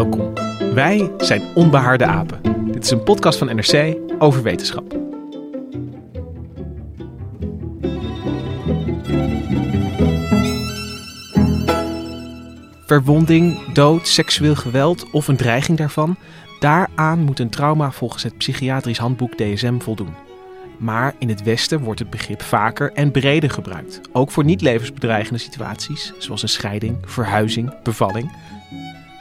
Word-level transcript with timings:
Welkom. 0.00 0.34
Wij 0.74 1.10
zijn 1.18 1.42
Onbehaarde 1.54 2.04
Apen. 2.04 2.40
Dit 2.72 2.84
is 2.84 2.90
een 2.90 3.02
podcast 3.02 3.38
van 3.38 3.54
NRC 3.54 3.96
over 4.18 4.42
wetenschap. 4.42 4.98
Verwonding, 12.86 13.72
dood, 13.72 14.08
seksueel 14.08 14.54
geweld 14.54 15.10
of 15.10 15.28
een 15.28 15.36
dreiging 15.36 15.78
daarvan, 15.78 16.16
daaraan 16.60 17.18
moet 17.18 17.38
een 17.38 17.50
trauma 17.50 17.90
volgens 17.90 18.22
het 18.22 18.38
psychiatrisch 18.38 18.98
handboek 18.98 19.36
DSM 19.36 19.78
voldoen. 19.78 20.14
Maar 20.78 21.14
in 21.18 21.28
het 21.28 21.42
Westen 21.42 21.80
wordt 21.80 22.00
het 22.00 22.10
begrip 22.10 22.42
vaker 22.42 22.92
en 22.92 23.10
breder 23.10 23.50
gebruikt. 23.50 24.00
Ook 24.12 24.30
voor 24.30 24.44
niet 24.44 24.60
levensbedreigende 24.60 25.38
situaties, 25.38 26.12
zoals 26.18 26.42
een 26.42 26.48
scheiding, 26.48 26.96
verhuizing, 27.04 27.82
bevalling. 27.82 28.30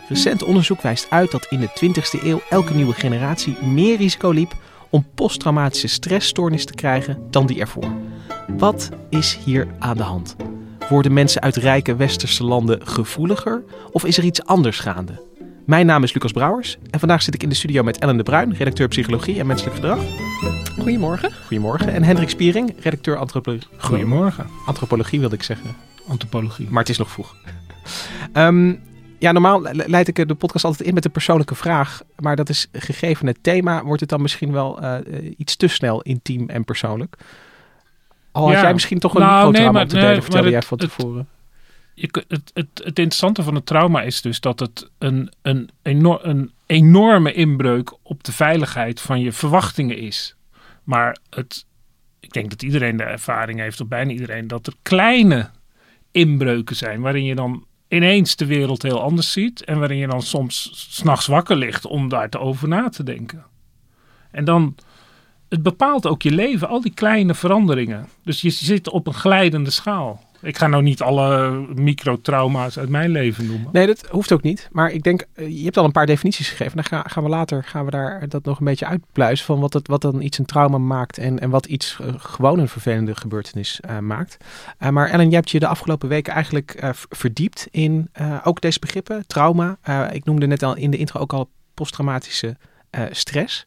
Recent 0.09 0.43
onderzoek 0.43 0.81
wijst 0.81 1.07
uit 1.09 1.31
dat 1.31 1.45
in 1.49 1.59
de 1.59 1.69
20e 1.69 2.23
eeuw 2.23 2.41
elke 2.49 2.73
nieuwe 2.73 2.93
generatie 2.93 3.57
meer 3.63 3.97
risico 3.97 4.29
liep 4.29 4.55
om 4.89 5.05
posttraumatische 5.16 5.88
stressstoornis 5.88 6.66
te 6.66 6.73
krijgen 6.73 7.17
dan 7.29 7.45
die 7.45 7.59
ervoor. 7.59 7.91
Wat 8.47 8.89
is 9.09 9.39
hier 9.45 9.67
aan 9.79 9.97
de 9.97 10.03
hand? 10.03 10.35
Worden 10.89 11.13
mensen 11.13 11.41
uit 11.41 11.55
rijke 11.55 11.95
westerse 11.95 12.43
landen 12.43 12.88
gevoeliger 12.88 13.63
of 13.91 14.05
is 14.05 14.17
er 14.17 14.23
iets 14.23 14.45
anders 14.45 14.79
gaande? 14.79 15.27
Mijn 15.66 15.85
naam 15.85 16.03
is 16.03 16.13
Lucas 16.13 16.31
Brouwers 16.31 16.77
en 16.89 16.99
vandaag 16.99 17.21
zit 17.21 17.33
ik 17.33 17.44
in 17.44 17.49
de 17.49 17.55
studio 17.55 17.83
met 17.83 17.97
Ellen 17.97 18.17
de 18.17 18.23
Bruin, 18.23 18.53
redacteur 18.53 18.88
psychologie 18.88 19.39
en 19.39 19.47
menselijk 19.47 19.75
gedrag. 19.75 19.99
Goedemorgen. 20.79 21.31
Goedemorgen. 21.45 21.94
En 21.94 22.03
Hendrik 22.03 22.29
Spiering, 22.29 22.73
redacteur 22.79 23.17
antropologie. 23.17 23.67
Goedemorgen. 23.77 24.47
Antropologie 24.66 25.19
wilde 25.19 25.35
ik 25.35 25.44
zeggen, 25.44 25.75
Antropologie. 26.07 26.67
maar 26.69 26.81
het 26.81 26.89
is 26.89 26.97
nog 26.97 27.09
vroeg. 27.09 27.35
Ehm, 28.33 28.73
ja, 29.20 29.31
normaal 29.31 29.62
le- 29.62 29.84
leid 29.88 30.08
ik 30.08 30.28
de 30.28 30.36
podcast 30.36 30.66
altijd 30.66 30.88
in 30.88 30.94
met 30.94 31.06
een 31.06 31.12
persoonlijke 31.12 31.56
vraag. 31.56 32.02
Maar 32.20 32.36
dat 32.36 32.50
is 32.50 32.67
gegeven 32.72 33.28
het 33.28 33.44
thema, 33.44 33.84
wordt 33.84 34.00
het 34.02 34.09
dan 34.09 34.22
misschien 34.22 34.52
wel 34.52 34.81
eh, 34.81 34.98
eh, 34.98 35.34
iets 35.38 35.56
te 35.56 35.67
snel 35.67 36.02
intiem 36.02 36.50
en 36.50 36.64
persoonlijk. 36.64 37.16
Al 38.31 38.44
had 38.45 38.53
Ja. 38.53 38.62
jij 38.62 38.73
misschien 38.73 39.00
toch 39.00 39.14
een 39.14 39.22
Nou, 39.22 39.34
microtrauma 39.36 39.72
nee, 39.72 39.80
maar- 39.80 39.88
te 39.90 39.95
nee, 39.95 40.06
delen, 40.06 40.22
vertelde 40.23 40.47
jij 40.50 40.58
het- 40.58 40.67
van 40.67 40.80
het- 40.80 40.90
tevoren. 40.90 41.28
Kun- 42.12 42.23
het, 42.28 42.52
het, 42.53 42.67
het 42.73 42.86
interessante 42.86 43.44
van 43.44 43.56
het 43.56 43.66
trauma 43.66 44.02
is 44.02 44.22
dus 44.22 44.40
dat 44.40 44.59
het 44.59 44.90
een, 44.97 45.31
een, 45.42 45.70
een 45.84 46.52
enorme 46.66 47.34
inbreuk 47.34 47.94
op 48.03 48.23
de 48.23 48.31
veiligheid 48.31 49.02
van 49.02 49.20
je 49.20 49.31
verwachtingen 49.31 49.97
is. 49.97 50.36
Maar 50.84 51.17
het, 51.30 51.66
ik 52.20 52.31
denk 52.34 52.50
dat 52.50 52.64
iedereen 52.64 52.97
de 52.97 53.03
ervaring 53.03 53.59
heeft, 53.59 53.81
of 53.81 53.88
bijna 53.88 54.12
iedereen, 54.12 54.47
dat 54.47 54.67
er 54.67 54.73
kleine 54.81 55.50
inbreuken 56.12 56.75
zijn 56.75 57.02
waarin 57.02 57.23
je 57.23 57.36
dan 57.36 57.66
ineens 57.89 58.35
de 58.35 58.45
wereld 58.45 58.81
heel 58.81 59.01
anders 59.01 59.31
ziet 59.31 59.63
en 59.63 59.79
waarin 59.79 59.97
je 59.97 60.07
dan 60.07 60.21
soms 60.21 60.71
s'nachts 60.73 61.27
wakker 61.27 61.55
ligt 61.55 61.85
om 61.85 62.09
daar 62.09 62.29
te 62.29 62.39
over 62.39 62.67
na 62.67 62.89
te 62.89 63.03
denken. 63.03 63.45
En 64.31 64.45
dan, 64.45 64.75
het 65.49 65.63
bepaalt 65.63 66.07
ook 66.07 66.21
je 66.21 66.31
leven, 66.31 66.67
al 66.67 66.81
die 66.81 66.93
kleine 66.93 67.33
veranderingen. 67.33 68.07
Dus 68.23 68.41
je 68.41 68.49
zit 68.49 68.89
op 68.89 69.07
een 69.07 69.13
glijdende 69.13 69.69
schaal. 69.69 70.28
Ik 70.41 70.57
ga 70.57 70.67
nou 70.67 70.83
niet 70.83 71.01
alle 71.01 71.50
microtrauma's 71.75 72.77
uit 72.77 72.89
mijn 72.89 73.09
leven 73.09 73.45
noemen. 73.47 73.69
Nee, 73.72 73.88
dat 73.88 74.07
hoeft 74.09 74.31
ook 74.31 74.41
niet. 74.41 74.69
Maar 74.72 74.91
ik 74.91 75.03
denk, 75.03 75.25
eh, 75.33 75.57
je 75.57 75.63
hebt 75.63 75.77
al 75.77 75.85
een 75.85 75.91
paar 75.91 76.05
definities 76.05 76.50
gegeven. 76.50 76.75
Dan 76.75 77.01
gaan, 77.05 77.23
we 77.23 77.29
later 77.29 77.63
gaan 77.63 77.85
we 77.85 77.91
daar 77.91 78.29
dat 78.29 78.45
nog 78.45 78.59
een 78.59 78.66
beetje 78.66 78.85
uitpluizen 78.85 79.45
van 79.45 79.59
wat, 79.59 79.73
het, 79.73 79.88
wat 79.88 80.01
dan 80.01 80.22
iets 80.22 80.38
een 80.38 80.45
trauma 80.45 80.78
maakt 80.78 81.17
en, 81.17 81.39
en 81.39 81.49
wat 81.49 81.66
iets 81.66 81.97
eh, 82.01 82.13
gewoon 82.17 82.59
een 82.59 82.67
vervelende 82.67 83.16
gebeurtenis 83.16 83.79
eh, 83.79 83.99
maakt. 83.99 84.38
Maar 84.91 85.09
Ellen, 85.09 85.29
je 85.29 85.35
hebt 85.35 85.51
je 85.51 85.59
de 85.59 85.67
afgelopen 85.67 86.09
weken 86.09 86.33
eigenlijk 86.33 86.94
verdiept 87.09 87.67
in 87.72 88.09
ook 88.44 88.61
deze 88.61 88.79
begrippen, 88.79 89.28
trauma. 89.28 89.78
Ik 90.11 90.25
noemde 90.25 90.47
net 90.47 90.63
al 90.63 90.75
in 90.75 90.91
de 90.91 90.97
intro 90.97 91.19
ook 91.19 91.33
al 91.33 91.49
posttraumatische 91.73 92.57
stress. 93.11 93.66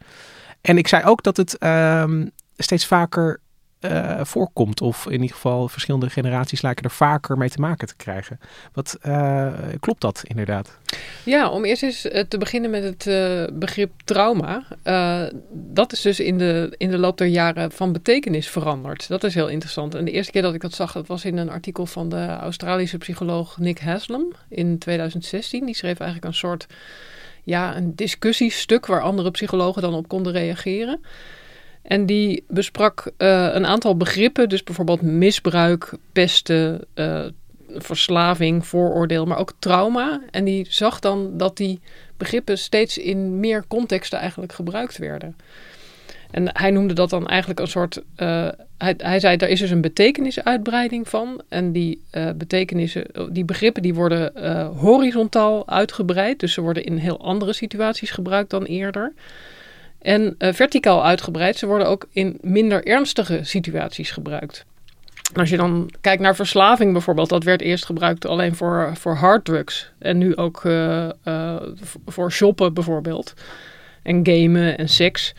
En 0.61 0.79
ik 0.79 0.89
zei 0.89 1.05
ook 1.05 1.23
dat 1.23 1.37
het 1.37 1.59
ehm, 1.59 2.27
steeds 2.57 2.87
vaker 2.87 3.41
eh, 3.83 4.25
voorkomt. 4.25 4.81
Of 4.81 5.07
in 5.07 5.13
ieder 5.21 5.37
geval 5.37 5.69
verschillende 5.69 6.11
generaties 6.11 6.63
lijken 6.63 6.85
er 6.85 6.91
vaker 6.91 7.39
mee 7.39 7.51
te 7.51 7.61
maken 7.61 7.87
te 7.87 7.97
krijgen. 7.97 8.41
Wat 8.73 8.99
eh, 9.01 9.53
klopt 9.81 10.01
dat 10.01 10.23
inderdaad? 10.27 10.79
Ja, 11.25 11.49
om 11.49 11.65
eerst 11.65 11.83
eens 11.83 12.09
eh, 12.09 12.25
te 12.29 12.39
beginnen 12.39 12.71
met 12.71 13.05
het 13.05 13.59
begrip 13.59 13.93
trauma. 14.05 14.65
Dat 15.51 15.93
is 15.93 16.01
dus 16.01 16.21
in 16.21 16.39
de, 16.39 16.75
in 16.77 16.91
de 16.91 16.99
loop 16.99 17.19
der 17.19 17.27
jaren 17.27 17.73
van 17.73 17.93
betekenis 17.93 18.49
veranderd. 18.49 19.09
Dat 19.09 19.25
is 19.25 19.35
heel 19.35 19.49
interessant. 19.49 19.95
En 19.95 20.05
de 20.05 20.11
eerste 20.11 20.33
keer 20.33 20.43
dat 20.43 20.55
ik 20.55 20.61
dat 20.61 20.75
zag, 20.75 20.93
dat 20.93 21.07
was 21.07 21.25
in 21.25 21.37
een 21.37 21.51
artikel 21.51 21.87
van 21.87 22.09
de 22.09 22.27
Australische 22.27 22.99
psycholoog 22.99 23.59
Nick 23.59 23.81
Haslam 23.81 24.33
in 24.49 24.79
2016. 24.79 25.67
Die 25.67 25.75
schreef 25.75 25.99
eigenlijk 25.99 26.29
een 26.29 26.39
soort 26.39 26.67
ja, 27.45 27.77
een 27.77 27.95
discussiestuk 27.95 28.87
waar 28.87 29.03
andere 29.03 29.31
psychologen 29.31 29.83
dan 29.83 29.95
op 29.95 30.09
konden 30.09 30.33
reageren. 30.33 31.01
En 31.83 32.07
die 32.07 32.45
besprak 32.49 33.11
eh, 33.17 33.49
een 33.53 33.67
aantal 33.67 33.97
begrippen, 33.97 34.49
dus 34.49 34.65
bijvoorbeeld 34.65 35.03
misbruik, 35.03 35.93
pesten, 36.13 36.81
eh, 36.95 37.25
verslaving, 37.69 38.67
vooroordeel, 38.67 39.25
maar 39.25 39.39
ook 39.39 39.53
trauma. 39.59 40.21
En 40.31 40.45
die 40.45 40.67
zag 40.69 41.01
dan 41.01 41.37
dat 41.37 41.57
die 41.57 41.81
begrippen 42.17 42.59
steeds 42.59 42.99
in 42.99 43.41
meer 43.41 43.65
contexten 43.69 44.19
eigenlijk 44.19 44.53
gebruikt 44.53 44.99
werden. 44.99 45.37
En 46.31 46.59
hij 46.59 46.71
noemde 46.71 46.95
dat 46.95 47.11
dan 47.11 47.27
eigenlijk 47.27 47.61
een 47.61 47.67
soort. 47.67 48.03
eh, 48.17 48.49
hij, 48.79 48.95
hij 48.97 49.21
zei: 49.21 49.37
er 49.37 49.49
is 49.49 49.61
dus 49.61 49.71
een 49.71 49.81
betekenisuitbreiding 49.81 51.09
van. 51.09 51.43
En 51.49 51.73
die 51.73 52.05
betekenissen, 52.37 53.07
die 53.33 53.45
begrippen, 53.45 53.83
die 53.83 53.95
worden 53.95 54.33
horizontaal 54.77 55.69
uitgebreid. 55.69 56.41
Dus 56.41 56.53
ze 56.53 56.61
worden 56.61 56.85
in 56.85 56.97
heel 56.97 57.21
andere 57.21 57.53
situaties 57.53 58.11
gebruikt 58.11 58.51
dan 58.51 58.65
eerder. 58.65 59.13
En 60.03 60.35
eh, 60.39 60.53
verticaal 60.53 61.05
uitgebreid. 61.05 61.57
Ze 61.57 61.67
worden 61.67 61.87
ook 61.87 62.07
in 62.13 62.39
minder 62.41 62.87
ernstige 62.87 63.41
situaties 63.43 64.11
gebruikt. 64.11 64.65
Als 65.35 65.51
je 65.51 65.57
dan 65.57 65.91
kijkt 66.01 66.23
naar 66.23 66.37
verslaving 66.37 66.93
bijvoorbeeld, 66.93 67.29
dat 67.29 67.45
werd 67.45 67.61
eerst 67.61 67.85
gebruikt 67.85 68.27
alleen 68.27 68.55
voor, 68.55 68.91
voor 68.95 69.15
harddrugs. 69.15 69.91
En 69.99 70.19
nu 70.19 70.37
ook 70.37 70.65
eh, 70.65 71.09
eh, 71.23 71.63
voor 72.07 72.33
shoppen 72.33 72.75
bijvoorbeeld. 72.75 73.35
En 74.03 74.21
gamen 74.27 74.79
en 74.79 74.89
seks. 74.89 75.35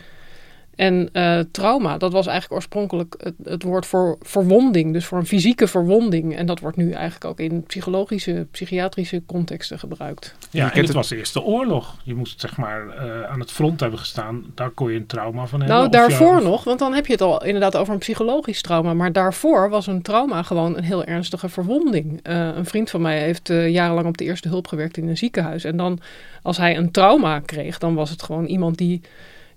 En 0.76 1.08
eh, 1.12 1.40
trauma, 1.50 1.98
dat 1.98 2.12
was 2.12 2.26
eigenlijk 2.26 2.54
oorspronkelijk 2.54 3.14
het, 3.18 3.34
het 3.44 3.62
woord 3.62 3.86
voor 3.86 4.18
verwonding. 4.20 4.92
Dus 4.92 5.04
voor 5.04 5.18
een 5.18 5.26
fysieke 5.26 5.66
verwonding. 5.66 6.36
En 6.36 6.46
dat 6.46 6.60
wordt 6.60 6.76
nu 6.76 6.90
eigenlijk 6.90 7.24
ook 7.24 7.40
in 7.40 7.62
psychologische, 7.62 8.46
psychiatrische 8.50 9.22
contexten 9.26 9.78
gebruikt. 9.78 10.34
Ja, 10.50 10.72
en 10.72 10.80
het 10.80 10.92
was 10.92 11.10
eerst 11.10 11.32
de 11.32 11.42
oorlog. 11.42 11.96
Je 12.04 12.14
moest 12.14 12.40
zeg 12.40 12.56
maar 12.56 12.88
eh, 12.88 13.30
aan 13.30 13.40
het 13.40 13.50
front 13.50 13.80
hebben 13.80 13.98
gestaan. 13.98 14.44
Daar 14.54 14.70
kon 14.70 14.90
je 14.90 14.98
een 14.98 15.06
trauma 15.06 15.46
van 15.46 15.58
hebben. 15.60 15.78
Nou, 15.78 15.90
daarvoor 15.90 16.42
nog, 16.42 16.64
want 16.64 16.78
dan 16.78 16.94
heb 16.94 17.06
je 17.06 17.12
het 17.12 17.22
al 17.22 17.44
inderdaad 17.44 17.76
over 17.76 17.92
een 17.92 17.98
psychologisch 17.98 18.62
trauma. 18.62 18.94
Maar 18.94 19.12
daarvoor 19.12 19.70
was 19.70 19.86
een 19.86 20.02
trauma 20.02 20.42
gewoon 20.42 20.76
een 20.76 20.84
heel 20.84 21.04
ernstige 21.04 21.48
verwonding. 21.48 22.20
Eh, 22.22 22.48
een 22.56 22.66
vriend 22.66 22.90
van 22.90 23.00
mij 23.00 23.18
heeft 23.18 23.50
eh, 23.50 23.68
jarenlang 23.68 24.06
op 24.06 24.16
de 24.16 24.24
eerste 24.24 24.48
hulp 24.48 24.66
gewerkt 24.66 24.96
in 24.96 25.08
een 25.08 25.16
ziekenhuis. 25.16 25.64
En 25.64 25.76
dan, 25.76 26.00
als 26.42 26.56
hij 26.56 26.76
een 26.76 26.90
trauma 26.90 27.40
kreeg, 27.40 27.78
dan 27.78 27.94
was 27.94 28.10
het 28.10 28.22
gewoon 28.22 28.44
iemand 28.44 28.78
die, 28.78 29.00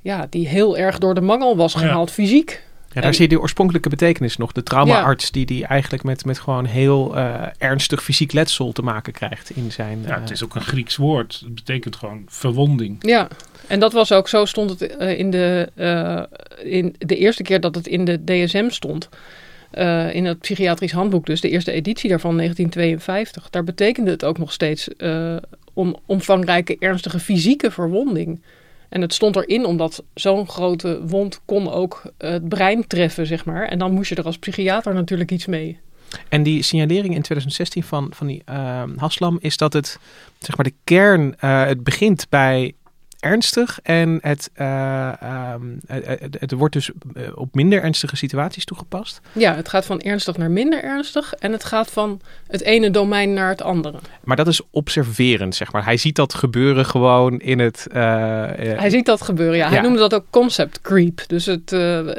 ja, 0.07 0.27
die 0.29 0.47
heel 0.47 0.77
erg 0.77 0.97
door 0.97 1.13
de 1.15 1.21
mangel 1.21 1.57
was 1.57 1.73
Ja. 1.73 1.79
gehaald, 1.79 2.11
fysiek. 2.11 2.49
Ja, 2.87 2.93
daar 2.93 3.03
En- 3.03 3.13
zie 3.13 3.23
je 3.29 3.35
de 3.35 3.39
oorspronkelijke 3.41 3.89
betekenis 3.89 4.37
nog. 4.37 4.51
De 4.51 4.63
traumaarts 4.63 5.31
die, 5.31 5.45
die 5.45 5.65
eigenlijk 5.65 6.03
met, 6.03 6.25
met 6.25 6.39
gewoon 6.39 6.65
heel 6.65 7.15
eh, 7.17 7.41
ernstig 7.57 8.03
fysiek 8.03 8.33
letsel 8.33 8.71
te 8.71 8.81
maken 8.81 9.13
krijgt 9.13 9.49
in 9.49 9.71
zijn... 9.71 9.99
Ja, 10.05 10.15
eh, 10.15 10.21
het 10.21 10.31
is 10.31 10.43
ook 10.43 10.55
een 10.55 10.61
Grieks 10.61 10.95
woord. 10.95 11.39
Het 11.45 11.55
betekent 11.55 11.95
gewoon 11.95 12.23
verwonding. 12.27 12.95
Ja, 12.99 13.27
en 13.67 13.79
dat 13.79 13.93
was 13.93 14.11
ook 14.11 14.27
zo 14.27 14.45
stond 14.45 14.69
het 14.69 14.97
eh, 14.97 15.19
in, 15.19 15.31
de, 15.31 15.69
eh, 15.75 16.71
in 16.73 16.95
de 16.97 17.15
eerste 17.15 17.43
keer 17.43 17.59
dat 17.59 17.75
het 17.75 17.87
in 17.87 18.05
de 18.05 18.23
DSM 18.23 18.69
stond. 18.69 19.09
eh, 19.71 20.13
in 20.15 20.25
het 20.25 20.39
psychiatrisch 20.39 20.91
handboek, 20.91 21.25
dus 21.25 21.41
de 21.41 21.49
eerste 21.49 21.71
editie 21.71 22.09
daarvan, 22.09 22.35
1952. 22.35 23.49
Daar 23.49 23.63
betekende 23.63 24.11
het 24.11 24.23
ook 24.23 24.37
nog 24.37 24.51
steeds 24.51 24.87
eh, 24.95 25.35
om, 25.73 25.95
omvangrijke, 26.05 26.75
ernstige 26.79 27.19
fysieke 27.19 27.71
verwonding. 27.71 28.41
En 28.89 29.01
het 29.01 29.13
stond 29.13 29.35
erin 29.35 29.65
omdat 29.65 30.03
zo'n 30.13 30.47
grote 30.47 31.05
wond 31.05 31.41
kon 31.45 31.71
ook 31.71 32.01
het 32.17 32.49
brein 32.49 32.87
treffen, 32.87 33.27
zeg 33.27 33.45
maar. 33.45 33.67
En 33.67 33.79
dan 33.79 33.91
moest 33.91 34.09
je 34.09 34.15
er 34.15 34.25
als 34.25 34.37
psychiater 34.37 34.93
natuurlijk 34.93 35.31
iets 35.31 35.45
mee. 35.45 35.79
En 36.29 36.43
die 36.43 36.61
signalering 36.61 37.15
in 37.15 37.21
2016 37.21 37.83
van, 37.83 38.07
van 38.13 38.27
die 38.27 38.43
uh, 38.49 38.83
Haslam 38.95 39.37
is 39.41 39.57
dat 39.57 39.73
het, 39.73 39.99
zeg 40.39 40.55
maar, 40.55 40.65
de 40.65 40.73
kern, 40.83 41.35
uh, 41.43 41.65
het 41.65 41.83
begint 41.83 42.25
bij 42.29 42.73
ernstig 43.19 43.79
en 43.83 44.17
het, 44.21 44.49
uh, 44.57 45.11
um, 45.53 45.79
het, 45.87 46.37
het, 46.39 46.51
wordt 46.51 46.73
dus 46.73 46.91
op 47.35 47.55
minder 47.55 47.83
ernstige 47.83 48.15
situaties 48.15 48.65
toegepast. 48.65 49.21
Ja, 49.31 49.55
het 49.55 49.69
gaat 49.69 49.85
van 49.85 49.99
ernstig 50.01 50.37
naar 50.37 50.51
minder 50.51 50.83
ernstig 50.83 51.33
en 51.33 51.51
het 51.51 51.63
gaat 51.63 51.91
van 51.91 52.21
het 52.47 52.61
ene 52.61 52.91
domein 52.91 53.33
naar 53.33 53.49
het 53.49 53.61
andere. 53.61 53.97
Maar 54.23 54.35
dat 54.35 54.47
is 54.47 54.61
observerend, 54.71 55.55
zeg 55.55 55.71
maar. 55.71 55.83
Hij 55.83 55.97
ziet 55.97 56.15
dat 56.15 56.33
gebeuren 56.33 56.85
gewoon 56.85 57.39
in 57.39 57.59
het... 57.59 57.87
Uh, 57.89 57.95
hij 58.57 58.89
ziet 58.89 59.05
dat 59.05 59.21
gebeuren, 59.21 59.57
ja. 59.57 59.69
Hij 59.69 59.81
noemde 59.81 59.99
dat 59.99 60.13
ook 60.13 60.25
concept 60.29 60.81
creep. 60.81 61.23
Dus 61.27 61.45
het, 61.45 61.75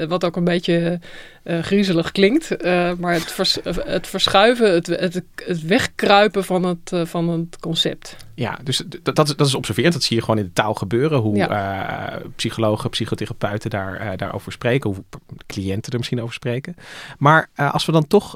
wat 0.08 0.24
ook 0.24 0.36
een 0.36 0.44
beetje 0.44 1.00
uh, 1.48 1.62
griezelig 1.62 2.12
klinkt. 2.12 2.64
Uh, 2.64 2.92
maar 2.98 3.12
het, 3.12 3.32
vers, 3.32 3.58
het 3.64 4.06
verschuiven, 4.06 4.72
het, 4.72 4.86
het, 4.86 5.22
het 5.34 5.62
wegkruipen 5.62 6.44
van 6.44 6.64
het, 6.64 6.92
uh, 6.92 7.04
van 7.04 7.28
het 7.28 7.58
concept. 7.60 8.16
Ja, 8.34 8.58
dus 8.62 8.82
dat, 9.02 9.16
dat, 9.16 9.28
is, 9.28 9.36
dat 9.36 9.46
is 9.46 9.54
observerend. 9.54 9.92
Dat 9.92 10.02
zie 10.02 10.16
je 10.16 10.22
gewoon 10.22 10.38
in 10.38 10.44
de 10.44 10.52
taal 10.52 10.74
gebeuren. 10.74 11.18
Hoe 11.18 11.36
ja. 11.36 12.22
psychologen, 12.36 12.90
psychotherapeuten 12.90 13.70
daar, 13.70 14.16
daarover 14.16 14.52
spreken. 14.52 14.90
Hoe 14.90 15.04
cliënten 15.46 15.92
er 15.92 15.98
misschien 15.98 16.22
over 16.22 16.34
spreken. 16.34 16.76
Maar 17.18 17.50
als 17.54 17.86
we 17.86 17.92
dan 17.92 18.06
toch 18.06 18.34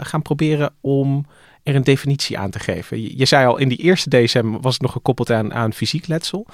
gaan 0.00 0.22
proberen 0.22 0.72
om 0.80 1.26
er 1.62 1.74
een 1.74 1.84
definitie 1.84 2.38
aan 2.38 2.50
te 2.50 2.58
geven. 2.58 3.02
Je, 3.02 3.18
je, 3.18 3.24
zei 3.24 3.46
al, 3.46 3.56
in 3.56 3.68
die 3.68 3.78
eerste 3.78 4.08
DSM 4.08 4.50
was 4.60 4.72
het 4.72 4.82
nog 4.82 4.92
gekoppeld 4.92 5.30
aan, 5.30 5.54
aan 5.54 5.72
fysiek 5.72 6.06
letsel. 6.06 6.46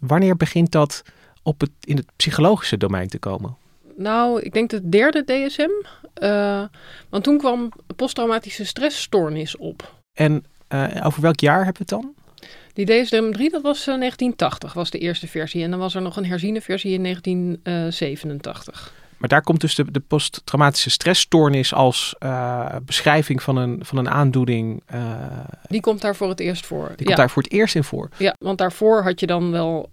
Wanneer 0.00 0.36
begint 0.36 0.70
dat 0.70 1.02
op 1.42 1.60
het, 1.60 1.70
in 1.80 1.96
het 1.96 2.06
psychologische 2.16 2.76
domein 2.76 3.08
te 3.08 3.18
komen? 3.18 3.56
Nou, 3.98 4.40
ik 4.40 4.52
denk 4.52 4.70
de 4.70 4.88
derde 4.88 5.24
DSM. 5.24 5.70
Uh, 6.22 6.62
want 7.08 7.24
toen 7.24 7.38
kwam 7.38 7.72
posttraumatische 7.96 8.66
stressstoornis 8.66 9.56
op. 9.56 9.94
En 10.12 10.44
uh, 10.68 11.02
over 11.04 11.22
welk 11.22 11.40
jaar 11.40 11.64
hebben 11.64 11.86
we 11.86 11.94
het 11.94 12.02
dan? 12.02 12.14
Die 12.72 12.86
DSM 12.86 13.30
3, 13.30 13.50
dat 13.50 13.62
was 13.62 13.78
uh, 13.78 13.98
1980, 13.98 14.72
was 14.72 14.90
de 14.90 14.98
eerste 14.98 15.26
versie. 15.26 15.62
En 15.62 15.70
dan 15.70 15.78
was 15.78 15.94
er 15.94 16.02
nog 16.02 16.16
een 16.16 16.26
herziene 16.26 16.60
versie 16.60 16.92
in 16.92 17.02
1987. 17.02 18.92
Maar 19.16 19.28
daar 19.28 19.42
komt 19.42 19.60
dus 19.60 19.74
de, 19.74 19.90
de 19.90 20.00
posttraumatische 20.00 20.90
stressstoornis 20.90 21.74
als 21.74 22.14
beschrijving 22.82 23.42
van 23.42 23.56
een, 23.56 23.84
van 23.84 23.98
een 23.98 24.08
aandoening. 24.08 24.82
die 25.68 25.80
komt 25.80 26.00
daar 26.00 26.16
voor 26.16 26.28
het 26.28 26.40
eerst 26.40 26.66
voor. 26.66 26.92
Die 26.96 27.06
komt 27.06 27.18
daar 27.18 27.30
voor 27.30 27.42
het 27.42 27.52
eerst 27.52 27.74
in 27.74 27.84
voor. 27.84 28.08
Ja, 28.16 28.34
want 28.38 28.58
daarvoor 28.58 29.02
had 29.02 29.20
je 29.20 29.26
dan 29.26 29.50
wel 29.50 29.88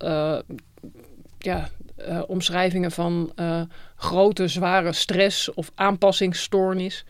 ja, 1.38 1.70
uh, 2.10 2.22
omschrijvingen 2.28 2.92
van 2.92 3.32
uh, 3.36 3.62
grote, 3.96 4.48
zware 4.48 4.94
stress 4.94 5.54
of 5.54 5.72
aanpassingsstoornis. 5.76 7.06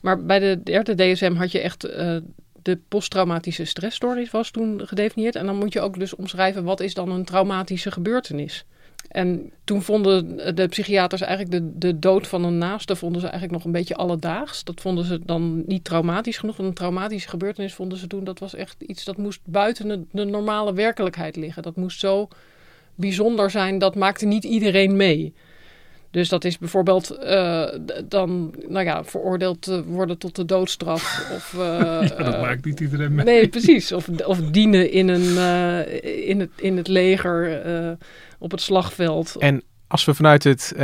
Maar 0.00 0.24
bij 0.24 0.38
de 0.38 0.62
derde 0.62 0.94
DSM 0.94 1.34
had 1.34 1.52
je 1.52 1.60
echt 1.60 1.86
uh, 1.86 2.16
de 2.62 2.78
posttraumatische 2.88 3.64
stressstoornis 3.64 4.30
was 4.30 4.50
toen 4.50 4.80
gedefinieerd. 4.84 5.36
En 5.36 5.46
dan 5.46 5.56
moet 5.56 5.72
je 5.72 5.80
ook 5.80 5.98
dus 5.98 6.14
omschrijven 6.14 6.64
wat 6.64 6.80
is 6.80 6.94
dan 6.94 7.10
een 7.10 7.24
traumatische 7.24 7.90
gebeurtenis. 7.90 8.64
En 9.08 9.52
toen 9.64 9.82
vonden 9.82 10.36
de 10.54 10.66
psychiaters 10.66 11.20
eigenlijk 11.20 11.52
de, 11.52 11.78
de 11.78 11.98
dood 11.98 12.26
van 12.26 12.44
een 12.44 12.58
naaste 12.58 12.96
vonden 12.96 13.20
ze 13.20 13.26
eigenlijk 13.26 13.56
nog 13.56 13.64
een 13.64 13.78
beetje 13.78 13.96
alledaags. 13.96 14.64
Dat 14.64 14.80
vonden 14.80 15.04
ze 15.04 15.24
dan 15.24 15.62
niet 15.66 15.84
traumatisch 15.84 16.38
genoeg. 16.38 16.58
een 16.58 16.74
traumatische 16.74 17.28
gebeurtenis 17.28 17.74
vonden 17.74 17.98
ze 17.98 18.06
toen, 18.06 18.24
dat 18.24 18.38
was 18.38 18.54
echt 18.54 18.82
iets 18.82 19.04
dat 19.04 19.16
moest 19.16 19.40
buiten 19.44 20.08
de 20.12 20.24
normale 20.24 20.72
werkelijkheid 20.72 21.36
liggen. 21.36 21.62
Dat 21.62 21.76
moest 21.76 22.00
zo 22.00 22.28
bijzonder 23.00 23.50
zijn, 23.50 23.78
dat 23.78 23.94
maakte 23.94 24.26
niet 24.26 24.44
iedereen 24.44 24.96
mee. 24.96 25.34
Dus 26.10 26.28
dat 26.28 26.44
is 26.44 26.58
bijvoorbeeld 26.58 27.18
uh, 27.22 27.68
dan 28.04 28.54
nou 28.68 28.84
ja, 28.84 29.04
veroordeeld 29.04 29.62
te 29.62 29.84
worden 29.84 30.18
tot 30.18 30.36
de 30.36 30.44
doodstraf. 30.44 31.30
Of, 31.34 31.54
uh, 31.56 31.60
ja, 32.08 32.22
dat 32.24 32.34
uh, 32.34 32.40
maakt 32.40 32.64
niet 32.64 32.80
iedereen 32.80 33.14
mee. 33.14 33.24
Nee, 33.24 33.48
precies. 33.48 33.92
Of, 33.92 34.08
of 34.08 34.40
dienen 34.40 34.92
in, 34.92 35.08
een, 35.08 35.36
in, 36.26 36.40
het, 36.40 36.50
in 36.56 36.76
het 36.76 36.88
leger 36.88 37.62
op 38.38 38.50
het 38.50 38.60
slagveld. 38.60 39.36
En 39.38 39.62
als 39.86 40.04
we 40.04 40.14
vanuit 40.14 40.44
het 40.44 40.74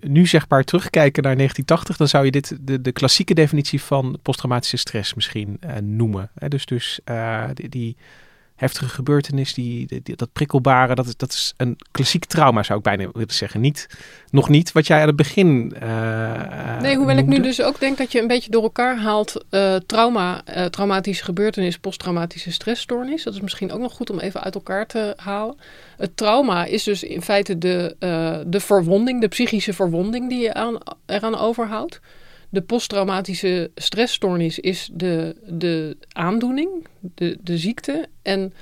nu 0.00 0.26
zeg 0.26 0.48
maar 0.48 0.64
terugkijken 0.64 1.22
naar 1.22 1.36
1980, 1.36 1.96
dan 1.96 2.08
zou 2.08 2.24
je 2.24 2.30
dit 2.30 2.56
de, 2.60 2.80
de 2.80 2.92
klassieke 2.92 3.34
definitie 3.34 3.82
van 3.82 4.18
posttraumatische 4.22 4.76
stress 4.76 5.14
misschien 5.14 5.58
noemen. 5.82 6.30
Dus, 6.48 6.66
dus 6.66 7.00
die, 7.54 7.68
die 7.68 7.96
heftige 8.56 8.88
gebeurtenis, 8.88 9.54
die, 9.54 10.02
dat 10.16 10.32
prikkelbare, 10.32 10.94
dat 10.94 11.06
is, 11.06 11.16
dat 11.16 11.32
is 11.32 11.54
een 11.56 11.76
klassiek 11.90 12.24
trauma, 12.24 12.62
zou 12.62 12.78
ik 12.78 12.84
bijna 12.84 13.08
willen 13.12 13.34
zeggen. 13.34 13.60
Niet, 13.60 13.88
nog 14.30 14.48
niet 14.48 14.72
wat 14.72 14.86
jij 14.86 15.00
aan 15.00 15.06
het 15.06 15.16
begin. 15.16 15.74
Uh, 15.82 16.80
nee, 16.80 16.96
hoewel 16.96 17.16
ik 17.16 17.26
nu 17.26 17.40
dus 17.40 17.62
ook 17.62 17.80
denk 17.80 17.98
dat 17.98 18.12
je 18.12 18.20
een 18.20 18.26
beetje 18.26 18.50
door 18.50 18.62
elkaar 18.62 18.98
haalt 18.98 19.44
uh, 19.50 19.76
trauma, 19.76 20.42
uh, 20.56 20.64
traumatische 20.64 21.24
gebeurtenis, 21.24 21.78
posttraumatische 21.78 22.52
stressstoornis. 22.52 23.22
Dat 23.22 23.34
is 23.34 23.40
misschien 23.40 23.72
ook 23.72 23.80
nog 23.80 23.92
goed 23.92 24.10
om 24.10 24.18
even 24.18 24.42
uit 24.42 24.54
elkaar 24.54 24.86
te 24.86 25.12
halen. 25.16 25.56
Het 25.96 26.16
trauma 26.16 26.64
is 26.64 26.82
dus 26.82 27.02
in 27.02 27.22
feite 27.22 27.58
de, 27.58 27.96
de 28.46 28.60
verwonding, 28.60 29.20
de 29.20 29.28
psychische 29.28 29.72
verwonding 29.72 30.28
die 30.28 30.40
je 30.40 30.54
aan, 30.54 30.78
eraan 31.06 31.38
overhoudt. 31.38 32.00
De 32.48 32.62
posttraumatische 32.62 33.70
stressstoornis 33.74 34.58
is 34.58 34.88
de, 34.92 35.36
de 35.46 35.96
aandoening, 36.12 36.86
de, 37.00 37.38
de 37.40 37.58
ziekte. 37.58 38.08
En 38.22 38.52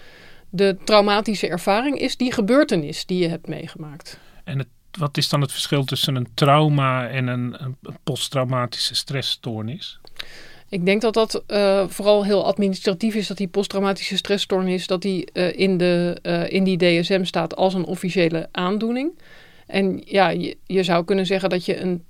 de 0.50 0.76
traumatische 0.84 1.48
ervaring 1.48 1.98
is 1.98 2.16
die 2.16 2.32
gebeurtenis 2.32 3.06
die 3.06 3.18
je 3.18 3.28
hebt 3.28 3.48
meegemaakt. 3.48 4.18
En 4.44 4.58
het, 4.58 4.68
wat 4.98 5.16
is 5.16 5.28
dan 5.28 5.40
het 5.40 5.52
verschil 5.52 5.84
tussen 5.84 6.16
een 6.16 6.28
trauma 6.34 7.08
en 7.08 7.26
een, 7.26 7.64
een 7.64 7.76
posttraumatische 8.02 8.94
stressstoornis? 8.94 10.00
Ik 10.68 10.84
denk 10.84 11.00
dat 11.00 11.14
dat 11.14 11.42
uh, 11.48 11.88
vooral 11.88 12.24
heel 12.24 12.44
administratief 12.44 13.14
is, 13.14 13.26
dat 13.26 13.36
die 13.36 13.48
posttraumatische 13.48 14.16
stressstoornis 14.16 14.86
dat 14.86 15.02
die, 15.02 15.28
uh, 15.32 15.58
in, 15.58 15.78
de, 15.78 16.18
uh, 16.22 16.50
in 16.50 16.64
die 16.64 16.76
DSM 16.76 17.24
staat 17.24 17.56
als 17.56 17.74
een 17.74 17.84
officiële 17.84 18.48
aandoening. 18.50 19.18
En 19.66 20.02
ja, 20.04 20.28
je, 20.28 20.56
je 20.66 20.82
zou 20.82 21.04
kunnen 21.04 21.26
zeggen 21.26 21.48
dat 21.48 21.64
je 21.64 21.80
een 21.80 22.04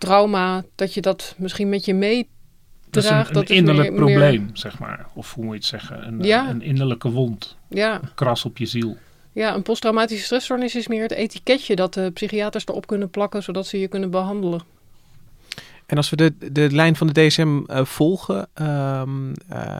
trauma, 0.00 0.64
dat 0.74 0.94
je 0.94 1.00
dat 1.00 1.34
misschien 1.38 1.68
met 1.68 1.84
je 1.84 1.94
meedraagt. 1.94 3.34
Dat 3.34 3.42
is 3.42 3.48
een, 3.48 3.56
een 3.56 3.56
innerlijk 3.56 3.88
meer, 3.88 3.98
probleem, 3.98 4.44
meer... 4.44 4.50
zeg 4.52 4.78
maar. 4.78 5.06
Of 5.14 5.34
hoe 5.34 5.44
moet 5.44 5.52
je 5.52 5.58
het 5.58 5.68
zeggen? 5.68 6.06
Een, 6.06 6.22
ja. 6.22 6.48
een 6.48 6.62
innerlijke 6.62 7.10
wond. 7.10 7.56
Ja. 7.68 7.94
Een 8.02 8.14
kras 8.14 8.44
op 8.44 8.58
je 8.58 8.66
ziel. 8.66 8.96
Ja, 9.32 9.54
een 9.54 9.62
posttraumatische 9.62 10.24
stressstoornis 10.24 10.74
is 10.74 10.88
meer 10.88 11.02
het 11.02 11.12
etiketje 11.12 11.76
dat 11.76 11.94
de 11.94 12.10
psychiaters 12.10 12.66
erop 12.66 12.86
kunnen 12.86 13.10
plakken, 13.10 13.42
zodat 13.42 13.66
ze 13.66 13.80
je 13.80 13.88
kunnen 13.88 14.10
behandelen. 14.10 14.60
En 15.86 15.96
als 15.96 16.10
we 16.10 16.16
de, 16.16 16.52
de 16.52 16.70
lijn 16.70 16.96
van 16.96 17.06
de 17.06 17.26
DSM 17.26 17.62
uh, 17.66 17.84
volgen, 17.84 18.48
um, 18.54 19.28
uh, 19.28 19.34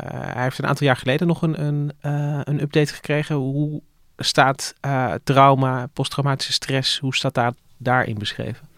hij 0.04 0.42
heeft 0.42 0.58
een 0.58 0.66
aantal 0.66 0.86
jaar 0.86 0.96
geleden 0.96 1.26
nog 1.26 1.42
een, 1.42 1.64
een, 1.64 1.92
uh, 2.06 2.40
een 2.44 2.60
update 2.60 2.94
gekregen. 2.94 3.34
Hoe 3.34 3.82
staat 4.16 4.74
trauma, 5.24 5.86
posttraumatische 5.92 6.52
stress, 6.52 6.98
hoe 6.98 7.14
staat 7.14 7.34
daar, 7.34 7.52
daarin 7.76 8.18
beschreven? 8.18 8.68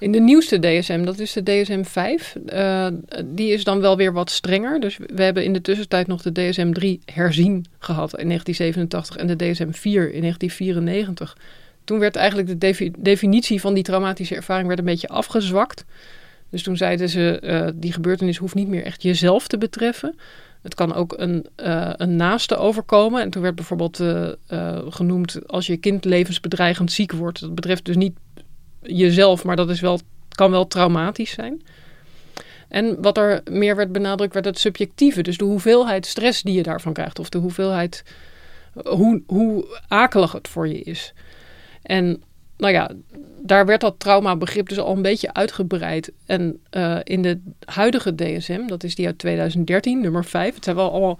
In 0.00 0.12
de 0.12 0.20
nieuwste 0.20 0.58
DSM, 0.58 1.04
dat 1.04 1.18
is 1.18 1.32
de 1.32 1.42
DSM 1.42 1.82
5, 1.82 2.36
uh, 2.52 2.86
die 3.24 3.52
is 3.52 3.64
dan 3.64 3.80
wel 3.80 3.96
weer 3.96 4.12
wat 4.12 4.30
strenger. 4.30 4.80
Dus 4.80 4.98
we 5.06 5.22
hebben 5.22 5.44
in 5.44 5.52
de 5.52 5.60
tussentijd 5.60 6.06
nog 6.06 6.22
de 6.22 6.32
DSM 6.32 6.72
3 6.72 7.00
herzien 7.04 7.66
gehad 7.78 8.18
in 8.18 8.26
1987 8.26 9.16
en 9.16 9.26
de 9.26 9.36
DSM 9.36 9.70
4 9.70 10.12
in 10.12 10.20
1994. 10.20 11.36
Toen 11.84 11.98
werd 11.98 12.16
eigenlijk 12.16 12.48
de 12.48 12.58
defi 12.58 12.92
definitie 12.98 13.60
van 13.60 13.74
die 13.74 13.82
traumatische 13.82 14.34
ervaring 14.34 14.66
werd 14.66 14.78
een 14.78 14.84
beetje 14.84 15.08
afgezwakt. 15.08 15.84
Dus 16.50 16.62
toen 16.62 16.76
zeiden 16.76 17.08
ze, 17.08 17.40
uh, 17.44 17.68
die 17.74 17.92
gebeurtenis 17.92 18.36
hoeft 18.36 18.54
niet 18.54 18.68
meer 18.68 18.84
echt 18.84 19.02
jezelf 19.02 19.48
te 19.48 19.58
betreffen. 19.58 20.18
Het 20.62 20.74
kan 20.74 20.94
ook 20.94 21.14
een, 21.18 21.46
uh, 21.56 21.92
een 21.96 22.16
naaste 22.16 22.56
overkomen. 22.56 23.22
En 23.22 23.30
toen 23.30 23.42
werd 23.42 23.54
bijvoorbeeld 23.54 24.00
uh, 24.00 24.28
genoemd 24.88 25.48
als 25.48 25.66
je 25.66 25.76
kind 25.76 26.04
levensbedreigend 26.04 26.92
ziek 26.92 27.12
wordt. 27.12 27.40
Dat 27.40 27.54
betreft 27.54 27.84
dus 27.84 27.96
niet 27.96 28.16
jezelf, 28.82 29.44
maar 29.44 29.56
dat 29.56 29.70
is 29.70 29.80
wel, 29.80 30.00
kan 30.28 30.50
wel 30.50 30.66
traumatisch 30.66 31.30
zijn. 31.30 31.62
En 32.68 33.02
wat 33.02 33.18
er 33.18 33.42
meer 33.50 33.76
werd 33.76 33.92
benadrukt, 33.92 34.32
werd 34.32 34.46
het 34.46 34.58
subjectieve. 34.58 35.22
Dus 35.22 35.36
de 35.36 35.44
hoeveelheid 35.44 36.06
stress 36.06 36.42
die 36.42 36.54
je 36.54 36.62
daarvan 36.62 36.92
krijgt. 36.92 37.18
Of 37.18 37.28
de 37.28 37.38
hoeveelheid, 37.38 38.04
hoe, 38.84 39.22
hoe 39.26 39.78
akelig 39.88 40.32
het 40.32 40.48
voor 40.48 40.68
je 40.68 40.80
is. 40.80 41.12
En 41.82 42.22
nou 42.56 42.72
ja, 42.72 42.90
daar 43.42 43.66
werd 43.66 43.80
dat 43.80 43.94
traumabegrip 43.98 44.68
dus 44.68 44.78
al 44.78 44.96
een 44.96 45.02
beetje 45.02 45.32
uitgebreid. 45.32 46.12
En 46.26 46.60
uh, 46.70 46.98
in 47.02 47.22
de 47.22 47.40
huidige 47.64 48.14
DSM, 48.14 48.66
dat 48.66 48.84
is 48.84 48.94
die 48.94 49.06
uit 49.06 49.18
2013, 49.18 50.00
nummer 50.00 50.24
5. 50.24 50.54
Het 50.54 50.64
zijn 50.64 50.76
wel 50.76 50.90
allemaal 50.90 51.18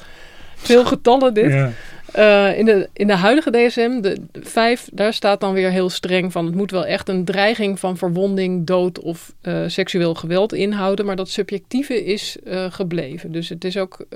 veel 0.61 0.85
getallen 0.85 1.35
dit. 1.35 1.53
Ja. 1.53 1.73
Uh, 2.17 2.59
in, 2.59 2.65
de, 2.65 2.89
in 2.93 3.07
de 3.07 3.17
huidige 3.17 3.51
DSM, 3.51 4.01
de 4.01 4.23
5, 4.33 4.89
daar 4.93 5.13
staat 5.13 5.41
dan 5.41 5.53
weer 5.53 5.71
heel 5.71 5.91
streng 5.91 6.33
van... 6.33 6.47
het 6.47 6.55
moet 6.55 6.71
wel 6.71 6.87
echt 6.87 7.09
een 7.09 7.25
dreiging 7.25 7.79
van 7.79 7.97
verwonding, 7.97 8.67
dood 8.67 8.99
of 8.99 9.35
uh, 9.43 9.63
seksueel 9.67 10.15
geweld 10.15 10.53
inhouden... 10.53 11.07
maar 11.07 11.17
dat 11.17 11.29
subjectieve 11.29 12.05
is 12.05 12.37
uh, 12.45 12.67
gebleven. 12.71 13.33
Dus 13.33 13.49
het, 13.49 13.65
is 13.65 13.77
ook, 13.77 14.07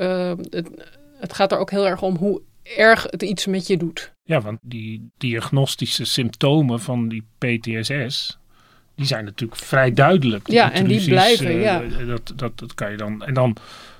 het, 0.50 0.68
het 1.18 1.32
gaat 1.32 1.52
er 1.52 1.58
ook 1.58 1.70
heel 1.70 1.86
erg 1.86 2.02
om 2.02 2.16
hoe 2.16 2.40
erg 2.76 3.06
het 3.10 3.22
iets 3.22 3.46
met 3.46 3.66
je 3.66 3.76
doet. 3.76 4.12
Ja, 4.22 4.40
want 4.40 4.58
die 4.62 5.10
diagnostische 5.18 6.04
symptomen 6.04 6.80
van 6.80 7.08
die 7.08 7.24
PTSS... 7.38 8.38
die 8.94 9.06
zijn 9.06 9.24
natuurlijk 9.24 9.60
vrij 9.60 9.92
duidelijk. 9.92 10.50
Ja, 10.50 10.72
en 10.72 10.86
die 10.86 11.04
blijven, 11.04 11.46
eh, 11.46 11.62
ja. 11.62 11.82
Dat, 12.06 12.32
dat, 12.36 12.58
dat 12.58 12.74
kan 12.74 12.90
je 12.90 12.96
dan. 12.96 13.22
En 13.22 13.34
dan 13.34 13.56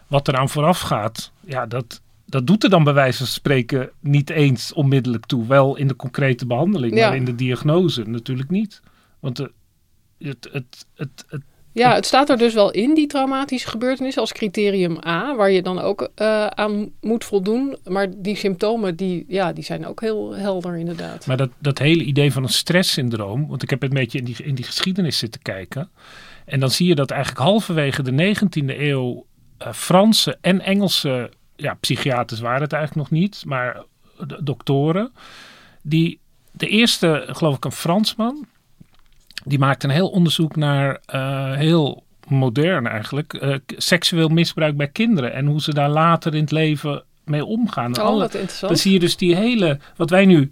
wat 0.07 0.29
eraan 0.29 0.49
vooraf 0.49 0.81
gaat, 0.81 1.33
ja, 1.41 1.67
dat, 1.67 2.03
dat 2.35 2.47
doet 2.47 2.65
er 2.65 2.71
dan 2.71 2.85
bij 2.85 2.93
wijze 2.93 3.19
van 3.19 3.27
spreken 3.27 3.91
niet 4.01 4.31
eens 4.31 4.73
onmiddellijk 4.73 5.27
toe. 5.27 5.47
Wel 5.47 5.77
in 5.77 5.89
de 5.89 5.97
concrete 5.97 6.47
behandeling, 6.47 6.97
Ja. 6.97 7.09
maar 7.09 7.17
in 7.17 7.25
de 7.25 7.35
diagnose 7.35 8.03
natuurlijk 8.03 8.51
niet. 8.51 8.81
Want 9.21 9.37
de, 9.37 9.53
het, 10.19 10.49
het, 10.53 10.87
het, 10.95 11.25
het, 11.29 11.43
Ja, 11.73 11.95
het 11.95 12.07
staat 12.07 12.31
er 12.31 12.39
dus 12.39 12.55
wel 12.55 12.71
in, 12.71 12.95
die 12.95 13.07
traumatische 13.07 13.69
gebeurtenis, 13.69 14.19
als 14.19 14.33
criterium 14.33 14.99
A, 15.07 15.37
waar 15.37 15.51
je 15.51 15.63
dan 15.63 15.79
ook 15.79 16.11
eh, 16.15 16.47
aan 16.47 16.91
moet 17.01 17.25
voldoen. 17.25 17.77
Maar 17.85 18.07
die 18.17 18.37
symptomen, 18.37 18.97
die, 18.97 19.25
ja, 19.29 19.53
die 19.53 19.65
zijn 19.65 19.87
ook 19.87 20.01
heel 20.01 20.35
helder 20.35 20.77
inderdaad. 20.77 21.27
Maar 21.27 21.37
dat, 21.37 21.51
dat 21.59 21.79
hele 21.79 22.05
idee 22.05 22.33
van 22.33 22.43
een 22.43 22.49
stresssyndroom, 22.49 23.49
want 23.49 23.63
ik 23.63 23.71
heb 23.71 23.83
een 23.83 23.91
beetje 23.91 24.19
in 24.19 24.25
die, 24.25 24.37
in 24.43 24.55
die 24.55 24.65
geschiedenis 24.65 25.19
zitten 25.19 25.43
kijken. 25.43 25.91
En 26.45 26.61
dan 26.61 26.71
zie 26.71 26.87
je 26.87 26.95
dat 26.95 27.11
eigenlijk 27.11 27.43
halverwege 27.43 28.03
de 28.03 28.35
19e 28.35 28.79
eeuw 28.79 29.27
eh, 29.59 29.73
Franse 29.73 30.39
en 30.41 30.61
Engelse 30.61 31.31
ja, 31.57 31.75
psychiaters 31.81 32.41
waren 32.41 32.63
het 32.63 32.73
eigenlijk 32.73 33.11
nog 33.11 33.21
niet, 33.21 33.43
maar 33.47 33.83
de 34.27 34.39
doktoren. 34.43 35.13
Die 35.83 36.21
de 36.51 36.69
eerste, 36.69 37.25
geloof 37.29 37.57
ik, 37.57 37.65
een 37.65 37.73
Fransman, 37.73 38.47
die 39.45 39.59
maakte 39.59 39.87
een 39.87 39.93
heel 39.93 40.09
onderzoek 40.11 40.57
naar 40.57 40.99
eh, 41.07 41.53
heel 41.53 42.05
modern 42.29 42.87
eigenlijk, 42.87 43.35
eh, 43.35 43.57
seksueel 43.67 44.29
misbruik 44.29 44.77
bij 44.77 44.89
kinderen 44.89 45.33
en 45.33 45.47
hoe 45.47 45.61
ze 45.61 45.75
daar 45.75 45.91
later 45.91 46.35
in 46.35 46.41
het 46.41 46.51
leven 46.51 47.05
mee 47.25 47.45
omgaan. 47.45 47.99
Oh, 47.99 48.05
Alle- 48.05 48.19
wat 48.21 48.35
interessant. 48.35 48.69
dan 48.73 48.81
zie 48.81 48.93
je 48.93 48.99
dus 48.99 49.17
die 49.17 49.37
hele, 49.37 49.79
wat 49.97 50.11
wij 50.11 50.25
nu, 50.27 50.51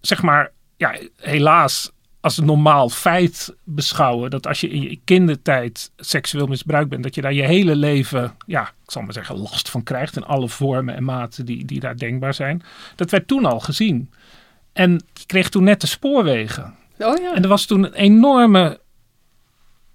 zeg 0.00 0.22
maar, 0.22 0.52
ja, 0.76 0.98
helaas 1.16 1.90
als 2.28 2.38
een 2.38 2.44
normaal 2.46 2.88
feit 2.88 3.54
beschouwen. 3.64 4.30
Dat 4.30 4.46
als 4.46 4.60
je 4.60 4.68
in 4.68 4.82
je 4.82 4.98
kindertijd 5.04 5.90
seksueel 5.96 6.46
misbruikt 6.46 6.88
bent, 6.90 7.02
dat 7.02 7.14
je 7.14 7.20
daar 7.20 7.32
je 7.32 7.42
hele 7.42 7.76
leven, 7.76 8.34
ja, 8.46 8.62
ik 8.62 8.90
zal 8.90 9.02
maar 9.02 9.12
zeggen, 9.12 9.36
last 9.38 9.70
van 9.70 9.82
krijgt. 9.82 10.16
In 10.16 10.24
alle 10.24 10.48
vormen 10.48 10.94
en 10.94 11.04
maten 11.04 11.44
die, 11.46 11.64
die 11.64 11.80
daar 11.80 11.96
denkbaar 11.96 12.34
zijn. 12.34 12.62
Dat 12.96 13.10
werd 13.10 13.28
toen 13.28 13.44
al 13.44 13.60
gezien. 13.60 14.10
En 14.72 14.90
je 15.12 15.26
kreeg 15.26 15.48
toen 15.48 15.64
net 15.64 15.80
de 15.80 15.86
spoorwegen. 15.86 16.74
Oh 16.98 17.22
ja. 17.22 17.34
En 17.34 17.42
er 17.42 17.48
was 17.48 17.64
toen 17.64 17.84
een 17.84 17.92
enorme 17.92 18.80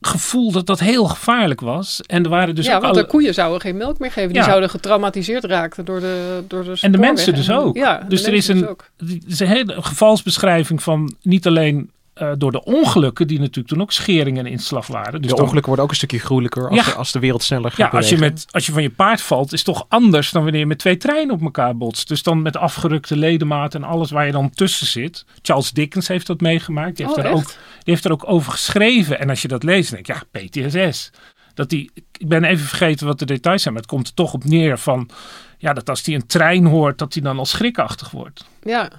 gevoel 0.01 0.51
dat 0.51 0.65
dat 0.65 0.79
heel 0.79 1.05
gevaarlijk 1.05 1.61
was. 1.61 2.01
En 2.01 2.23
er 2.23 2.29
waren 2.29 2.55
dus 2.55 2.65
ja, 2.65 2.71
want 2.71 2.83
alle- 2.83 3.01
de 3.01 3.07
koeien 3.07 3.33
zouden 3.33 3.61
geen 3.61 3.77
melk 3.77 3.99
meer 3.99 4.11
geven. 4.11 4.29
Die 4.29 4.37
Ja. 4.37 4.43
zouden 4.43 4.69
getraumatiseerd 4.69 5.43
raken 5.43 5.85
door 5.85 5.99
de 5.99 6.43
door 6.47 6.63
de 6.63 6.77
En 6.81 6.91
de 6.91 6.97
mensen 6.97 7.35
dus 7.35 7.51
ook. 7.51 7.75
Ja, 7.75 8.05
dus 8.07 8.23
er 8.23 8.33
is 8.33 8.47
een, 8.47 8.57
dus 8.59 8.67
ook. 8.67 8.89
het 8.97 9.23
is 9.27 9.39
een 9.39 9.47
hele 9.47 9.81
gevalsbeschrijving 9.81 10.83
van 10.83 11.15
niet 11.21 11.47
alleen 11.47 11.91
eh, 12.13 12.32
door 12.38 12.51
de 12.51 12.63
ongelukken, 12.63 13.27
die 13.27 13.39
natuurlijk 13.39 13.67
toen 13.67 13.82
ook 13.82 13.91
schering 13.91 14.38
en 14.38 14.46
inslag 14.46 14.88
waren. 14.88 15.12
Dus 15.12 15.22
de 15.22 15.27
dan- 15.27 15.38
ongelukken 15.39 15.65
worden 15.65 15.84
ook 15.86 15.89
een 15.91 15.98
stukje 15.98 16.20
gruwelijker 16.20 16.70
als, 16.70 16.75
Ja. 16.75 16.84
de, 16.84 16.93
als 16.93 17.12
de 17.12 17.20
wereld 17.20 17.43
sneller 17.43 17.70
gaat 17.72 17.91
ja, 17.91 17.98
als 17.98 18.10
je, 18.10 18.17
met, 18.17 18.46
als 18.51 18.65
je 18.65 18.72
van 18.72 18.82
je 18.82 18.89
paard 18.89 19.22
valt, 19.22 19.53
is 19.53 19.65
het 19.65 19.75
toch 19.75 19.86
anders 19.89 20.32
dan 20.32 20.43
wanneer 20.43 20.60
je 20.62 20.65
met 20.67 20.77
twee 20.79 20.98
treinen 20.98 21.36
op 21.36 21.41
elkaar 21.41 21.77
botst. 21.77 22.08
Dus 22.08 22.24
dan 22.24 22.41
met 22.41 22.58
afgerukte 22.58 23.17
ledematen 23.17 23.84
en 23.84 23.89
alles 23.89 24.12
waar 24.12 24.25
je 24.25 24.32
dan 24.32 24.50
tussen 24.50 24.88
zit. 24.88 25.25
Charles 25.41 25.72
Dickens 25.72 26.08
heeft 26.08 26.27
dat 26.27 26.41
meegemaakt. 26.41 26.98
Die 26.98 27.05
heeft, 27.05 27.17
Oh, 27.17 27.24
er, 27.25 27.32
echt? 27.32 27.39
ook, 27.39 27.48
die 27.84 27.93
heeft 27.93 28.05
er 28.05 28.12
ook 28.12 28.29
over 28.29 28.51
geschreven. 28.51 29.20
En 29.20 29.29
als 29.29 29.41
je 29.41 29.48
dat 29.48 29.63
leest, 29.63 29.91
dan 29.91 30.01
denk 30.03 30.20
je, 30.32 30.39
ja, 30.60 30.67
PTSS. 30.67 31.12
Dat 31.53 31.70
die, 31.70 31.91
ik 32.17 32.27
ben 32.27 32.43
even 32.43 32.65
vergeten 32.65 33.08
wat 33.08 33.20
de 33.20 33.25
details 33.25 33.62
zijn, 33.62 33.74
maar 33.74 33.84
het 33.84 33.91
komt 33.91 34.08
er 34.08 34.13
toch 34.13 34.34
op 34.34 34.43
neer 34.43 34.77
van, 34.77 35.10
ja, 35.58 35.74
dat 35.74 35.89
als 35.89 36.05
hij 36.05 36.15
een 36.15 36.25
trein 36.27 36.65
hoort, 36.65 36.98
dat 36.98 37.13
hij 37.13 37.24
dan 37.24 37.38
al 37.38 37.46
schrikachtig 37.46 38.12
wordt. 38.12 38.46
Ja, 38.63 38.89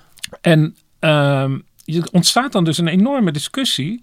En 0.41 0.77
ehm, 0.99 1.59
er 1.85 2.09
ontstaat 2.13 2.53
dan 2.53 2.65
dus 2.65 2.79
een 2.79 2.89
enorme 2.89 3.33
discussie. 3.33 4.03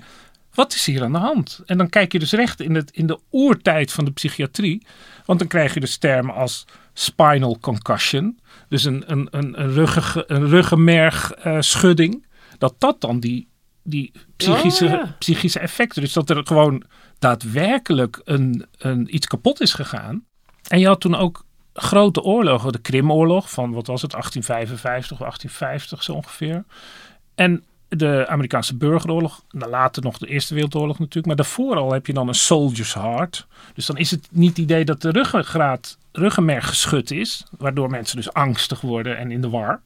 Wat 0.54 0.74
is 0.74 0.86
hier 0.86 1.04
aan 1.04 1.12
de 1.12 1.18
hand? 1.18 1.62
En 1.66 1.78
dan 1.78 1.90
kijk 1.90 2.12
je 2.12 2.20
dus 2.20 2.32
recht 2.32 2.60
in, 2.60 2.76
het, 2.76 2.92
in 2.92 3.08
de 3.08 3.20
oertijd 3.32 3.92
van 3.92 4.06
de 4.06 4.12
psychiatrie. 4.12 4.86
Want 5.26 5.40
dan 5.40 5.48
krijg 5.48 5.74
je 5.74 5.80
dus 5.80 5.98
termen 5.98 6.36
als 6.36 6.66
spinal 6.94 7.58
concussion. 7.60 8.40
Dus 8.70 8.84
een, 8.84 9.04
een, 9.06 9.28
een, 9.32 9.62
een, 9.62 9.74
ruggige, 9.74 10.24
een 10.28 10.48
ruggenmergschudding. 10.48 12.26
dat 12.58 12.76
dat 12.78 13.02
dan 13.02 13.20
die, 13.20 13.48
die 13.84 14.12
psychische, 14.36 14.86
Oh, 14.86 14.92
ja. 14.92 15.16
psychische 15.20 15.60
effecten. 15.60 16.02
Dus 16.02 16.14
dat 16.14 16.30
er 16.30 16.42
gewoon 16.48 16.84
daadwerkelijk 17.20 18.22
een, 18.24 18.66
een, 18.78 19.16
iets 19.16 19.28
kapot 19.28 19.62
is 19.62 19.74
gegaan. 19.74 20.26
En 20.68 20.80
je 20.80 20.88
had 20.88 21.02
toen 21.02 21.16
ook 21.16 21.46
grote 21.74 22.22
oorlogen. 22.22 22.72
De 22.72 22.80
Krimoorlog 22.80 23.52
van, 23.52 23.72
wat 23.72 23.88
was 23.88 24.02
het, 24.02 24.12
1855 24.12 25.12
of 25.12 25.18
1850 25.18 26.04
zo 26.04 26.14
ongeveer. 26.14 26.64
En 27.36 27.64
de 27.98 28.26
Amerikaanse 28.28 28.76
burgeroorlog. 28.76 29.44
Nou, 29.52 29.72
later 29.72 30.04
nog 30.04 30.18
de 30.18 30.28
Eerste 30.28 30.54
Wereldoorlog 30.54 31.00
natuurlijk. 31.00 31.26
Maar 31.28 31.36
daarvoor 31.36 31.76
al 31.76 31.92
heb 31.94 32.06
je 32.06 32.14
dan 32.14 32.28
een 32.28 32.34
soldier's 32.34 32.94
heart. 32.94 33.48
Dus 33.74 33.86
dan 33.86 33.98
is 33.98 34.12
het 34.12 34.28
niet 34.32 34.50
het 34.50 34.58
idee 34.58 34.86
dat 34.86 35.02
de 35.02 35.10
ruggengraat, 35.12 35.98
ruggenmerg 36.12 36.68
geschud 36.68 37.12
is. 37.12 37.46
Waardoor 37.58 37.90
mensen 37.90 38.16
dus 38.18 38.34
angstig 38.34 38.82
worden 38.82 39.18
en 39.18 39.32
in 39.32 39.42
de 39.42 39.50
war. 39.50 39.82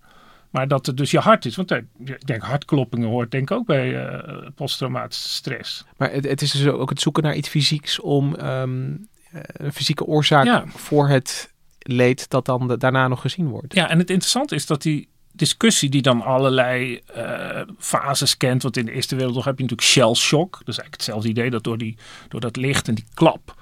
Maar 0.50 0.68
dat 0.68 0.86
het 0.86 0.98
dus 0.98 1.12
je 1.12 1.20
hart 1.20 1.46
is. 1.46 1.56
Want 1.56 1.72
eh, 1.72 1.78
ik 2.06 2.28
denk 2.28 2.42
hartkloppingen 2.44 3.10
hoort 3.10 3.32
denk 3.32 3.50
ik 3.50 3.58
ook 3.58 3.66
bij 3.66 4.06
eh, 4.08 4.38
posttraumatische 4.56 5.30
stress. 5.30 5.86
Maar 5.98 6.12
het, 6.12 6.24
het 6.28 6.42
is 6.42 6.52
dus 6.52 6.68
ook 6.68 6.90
het 6.90 7.02
zoeken 7.02 7.24
naar 7.24 7.36
iets 7.36 7.50
fysieks 7.50 8.00
om 8.00 8.36
ehm, 8.36 8.92
eh, 9.32 9.42
een 9.54 9.74
fysieke 9.74 10.06
oorzaak 10.06 10.46
Ja. 10.46 10.64
voor 10.68 11.08
het 11.08 11.54
leed 11.80 12.30
dat 12.30 12.46
dan 12.46 12.68
de- 12.68 12.78
daarna 12.78 13.08
nog 13.08 13.22
gezien 13.22 13.48
wordt. 13.48 13.74
Ja, 13.74 13.90
en 13.90 13.98
het 13.98 14.10
interessante 14.10 14.56
is 14.56 14.66
dat 14.66 14.82
die 14.82 15.08
discussie 15.36 15.90
die 15.90 16.02
dan 16.02 16.22
allerlei 16.22 17.02
eh, 17.14 17.62
fases 17.78 18.38
kent. 18.38 18.64
Want 18.64 18.78
in 18.78 18.86
de 18.86 18.92
Eerste 18.92 19.16
Wereldoorlog 19.16 19.46
heb 19.46 19.58
je 19.58 19.64
natuurlijk 19.64 19.90
shell 19.90 20.14
shock. 20.14 20.52
Dat 20.52 20.68
is 20.68 20.78
eigenlijk 20.78 20.94
hetzelfde 20.94 21.30
idee 21.30 21.50
dat 21.50 21.64
door, 21.64 21.78
die, 21.78 21.98
door 22.28 22.42
dat 22.42 22.56
licht 22.56 22.88
en 22.88 22.96
die 22.96 23.06
klap 23.14 23.56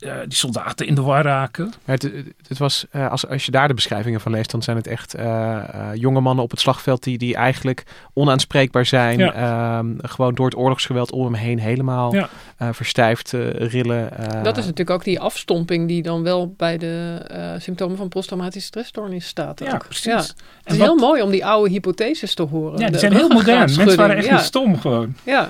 eh, 0.00 0.12
die 0.28 0.34
soldaten 0.38 0.86
in 0.86 0.94
de 0.94 1.02
war 1.02 1.22
raken. 1.24 1.72
Het, 1.84 2.02
het- 2.48 2.58
was, 2.58 2.86
eh, 2.90 3.10
als, 3.10 3.26
als 3.28 3.44
je 3.44 3.50
daar 3.50 3.68
de 3.68 3.74
beschrijvingen 3.74 4.20
van 4.20 4.32
leest, 4.32 4.50
dan 4.50 4.62
zijn 4.62 4.76
het 4.76 4.86
echt 4.86 5.14
eh, 5.14 5.56
eh, 5.56 5.62
jonge 5.94 6.20
mannen 6.20 6.44
op 6.44 6.50
het 6.50 6.60
slagveld 6.60 7.02
die, 7.02 7.18
die 7.18 7.34
eigenlijk 7.34 7.82
onaanspreekbaar 8.14 8.86
zijn. 8.86 9.18
Ja. 9.18 9.32
Ehm, 9.34 9.88
gewoon 9.98 10.34
door 10.34 10.46
het 10.46 10.56
oorlogsgeweld 10.56 11.12
om 11.12 11.24
hem 11.24 11.34
heen 11.34 11.58
helemaal 11.58 12.14
Ja. 12.14 12.28
eh, 12.56 12.68
verstijfd 12.72 13.32
rillen. 13.54 14.18
eh. 14.18 14.42
dat 14.42 14.56
is 14.56 14.62
natuurlijk 14.64 14.90
ook 14.90 15.04
die 15.04 15.20
afstomping 15.20 15.88
die 15.88 16.02
dan 16.02 16.22
wel 16.22 16.54
bij 16.56 16.78
de 16.78 17.22
eh, 17.26 17.50
symptomen 17.58 17.96
van 17.96 18.08
posttraumatische 18.08 18.66
stressstoornis 18.66 19.26
staat. 19.26 19.60
Ja, 19.60 19.72
ook. 19.74 19.84
precies. 19.84 20.04
Ja. 20.04 20.16
Het 20.16 20.34
En 20.64 20.72
is 20.72 20.78
wat- 20.78 20.86
heel 20.86 20.96
mooi 20.96 21.22
om 21.22 21.30
die 21.30 21.46
oude 21.46 21.70
hypotheses 21.70 22.34
te 22.34 22.42
horen. 22.42 22.72
ja, 22.78 22.84
die 22.84 22.90
De 22.92 22.98
zijn 22.98 23.12
heel 23.12 23.28
modern. 23.28 23.58
Mensen 23.58 23.96
waren 23.96 24.16
echt 24.16 24.30
niet 24.30 24.40
stom 24.40 24.78
gewoon. 24.80 25.14
Ja, 25.22 25.32
ja, 25.32 25.48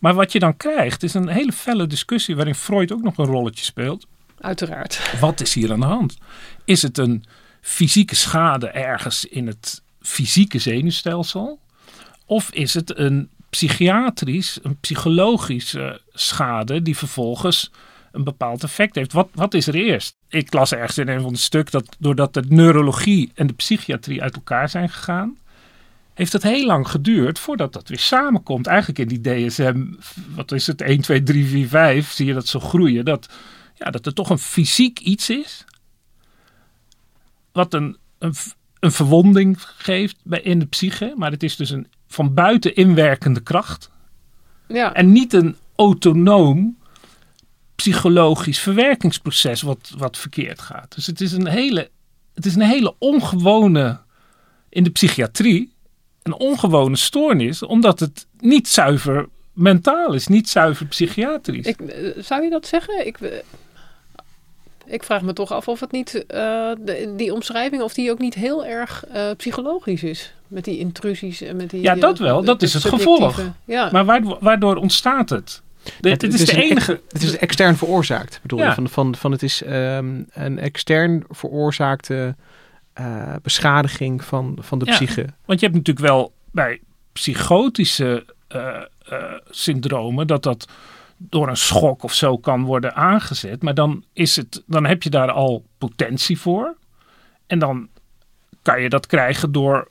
Maar 0.00 0.14
wat 0.14 0.32
je 0.32 0.38
dan 0.38 0.56
krijgt 0.56 1.02
is 1.02 1.14
een 1.14 1.28
hele 1.28 1.52
felle 1.52 1.86
discussie 1.86 2.36
waarin 2.36 2.54
Freud 2.54 2.92
ook 2.92 3.02
nog 3.02 3.18
een 3.18 3.24
rolletje 3.24 3.64
speelt. 3.64 4.06
uiteraard. 4.40 5.18
Wat 5.20 5.40
is 5.40 5.54
hier 5.54 5.72
aan 5.72 5.80
de 5.80 5.86
hand? 5.86 6.18
Is 6.64 6.82
het 6.82 6.98
een 6.98 7.24
fysieke 7.60 8.14
schade 8.14 8.66
ergens 8.68 9.24
in 9.24 9.46
het 9.46 9.82
fysieke 10.00 10.58
zenuwstelsel? 10.58 11.60
Of 12.26 12.50
is 12.50 12.74
het 12.74 12.98
een 12.98 13.30
psychiatrisch, 13.50 14.58
een 14.62 14.80
psychologische 14.80 16.00
schade 16.12 16.82
die 16.82 16.96
vervolgens 16.96 17.70
een 18.12 18.24
bepaald 18.24 18.62
effect 18.62 18.94
heeft? 18.94 19.12
Wat, 19.12 19.28
wat 19.34 19.54
is 19.54 19.66
er 19.66 19.74
eerst? 19.74 20.16
Ik 20.28 20.52
las 20.52 20.72
ergens 20.72 20.98
in 20.98 21.08
een 21.08 21.20
van 21.20 21.32
de 21.32 21.38
stuk 21.38 21.70
dat 21.70 21.96
doordat 21.98 22.34
de 22.34 22.42
neurologie 22.48 23.30
en 23.34 23.46
de 23.46 23.52
psychiatrie 23.52 24.22
uit 24.22 24.34
elkaar 24.34 24.68
zijn 24.68 24.88
gegaan, 24.88 25.36
heeft 26.16 26.32
het 26.32 26.42
heel 26.42 26.66
lang 26.66 26.88
geduurd 26.88 27.38
voordat 27.38 27.72
dat 27.72 27.88
weer 27.88 27.98
samenkomt. 27.98 28.66
Eigenlijk 28.66 28.98
in 28.98 29.08
die 29.08 29.46
DSM, 29.46 29.84
wat 30.34 30.52
is 30.52 30.66
het, 30.66 30.80
1, 30.80 31.00
2, 31.00 31.22
3, 31.22 31.46
4, 31.46 31.68
5, 31.68 32.12
zie 32.12 32.26
je 32.26 32.34
dat 32.34 32.46
zo 32.46 32.60
groeien. 32.60 33.04
Dat, 33.04 33.28
ja, 33.74 33.90
dat 33.90 34.06
er 34.06 34.14
toch 34.14 34.30
een 34.30 34.38
fysiek 34.38 35.00
iets 35.00 35.30
is. 35.30 35.64
Wat 37.52 37.74
een, 37.74 37.96
een, 38.18 38.34
een 38.80 38.92
verwonding 38.92 39.56
geeft 39.60 40.16
bij, 40.22 40.40
in 40.40 40.58
de 40.58 40.66
psyche. 40.66 41.12
Maar 41.16 41.30
het 41.30 41.42
is 41.42 41.56
dus 41.56 41.70
een 41.70 41.86
van 42.06 42.34
buiten 42.34 42.74
inwerkende 42.74 43.40
kracht. 43.40 43.90
Ja, 44.68 44.94
En 44.94 45.12
niet 45.12 45.32
een 45.32 45.56
autonoom 45.74 46.78
psychologisch 47.74 48.60
verwerkingsproces 48.60 49.62
wat, 49.62 49.94
wat 49.96 50.16
verkeerd 50.16 50.60
gaat. 50.60 50.94
Dus 50.94 51.06
het 51.06 51.20
is 51.20 51.32
een 51.32 51.46
hele, 51.46 51.90
het 52.34 52.46
is 52.46 52.54
een 52.54 52.62
hele 52.62 52.94
ongewone, 52.98 54.00
in 54.68 54.84
de 54.84 54.90
psychiatrie, 54.90 55.74
een 56.26 56.34
ongewone 56.34 56.96
stoornis. 56.96 57.62
Omdat 57.62 58.00
het 58.00 58.26
niet 58.40 58.68
zuiver 58.68 59.26
mentaal 59.52 60.12
is, 60.14 60.26
niet 60.26 60.48
zuiver 60.48 60.86
psychiatrisch. 60.86 61.66
ik, 61.66 61.80
eh, 61.80 62.10
zou 62.22 62.42
je 62.42 62.50
dat 62.50 62.66
zeggen? 62.66 63.06
Ik, 63.06 63.20
eh, 63.20 63.30
ik 64.86 65.02
vraag 65.02 65.22
me 65.22 65.32
toch 65.32 65.52
af 65.52 65.68
of 65.68 65.80
het 65.80 65.92
niet, 65.92 66.26
eh, 66.26 66.70
de- 66.78 67.12
die 67.16 67.32
omschrijving, 67.34 67.82
of 67.82 67.94
die 67.94 68.10
ook 68.10 68.18
niet 68.18 68.34
heel 68.34 68.64
erg 68.66 69.04
eh, 69.06 69.30
psychologisch 69.36 70.02
is. 70.02 70.34
Met 70.48 70.64
die 70.64 70.78
intrusies 70.78 71.40
en 71.40 71.56
met 71.56 71.70
die... 71.70 71.82
Ja, 71.82 71.94
dat 71.94 72.18
wel. 72.18 72.42
Dat 72.44 72.62
is 72.62 72.74
het 72.74 72.84
gevolg. 72.84 73.40
Ja. 73.64 73.88
Maar 73.92 74.04
waardoor, 74.04 74.36
waardoor 74.40 74.76
ontstaat 74.76 75.30
het? 75.30 75.62
De, 76.00 76.10
Het- 76.10 76.22
is 76.22 76.44
de 76.44 76.52
een 76.56 76.62
enige. 76.62 77.00
Het 77.08 77.22
is 77.22 77.36
extern 77.38 77.76
veroorzaakt, 77.76 78.38
bedoel 78.42 78.58
Ja. 78.58 78.66
je? 78.68 78.74
Van, 78.74 78.88
van, 78.88 79.14
van 79.14 79.32
het 79.32 79.42
is 79.42 79.62
ehm, 79.62 80.22
een 80.32 80.58
extern 80.58 81.24
veroorzaakte 81.30 82.34
eh, 82.96 83.34
beschadiging 83.42 84.24
van, 84.24 84.58
van 84.60 84.78
de 84.78 84.84
Ja. 84.84 84.92
psyche. 84.92 85.26
Want 85.44 85.60
je 85.60 85.66
hebt 85.66 85.78
natuurlijk 85.78 86.06
wel 86.06 86.34
bij 86.50 86.80
psychotische 87.12 88.26
syndromen, 89.50 90.26
dat 90.26 90.42
dat 90.42 90.68
door 91.16 91.48
een 91.48 91.56
schok 91.56 92.02
of 92.02 92.12
zo 92.14 92.38
kan 92.38 92.64
worden 92.64 92.94
aangezet. 92.94 93.62
Maar 93.62 93.74
dan, 93.74 94.04
is 94.12 94.36
het, 94.36 94.62
dan 94.66 94.86
heb 94.86 95.02
je 95.02 95.10
daar 95.10 95.30
al 95.30 95.64
potentie 95.78 96.38
voor. 96.38 96.76
En 97.46 97.58
dan 97.58 97.88
kan 98.62 98.82
je 98.82 98.88
dat 98.88 99.06
krijgen 99.06 99.52
door. 99.52 99.88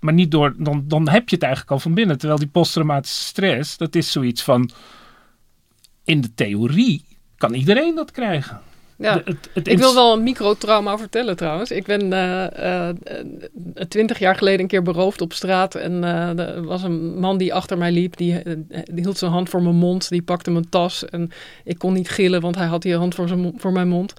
Maar 0.00 0.14
niet 0.14 0.30
door. 0.30 0.54
Dan, 0.56 0.84
dan 0.86 1.08
heb 1.08 1.28
je 1.28 1.34
het 1.34 1.44
eigenlijk 1.44 1.72
al 1.72 1.78
van 1.80 1.94
binnen. 1.94 2.18
Terwijl 2.18 2.38
die 2.38 2.48
posttraumatische 2.48 3.24
stress, 3.24 3.76
dat 3.76 3.94
is 3.94 4.12
zoiets 4.12 4.42
van. 4.42 4.70
In 6.04 6.20
de 6.20 6.34
theorie 6.34 7.04
kan 7.36 7.54
iedereen 7.54 7.94
dat 7.94 8.10
krijgen. 8.10 8.60
Ja, 8.98 9.22
ik 9.62 9.78
wil 9.78 9.94
wel 9.94 10.12
een 10.12 10.22
microtrauma 10.22 10.98
vertellen 10.98 11.36
trouwens. 11.36 11.70
Ik 11.70 11.86
ben 11.86 12.12
uh, 12.12 12.88
twintig 13.88 14.18
jaar 14.18 14.34
geleden 14.34 14.60
een 14.60 14.66
keer 14.66 14.82
beroofd 14.82 15.20
op 15.20 15.32
straat. 15.32 15.74
En 15.74 16.04
er 16.38 16.64
was 16.64 16.82
een 16.82 17.18
man 17.18 17.38
die 17.38 17.54
achter 17.54 17.78
mij 17.78 17.92
liep. 17.92 18.16
Die, 18.16 18.42
die, 18.68 19.02
hield 19.02 19.18
zijn 19.18 19.30
hand 19.30 19.48
voor 19.48 19.62
mijn 19.62 19.76
mond. 19.76 20.08
Die 20.08 20.22
pakte 20.22 20.50
mijn 20.50 20.68
tas. 20.68 21.04
En 21.04 21.30
ik 21.64 21.78
kon 21.78 21.92
niet 21.92 22.08
gillen, 22.08 22.40
want 22.40 22.56
hij 22.56 22.66
had 22.66 22.82
die 22.82 22.96
hand 22.96 23.14
voor, 23.14 23.28
zijn, 23.28 23.52
voor 23.56 23.72
mijn 23.72 23.88
mond. 23.88 24.14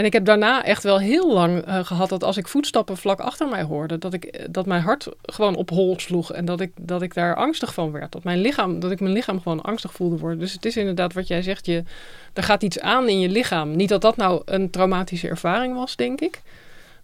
En 0.00 0.06
ik 0.06 0.12
heb 0.12 0.24
daarna 0.24 0.64
echt 0.64 0.82
wel 0.82 0.98
heel 0.98 1.32
lang 1.32 1.68
uh, 1.68 1.84
gehad 1.84 2.08
dat 2.08 2.24
als 2.24 2.36
ik 2.36 2.48
voetstappen 2.48 2.96
vlak 2.96 3.20
achter 3.20 3.48
mij 3.48 3.62
hoorde, 3.62 3.98
dat, 3.98 4.12
ik, 4.12 4.46
dat 4.50 4.66
mijn 4.66 4.82
hart 4.82 5.08
gewoon 5.22 5.56
op 5.56 5.70
hol 5.70 5.98
sloeg 5.98 6.32
en 6.32 6.44
dat 6.44 6.60
ik, 6.60 6.72
dat 6.76 7.02
ik 7.02 7.14
daar 7.14 7.34
angstig 7.34 7.74
van 7.74 7.92
werd. 7.92 8.12
Dat, 8.12 8.24
mijn 8.24 8.40
lichaam, 8.40 8.80
dat 8.80 8.90
ik 8.90 9.00
mijn 9.00 9.12
lichaam 9.12 9.40
gewoon 9.40 9.62
angstig 9.62 9.92
voelde 9.92 10.18
worden. 10.18 10.38
Dus 10.38 10.52
het 10.52 10.64
is 10.64 10.76
inderdaad 10.76 11.12
wat 11.12 11.26
jij 11.26 11.42
zegt, 11.42 11.66
je, 11.66 11.82
er 12.32 12.42
gaat 12.42 12.62
iets 12.62 12.80
aan 12.80 13.08
in 13.08 13.20
je 13.20 13.28
lichaam. 13.28 13.76
Niet 13.76 13.88
dat 13.88 14.00
dat 14.00 14.16
nou 14.16 14.42
een 14.44 14.70
traumatische 14.70 15.28
ervaring 15.28 15.74
was, 15.74 15.96
denk 15.96 16.20
ik. 16.20 16.40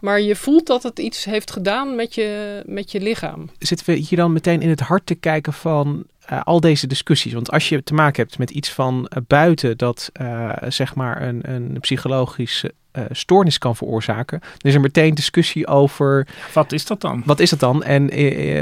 Maar 0.01 0.21
je 0.21 0.37
voelt 0.37 0.67
dat 0.67 0.83
het 0.83 0.99
iets 0.99 1.25
heeft 1.25 1.51
gedaan 1.51 1.95
met 1.95 2.15
je, 2.15 2.63
met 2.67 2.93
je 2.93 3.01
lichaam. 3.01 3.51
Zitten 3.59 3.87
we 3.87 3.93
hier 3.93 4.19
dan 4.19 4.33
meteen 4.33 4.63
in 4.63 4.69
het 4.69 4.81
hart 4.81 5.07
te 5.07 5.15
kijken 5.15 5.53
van 5.53 6.05
uh, 6.33 6.43
al 6.43 6.61
deze 6.61 6.87
discussies? 6.87 7.33
Want 7.33 7.51
als 7.51 7.69
je 7.69 7.83
te 7.83 7.95
maken 7.95 8.23
hebt 8.23 8.39
met 8.39 8.51
iets 8.51 8.71
van 8.71 9.11
uh, 9.17 9.23
buiten 9.27 9.77
dat 9.77 10.11
uh, 10.21 10.53
zeg 10.69 10.95
maar 10.95 11.23
een, 11.23 11.41
een 11.43 11.77
psychologische 11.81 12.75
stoornis 13.11 13.59
kan 13.59 13.77
veroorzaken, 13.77 14.41
dan 14.41 14.71
is 14.71 14.75
er 14.75 14.81
meteen 14.81 15.15
discussie 15.15 15.67
over. 15.67 16.27
Wat 16.53 16.73
is 16.73 16.87
dat 16.87 17.01
dan? 17.01 17.23
Wat 17.25 17.41
is 17.41 17.51
dat 17.51 17.61
dan? 17.61 17.83
En 17.83 18.03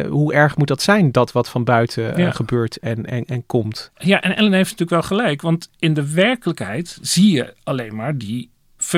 hoe 0.09 0.33
erg 0.33 0.57
moet 0.57 0.69
dat 0.69 0.83
zijn, 0.83 1.13
dat 1.13 1.33
wat 1.33 1.49
van 1.49 1.65
buiten 1.65 2.17
ja. 2.17 2.31
gebeurt 2.31 2.79
en, 2.79 3.07
en, 3.07 3.25
en 3.25 3.47
komt? 3.47 3.91
Ja, 3.99 4.21
en 4.21 4.37
Ellen 4.37 4.53
heeft 4.53 4.71
natuurlijk 4.71 5.09
wel 5.09 5.19
gelijk, 5.19 5.43
want 5.43 5.71
in 5.79 5.95
de 5.95 6.13
werkelijkheid 6.13 6.99
zie 7.01 7.33
je 7.33 7.55
alleen 7.65 7.95
maar 7.95 8.19
die 8.19 8.51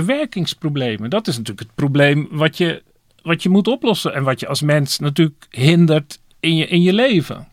verwerkingsproblemen. 0.02 1.10
Dat 1.10 1.26
is 1.26 1.36
natuurlijk 1.36 1.66
het 1.66 1.74
probleem 1.74 2.28
wat 2.30 2.56
je, 2.56 2.82
wat 3.22 3.42
je 3.42 3.48
moet 3.48 3.68
oplossen 3.68 4.14
en 4.14 4.22
wat 4.22 4.40
je 4.40 4.48
als 4.48 4.62
mens 4.62 4.98
natuurlijk 4.98 5.46
hindert 5.50 6.20
in 6.40 6.56
je, 6.56 6.66
in 6.66 6.82
je 6.82 6.92
leven. 6.92 7.48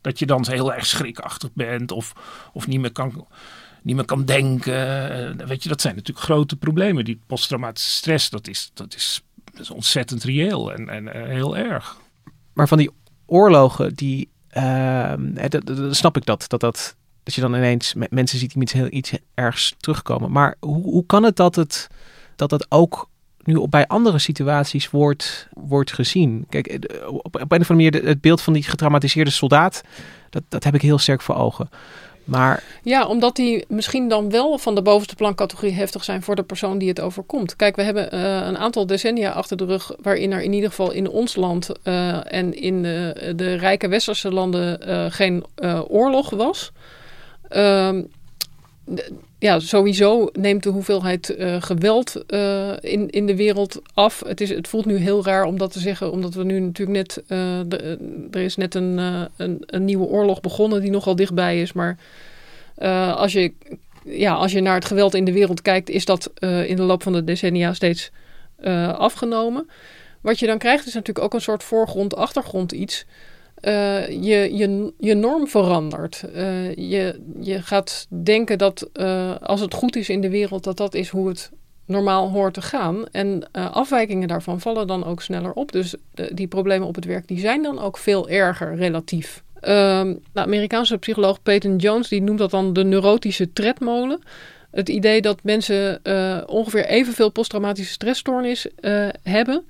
Dat 0.00 0.18
je 0.18 0.26
dan 0.26 0.46
heel 0.48 0.74
erg 0.74 0.86
schrikachtig 0.86 1.50
bent 1.52 1.92
of, 1.92 2.12
of 2.52 2.66
niet, 2.66 2.80
meer 2.80 2.92
kan, 2.92 3.26
niet 3.82 3.96
meer 3.96 4.04
kan 4.04 4.24
denken. 4.24 5.46
Weet 5.46 5.62
je, 5.62 5.68
dat 5.68 5.80
zijn 5.80 5.94
natuurlijk 5.94 6.26
grote 6.26 6.56
problemen. 6.56 7.04
Die 7.04 7.20
posttraumatische 7.26 7.90
stress, 7.90 8.30
dat 8.30 8.48
is, 8.48 8.70
dat 8.74 8.94
is, 8.94 9.22
dat 9.52 9.60
is 9.60 9.70
ontzettend 9.70 10.24
reëel 10.24 10.72
en, 10.72 10.88
en 10.88 11.04
uh, 11.04 11.12
heel 11.12 11.56
erg. 11.56 11.96
Maar 12.52 12.68
van 12.68 12.78
die 12.78 12.90
oorlogen, 13.26 13.94
die, 13.94 14.28
uh, 14.52 15.12
dat, 15.48 15.66
dat, 15.66 15.96
snap 15.96 16.16
ik 16.16 16.24
dat, 16.24 16.44
dat 16.48 16.60
dat 16.60 16.96
dat 17.26 17.34
je 17.34 17.40
dan 17.40 17.54
ineens 17.54 17.94
met 17.94 18.10
mensen 18.10 18.38
ziet 18.38 18.52
die 18.52 18.62
iets 18.62 18.72
heel 18.72 18.86
iets 18.90 19.12
ergs 19.34 19.74
terugkomen. 19.78 20.32
Maar 20.32 20.54
hoe, 20.60 20.82
hoe 20.82 21.06
kan 21.06 21.22
het 21.22 21.36
dat 21.36 21.54
het 21.54 21.88
dat 22.36 22.50
het 22.50 22.66
ook 22.68 23.08
nu 23.42 23.68
bij 23.68 23.86
andere 23.86 24.18
situaties 24.18 24.90
wordt, 24.90 25.48
wordt 25.52 25.92
gezien? 25.92 26.46
Kijk, 26.48 26.88
op, 27.06 27.24
op 27.24 27.34
een 27.34 27.60
of 27.60 27.70
andere 27.70 27.74
manier 27.74 28.04
het 28.04 28.20
beeld 28.20 28.42
van 28.42 28.52
die 28.52 28.62
getraumatiseerde 28.62 29.30
soldaat, 29.30 29.82
dat, 30.30 30.42
dat 30.48 30.64
heb 30.64 30.74
ik 30.74 30.82
heel 30.82 30.98
sterk 30.98 31.22
voor 31.22 31.34
ogen. 31.34 31.70
Maar... 32.24 32.62
Ja, 32.82 33.06
omdat 33.06 33.36
die 33.36 33.64
misschien 33.68 34.08
dan 34.08 34.30
wel 34.30 34.58
van 34.58 34.74
de 34.74 34.82
bovenste 34.82 35.14
plancategorie 35.14 35.74
heftig 35.74 36.04
zijn 36.04 36.22
voor 36.22 36.36
de 36.36 36.42
persoon 36.42 36.78
die 36.78 36.88
het 36.88 37.00
overkomt. 37.00 37.56
Kijk, 37.56 37.76
we 37.76 37.82
hebben 37.82 38.14
uh, 38.14 38.20
een 38.46 38.58
aantal 38.58 38.86
decennia 38.86 39.30
achter 39.30 39.56
de 39.56 39.64
rug 39.64 39.92
waarin 40.00 40.32
er 40.32 40.42
in 40.42 40.52
ieder 40.52 40.68
geval 40.68 40.90
in 40.90 41.08
ons 41.08 41.36
land 41.36 41.70
uh, 41.84 42.32
en 42.34 42.54
in 42.54 42.82
de, 42.82 43.54
rijke 43.54 43.88
westerse 43.88 44.32
landen 44.32 44.80
geen 45.12 45.44
oorlog 45.88 46.30
was. 46.30 46.72
Ehm, 47.48 48.02
ja, 49.38 49.58
sowieso 49.58 50.28
neemt 50.32 50.62
de 50.62 50.68
hoeveelheid 50.68 51.34
uh, 51.38 51.62
geweld 51.62 52.24
uh, 52.28 52.72
in, 52.80 53.10
in 53.10 53.26
de 53.26 53.36
wereld 53.36 53.80
af. 53.94 54.22
Het, 54.26 54.40
is, 54.40 54.50
het 54.50 54.68
voelt 54.68 54.84
nu 54.84 54.96
heel 54.96 55.24
raar 55.24 55.44
om 55.44 55.58
dat 55.58 55.72
te 55.72 55.78
zeggen, 55.78 56.10
omdat 56.10 56.34
we 56.34 56.44
nu 56.44 56.60
natuurlijk 56.60 56.98
net. 56.98 57.22
De, 57.68 57.98
er 58.30 58.40
is 58.40 58.56
net 58.56 58.74
een, 58.74 58.98
een, 59.36 59.62
een, 59.66 59.84
nieuwe 59.84 60.06
oorlog 60.06 60.40
begonnen 60.40 60.80
die 60.80 60.90
nogal 60.90 61.16
dichtbij 61.16 61.60
is. 61.60 61.72
Maar 61.72 61.98
als, 63.16 63.32
je, 63.32 63.52
ja, 64.04 64.34
als 64.34 64.52
je 64.52 64.60
naar 64.60 64.74
het 64.74 64.84
geweld 64.84 65.14
in 65.14 65.24
de 65.24 65.32
wereld 65.32 65.62
kijkt, 65.62 65.88
is 65.88 66.04
dat 66.04 66.30
in 66.40 66.76
de 66.76 66.82
loop 66.82 67.02
van 67.02 67.12
de 67.12 67.24
decennia 67.24 67.72
steeds 67.74 68.10
afgenomen. 68.96 69.68
Wat 70.20 70.38
je 70.38 70.46
dan 70.46 70.58
krijgt, 70.58 70.86
is 70.86 70.94
natuurlijk 70.94 71.24
ook 71.24 71.34
een 71.34 71.40
soort 71.40 71.62
voorgrond-achtergrond 71.62 72.72
iets. 72.72 73.06
Uh, 73.66 74.08
je, 74.08 74.56
je, 74.56 74.92
je 74.98 75.14
norm 75.14 75.48
verandert. 75.48 76.24
Uh, 76.34 76.74
je, 76.74 77.20
je 77.40 77.62
gaat 77.62 78.06
denken 78.08 78.58
dat 78.58 78.88
uh, 78.94 79.34
als 79.40 79.60
het 79.60 79.74
goed 79.74 79.96
is 79.96 80.08
in 80.08 80.20
de 80.20 80.30
wereld, 80.30 80.64
dat 80.64 80.76
dat 80.76 80.94
is 80.94 81.08
hoe 81.08 81.28
het 81.28 81.50
normaal 81.84 82.30
hoort 82.30 82.54
te 82.54 82.62
gaan. 82.62 83.08
En 83.10 83.50
afwijkingen 83.52 84.28
daarvan 84.28 84.60
vallen 84.60 84.86
dan 84.86 85.04
ook 85.04 85.22
sneller 85.22 85.52
op. 85.52 85.72
Dus 85.72 85.94
die 86.32 86.46
problemen 86.46 86.88
op 86.88 86.94
het 86.94 87.04
werk 87.04 87.28
die 87.28 87.38
zijn 87.38 87.62
dan 87.62 87.78
ook 87.78 87.98
veel 87.98 88.28
erger 88.28 88.76
relatief. 88.76 89.42
Ehm, 89.60 90.14
de 90.32 90.40
Amerikaanse 90.40 90.98
psycholoog 90.98 91.42
Peyton 91.42 91.76
Jones 91.76 92.08
die 92.08 92.22
noemt 92.22 92.38
dat 92.38 92.50
dan 92.50 92.72
de 92.72 92.84
neurotische 92.84 93.52
tredmolen. 93.52 94.20
Het 94.70 94.88
idee 94.88 95.20
dat 95.20 95.42
mensen 95.42 96.00
ongeveer 96.46 96.86
evenveel 96.86 97.30
posttraumatische 97.30 97.92
stressstoornis 97.92 98.66
hebben. 99.22 99.64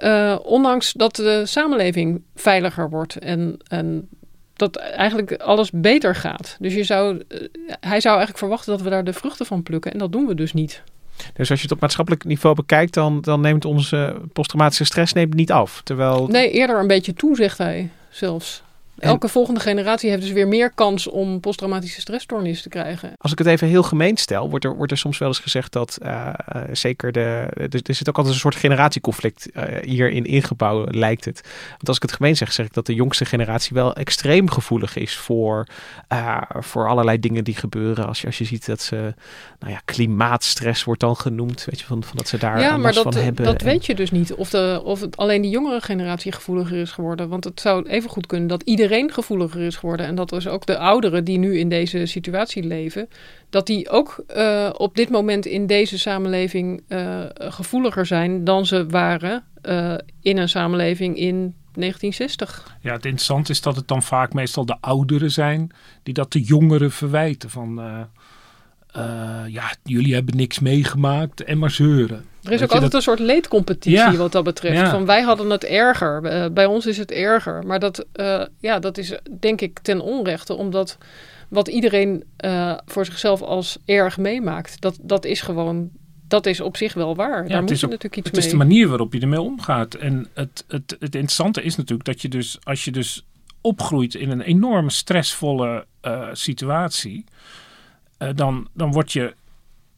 Uh, 0.00 0.36
ondanks 0.42 0.92
dat 0.92 1.16
de 1.16 1.42
samenleving 1.46 2.22
veiliger 2.34 2.90
wordt 2.90 3.16
en, 3.16 3.56
en 3.68 4.08
dat 4.52 4.76
eigenlijk 4.76 5.36
alles 5.36 5.70
beter 5.70 6.14
gaat. 6.14 6.56
Dus 6.60 6.74
je 6.74 6.84
zou, 6.84 7.14
uh, 7.14 7.22
hij 7.80 8.00
zou 8.00 8.16
eigenlijk 8.16 8.38
verwachten 8.38 8.72
dat 8.72 8.82
we 8.82 8.90
daar 8.90 9.04
de 9.04 9.12
vruchten 9.12 9.46
van 9.46 9.62
plukken 9.62 9.92
en 9.92 9.98
dat 9.98 10.12
doen 10.12 10.26
we 10.26 10.34
dus 10.34 10.52
niet. 10.52 10.82
Dus 11.34 11.50
als 11.50 11.58
je 11.58 11.64
het 11.64 11.74
op 11.74 11.80
maatschappelijk 11.80 12.24
niveau 12.24 12.54
bekijkt, 12.54 12.94
dan, 12.94 13.20
dan 13.20 13.40
neemt 13.40 13.64
onze 13.64 14.16
posttraumatische 14.32 14.84
stress 14.84 15.12
neemt 15.12 15.34
niet 15.34 15.52
af. 15.52 15.80
Terwijl... 15.84 16.26
Nee, 16.26 16.50
eerder 16.50 16.78
een 16.78 16.86
beetje 16.86 17.14
toe, 17.14 17.36
zegt 17.36 17.58
hij 17.58 17.90
zelfs. 18.10 18.62
Elke 19.00 19.28
volgende 19.28 19.60
generatie 19.60 20.10
heeft 20.10 20.22
dus 20.22 20.32
weer 20.32 20.48
meer 20.48 20.70
kans 20.70 21.06
om 21.06 21.40
posttraumatische 21.40 22.00
stressstoornis 22.00 22.62
te 22.62 22.68
krijgen. 22.68 23.12
Als 23.16 23.32
ik 23.32 23.38
het 23.38 23.46
even 23.46 23.68
heel 23.68 23.82
gemeen 23.82 24.16
stel, 24.16 24.50
wordt 24.50 24.64
er, 24.64 24.76
wordt 24.76 24.92
er 24.92 24.98
soms 24.98 25.18
wel 25.18 25.28
eens 25.28 25.38
gezegd 25.38 25.72
dat 25.72 25.98
uh, 26.02 26.32
uh, 26.54 26.62
zeker 26.72 27.12
de. 27.12 27.46
Er, 27.54 27.80
er 27.82 27.94
zit 27.94 28.08
ook 28.08 28.16
altijd 28.16 28.34
een 28.34 28.40
soort 28.40 28.54
generatieconflict 28.54 29.48
uh, 29.52 29.64
hierin 29.82 30.24
ingebouwd, 30.24 30.94
lijkt 30.94 31.24
het. 31.24 31.40
Want 31.70 31.88
als 31.88 31.96
ik 31.96 32.02
het 32.02 32.12
gemeen 32.12 32.36
zeg, 32.36 32.52
zeg 32.52 32.66
ik 32.66 32.74
dat 32.74 32.86
de 32.86 32.94
jongste 32.94 33.24
generatie 33.24 33.74
wel 33.74 33.94
extreem 33.94 34.50
gevoelig 34.50 34.96
is 34.96 35.16
voor, 35.16 35.66
voor 36.60 36.88
allerlei 36.88 37.20
dingen 37.20 37.44
die 37.44 37.54
gebeuren. 37.56 38.06
Als 38.06 38.20
je, 38.20 38.26
als 38.26 38.38
je 38.38 38.44
ziet 38.44 38.66
dat 38.66 38.80
ze. 38.80 39.14
Nou 39.58 39.72
ja, 39.72 39.80
klimaatstress 39.84 40.84
wordt 40.84 41.00
dan 41.00 41.16
genoemd. 41.16 41.64
Weet 41.64 41.80
je, 41.80 41.86
van, 41.86 42.04
van 42.04 42.16
dat 42.16 42.28
ze 42.28 42.38
daar. 42.38 42.60
Ja, 42.60 42.76
maar 42.76 42.92
dat, 42.92 43.02
van 43.02 43.14
hebben. 43.14 43.44
dat 43.44 43.62
weet 43.62 43.86
je 43.86 43.94
dus 43.94 44.10
niet. 44.10 44.34
Of, 44.34 44.50
de, 44.50 44.80
of 44.84 45.00
het 45.00 45.16
alleen 45.16 45.42
de 45.42 45.48
jongere 45.48 45.80
generatie 45.80 46.32
gevoeliger 46.32 46.76
is 46.76 46.90
geworden. 46.90 47.28
Want 47.28 47.44
het 47.44 47.60
zou 47.60 47.88
even 47.88 48.10
goed 48.10 48.26
kunnen 48.26 48.48
dat 48.48 48.62
iedereen 48.62 48.89
gevoeliger 49.12 49.60
is 49.60 49.76
geworden. 49.76 50.06
En 50.06 50.14
dat 50.14 50.32
is 50.32 50.48
ook 50.48 50.66
de 50.66 50.78
ouderen 50.78 51.24
die 51.24 51.38
nu 51.38 51.58
in 51.58 51.68
deze 51.68 52.06
situatie 52.06 52.62
leven, 52.62 53.08
dat 53.50 53.66
die 53.66 53.90
ook 53.90 54.24
uh, 54.36 54.70
op 54.76 54.96
dit 54.96 55.10
moment 55.10 55.46
in 55.46 55.66
deze 55.66 55.98
samenleving 55.98 56.82
uh, 56.88 57.24
gevoeliger 57.34 58.06
zijn 58.06 58.44
dan 58.44 58.66
ze 58.66 58.86
waren 58.86 59.44
uh, 59.62 59.94
in 60.22 60.38
een 60.38 60.48
samenleving 60.48 61.16
in 61.16 61.54
1960. 61.74 62.76
Ja, 62.80 62.92
het 62.92 63.04
interessante 63.04 63.52
is 63.52 63.60
dat 63.60 63.76
het 63.76 63.88
dan 63.88 64.02
vaak 64.02 64.32
meestal 64.32 64.66
de 64.66 64.76
ouderen 64.80 65.30
zijn 65.30 65.70
die 66.02 66.14
dat 66.14 66.32
de 66.32 66.40
jongeren 66.40 66.90
verwijten. 66.90 67.50
Van 67.50 67.80
ja, 69.46 69.74
jullie 69.82 70.14
hebben 70.14 70.36
niks 70.36 70.58
meegemaakt 70.58 71.44
en 71.44 71.58
maar 71.58 71.70
zeuren. 71.70 72.24
Er 72.42 72.52
is 72.52 72.62
ook 72.62 72.72
altijd 72.72 72.94
een 72.94 73.02
soort 73.02 73.18
leedcompetitie 73.18 74.18
wat 74.18 74.32
dat 74.32 74.44
betreft. 74.44 74.90
Van 74.90 75.06
wij 75.06 75.22
hadden 75.22 75.50
het 75.50 75.64
erger, 75.64 76.22
uh, 76.24 76.52
bij 76.52 76.66
ons 76.66 76.86
is 76.86 76.96
het 76.96 77.10
erger. 77.10 77.66
Maar 77.66 77.78
dat, 77.78 78.06
uh, 78.14 78.42
ja, 78.60 78.78
dat 78.78 78.98
is 78.98 79.18
denk 79.40 79.60
ik 79.60 79.78
ten 79.78 80.00
onrechte, 80.00 80.54
omdat 80.54 80.98
wat 81.48 81.68
iedereen 81.68 82.24
uh, 82.44 82.78
voor 82.86 83.04
zichzelf 83.04 83.42
als 83.42 83.78
erg 83.84 84.18
meemaakt, 84.18 84.80
dat, 84.80 84.98
dat 85.02 85.24
is 85.24 85.40
gewoon, 85.40 85.90
dat 86.28 86.46
is 86.46 86.60
op 86.60 86.76
zich 86.76 86.94
wel 86.94 87.14
waar. 87.14 87.48
Daar 87.48 87.62
moet 87.62 87.80
je 87.80 87.86
ook, 87.86 87.92
natuurlijk 87.92 88.16
iets 88.16 88.26
het 88.26 88.36
mee. 88.36 88.44
Het 88.44 88.44
is 88.44 88.50
de 88.50 88.66
manier 88.66 88.88
waarop 88.88 89.12
je 89.12 89.20
ermee 89.20 89.40
omgaat. 89.40 89.94
En 89.94 90.26
het, 90.34 90.64
het, 90.68 90.96
het 90.98 91.14
interessante 91.14 91.62
is 91.62 91.76
natuurlijk 91.76 92.04
dat 92.04 92.22
je 92.22 92.28
dus, 92.28 92.58
als 92.62 92.84
je 92.84 92.90
dus 92.90 93.26
opgroeit 93.60 94.14
in 94.14 94.30
een 94.30 94.40
enorme 94.40 94.90
stressvolle 94.90 95.86
situatie, 96.32 97.24
dan, 98.34 98.68
dan 98.74 98.92
word 98.92 99.12
je 99.12 99.34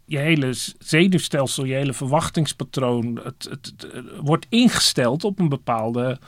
je 0.05 0.19
hele 0.19 0.53
zenuwstelsel, 0.79 1.65
je 1.65 1.75
hele 1.75 1.93
verwachtingspatroon, 1.93 3.21
het, 3.23 3.47
het, 3.51 3.87
wordt 4.21 4.47
ingesteld 4.49 5.25
op 5.25 5.39
een 5.39 5.49
bepaalde, 5.49 6.19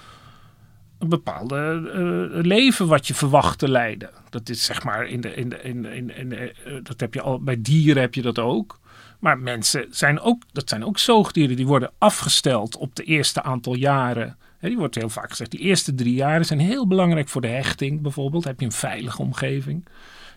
een 0.98 1.08
bepaalde 1.08 1.80
uh, 1.84 2.44
leven 2.44 2.86
wat 2.86 3.06
je 3.06 3.14
verwacht 3.14 3.58
te 3.58 3.68
leiden. 3.68 4.10
Dat 4.30 4.48
is 4.48 4.64
zeg 4.64 4.84
maar 4.84 5.06
in 5.06 5.20
de, 5.20 5.34
in 5.34 5.48
de, 5.48 5.62
in, 5.62 5.84
in, 5.84 6.16
in 6.16 6.52
dat 6.82 7.00
heb 7.00 7.14
je 7.14 7.20
al 7.20 7.40
bij 7.40 7.62
dieren 7.62 8.02
heb 8.02 8.14
je 8.14 8.22
dat 8.22 8.38
ook. 8.38 8.82
Maar 9.18 9.38
mensen 9.38 9.86
zijn 9.90 10.20
ook, 10.20 10.42
dat 10.52 10.68
zijn 10.68 10.84
ook 10.84 10.98
zoogdieren 10.98 11.56
die 11.56 11.66
worden 11.66 11.92
afgesteld 11.98 12.76
op 12.76 12.94
de 12.94 13.02
eerste 13.02 13.42
aantal 13.42 13.74
jaren. 13.74 14.36
Die 14.60 14.76
wordt 14.76 14.94
heel 14.94 15.08
vaak 15.08 15.30
gezegd, 15.30 15.50
die 15.50 15.60
eerste 15.60 15.94
drie 15.94 16.14
jaren 16.14 16.44
zijn 16.44 16.58
heel 16.58 16.86
belangrijk 16.86 17.28
voor 17.28 17.40
de 17.40 17.48
hechting 17.48 18.00
bijvoorbeeld. 18.00 18.44
Heb 18.44 18.60
je 18.60 18.66
een 18.66 18.72
veilige 18.72 19.22
omgeving. 19.22 19.86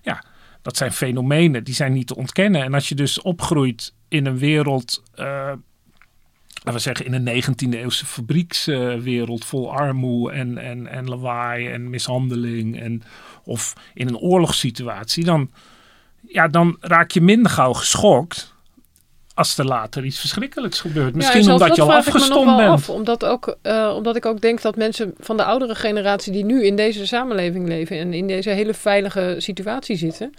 Ja, 0.01 0.23
dat 0.67 0.77
zijn 0.77 0.91
fenomenen 0.91 1.63
die 1.63 1.73
zijn 1.73 1.93
niet 1.93 2.07
te 2.07 2.15
ontkennen. 2.15 2.63
En 2.63 2.73
als 2.73 2.89
je 2.89 2.95
dus 2.95 3.21
opgroeit 3.21 3.93
in 4.07 4.25
een 4.25 4.37
wereld 4.37 5.03
uh, 5.15 5.25
laten 6.53 6.73
we 6.73 6.79
zeggen, 6.79 7.05
in 7.05 7.13
een 7.13 7.43
19e 7.43 7.73
eeuwse 7.73 8.05
fabriekswereld 8.05 9.45
vol 9.45 9.71
armoede 9.71 10.35
en, 10.35 10.57
en, 10.57 10.87
en 10.87 11.07
lawaai 11.09 11.67
en 11.67 11.89
mishandeling. 11.89 12.79
En, 12.79 13.03
of 13.43 13.73
in 13.93 14.07
een 14.07 14.17
oorlogssituatie, 14.17 15.23
dan, 15.23 15.51
ja, 16.21 16.47
dan 16.47 16.77
raak 16.79 17.11
je 17.11 17.21
minder 17.21 17.51
gauw 17.51 17.73
geschokt 17.73 18.55
als 19.37 19.57
er 19.57 19.65
later 19.65 20.05
iets 20.05 20.19
verschrikkelijks 20.19 20.81
gebeurt. 20.81 21.15
Misschien 21.15 21.43
ja, 21.43 21.51
omdat 21.51 21.75
je 21.75 21.81
al 21.81 21.93
afgestomd 21.93 22.57
bent. 22.57 22.69
Af, 22.69 22.89
omdat, 22.89 23.25
ook, 23.25 23.57
uh, 23.63 23.93
omdat 23.95 24.15
ik 24.15 24.25
ook 24.25 24.41
denk 24.41 24.61
dat 24.61 24.75
mensen 24.75 25.13
van 25.19 25.37
de 25.37 25.43
oudere 25.43 25.75
generatie 25.75 26.31
die 26.31 26.45
nu 26.45 26.65
in 26.65 26.75
deze 26.75 27.07
samenleving 27.07 27.67
leven 27.67 27.97
en 27.97 28.13
in 28.13 28.27
deze 28.27 28.49
hele 28.49 28.73
veilige 28.73 29.35
situatie 29.37 29.95
zitten, 29.95 30.33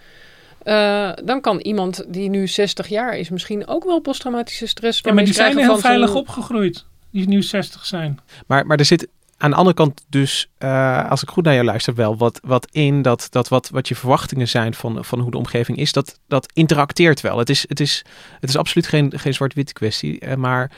uh, 0.65 1.11
dan 1.25 1.41
kan 1.41 1.59
iemand 1.59 2.05
die 2.09 2.29
nu 2.29 2.47
60 2.47 2.89
jaar 2.89 3.17
is 3.17 3.29
misschien 3.29 3.67
ook 3.67 3.85
wel 3.85 4.01
posttraumatische 4.01 4.67
stress. 4.67 5.01
Ja, 5.03 5.13
maar 5.13 5.25
die 5.25 5.35
zijn 5.35 5.59
heel 5.59 5.79
veilig 5.79 6.15
opgegroeid, 6.15 6.85
die 7.11 7.29
nu 7.29 7.43
60 7.43 7.87
zijn. 7.87 8.21
Maar, 8.47 8.67
maar 8.67 8.79
er 8.79 8.85
zit 8.85 9.09
aan 9.39 9.51
de 9.51 9.57
andere 9.57 9.77
kant 9.77 10.05
dus, 10.09 10.51
uh, 10.59 11.11
als 11.11 11.23
ik 11.23 11.29
goed 11.29 11.45
naar 11.45 11.55
je 11.55 11.65
luister, 11.65 11.95
wel 11.95 12.17
wat, 12.17 12.41
wat 12.43 12.69
in 12.71 13.03
dat, 13.03 13.27
dat 13.31 13.49
wat, 13.49 13.69
wat 13.69 13.89
je 13.89 13.95
verwachtingen 13.95 14.49
zijn 14.49 14.75
van, 14.75 15.05
van 15.05 15.21
hoe 15.21 15.31
de 15.31 15.37
omgeving 15.39 15.79
is, 15.79 15.93
dat, 15.93 16.19
dat 16.29 16.53
interacteert 16.53 17.21
wel. 17.21 17.39
Het 17.39 17.51
is, 17.51 17.65
het 17.69 17.81
is, 17.81 18.05
het 18.41 18.49
is 18.49 18.57
absoluut 18.57 18.87
geen, 18.87 19.13
geen 19.17 19.35
zwart-wit 19.35 19.73
kwestie, 19.73 20.25
uh, 20.25 20.35
maar... 20.35 20.71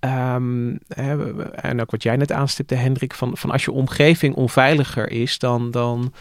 Um, 0.00 0.78
en 1.54 1.80
ook 1.80 1.90
wat 1.90 2.02
jij 2.02 2.16
net 2.16 2.32
aanstipte, 2.32 2.74
Hendrik, 2.74 3.14
van, 3.14 3.36
van 3.36 3.50
als 3.50 3.64
je 3.64 3.72
omgeving 3.72 4.34
onveiliger 4.34 5.10
is, 5.10 5.38
dan, 5.38 5.70
dan, 5.70 6.12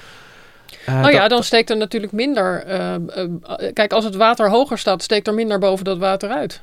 uh, 0.89 1.01
nou 1.01 1.13
ja, 1.13 1.27
dan 1.27 1.43
steekt 1.43 1.69
er 1.69 1.77
natuurlijk 1.77 2.13
minder. 2.13 2.67
Uh, 2.67 2.95
kijk, 3.73 3.93
als 3.93 4.03
het 4.03 4.15
water 4.15 4.49
hoger 4.49 4.77
staat, 4.77 5.03
steekt 5.03 5.27
er 5.27 5.33
minder 5.33 5.59
boven 5.59 5.85
dat 5.85 5.97
water 5.97 6.29
uit. 6.29 6.61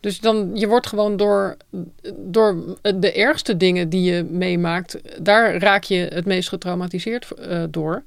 Dus 0.00 0.20
dan, 0.20 0.50
je 0.54 0.68
wordt 0.68 0.86
gewoon 0.86 1.16
door, 1.16 1.56
door 2.16 2.76
de 2.94 3.12
ergste 3.12 3.56
dingen 3.56 3.88
die 3.88 4.14
je 4.14 4.24
meemaakt, 4.24 4.98
daar 5.22 5.56
raak 5.56 5.84
je 5.84 6.08
het 6.12 6.24
meest 6.24 6.48
getraumatiseerd 6.48 7.28
door. 7.70 8.02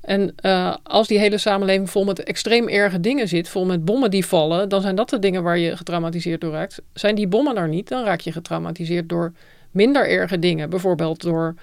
En 0.00 0.34
als 0.82 1.08
die 1.08 1.18
hele 1.18 1.38
samenleving 1.38 1.90
vol 1.90 2.04
met 2.04 2.22
extreem 2.22 2.68
erge 2.68 3.00
dingen 3.00 3.28
zit, 3.28 3.48
vol 3.48 3.64
met 3.64 3.84
bommen 3.84 4.10
die 4.10 4.26
vallen, 4.26 4.68
dan 4.68 4.80
zijn 4.80 4.94
dat 4.94 5.10
de 5.10 5.18
dingen 5.18 5.42
waar 5.42 5.58
je 5.58 5.76
getraumatiseerd 5.76 6.40
door 6.40 6.52
raakt. 6.52 6.82
Zijn 6.92 7.14
die 7.14 7.26
bommen 7.26 7.56
er 7.56 7.68
niet, 7.68 7.88
dan 7.88 8.04
raak 8.04 8.20
je 8.20 8.32
getraumatiseerd 8.32 9.08
door 9.08 9.32
minder 9.70 10.08
erge 10.08 10.38
dingen. 10.38 10.70
Bijvoorbeeld 10.70 11.22
door 11.22 11.54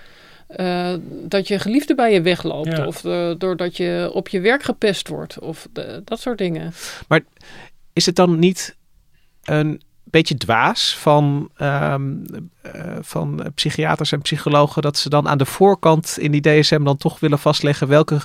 uh, 0.58 0.94
dat 1.10 1.48
je 1.48 1.60
geliefde 1.60 1.96
bij 1.96 2.14
je 2.14 2.22
wegloopt. 2.22 2.86
Of 2.86 3.04
uh, 3.04 3.32
doordat 3.38 3.78
je 3.78 4.10
op 4.14 4.28
je 4.28 4.40
werk 4.40 4.64
gepest 4.64 5.08
wordt. 5.08 5.40
Of 5.40 5.68
de, 5.74 6.02
dat 6.06 6.20
soort 6.20 6.38
dingen. 6.38 6.74
Maar 7.08 7.22
is 7.94 8.06
het 8.06 8.16
dan 8.16 8.40
niet 8.40 8.76
een 9.44 9.82
beetje 10.04 10.38
dwaas 10.38 10.98
van, 10.98 11.50
um, 11.62 12.24
uh, 12.76 12.82
van 13.02 13.52
psychiaters 13.56 14.12
en 14.12 14.22
psychologen 14.22 14.82
dat 14.82 14.98
ze 14.98 15.10
dan 15.10 15.28
aan 15.28 15.38
de 15.38 15.46
voorkant 15.46 16.18
in 16.20 16.32
die 16.32 16.42
DSM 16.42 16.84
dan 16.84 16.98
toch 16.98 17.20
willen 17.20 17.40
vastleggen 17.40 17.88
welke 17.88 18.20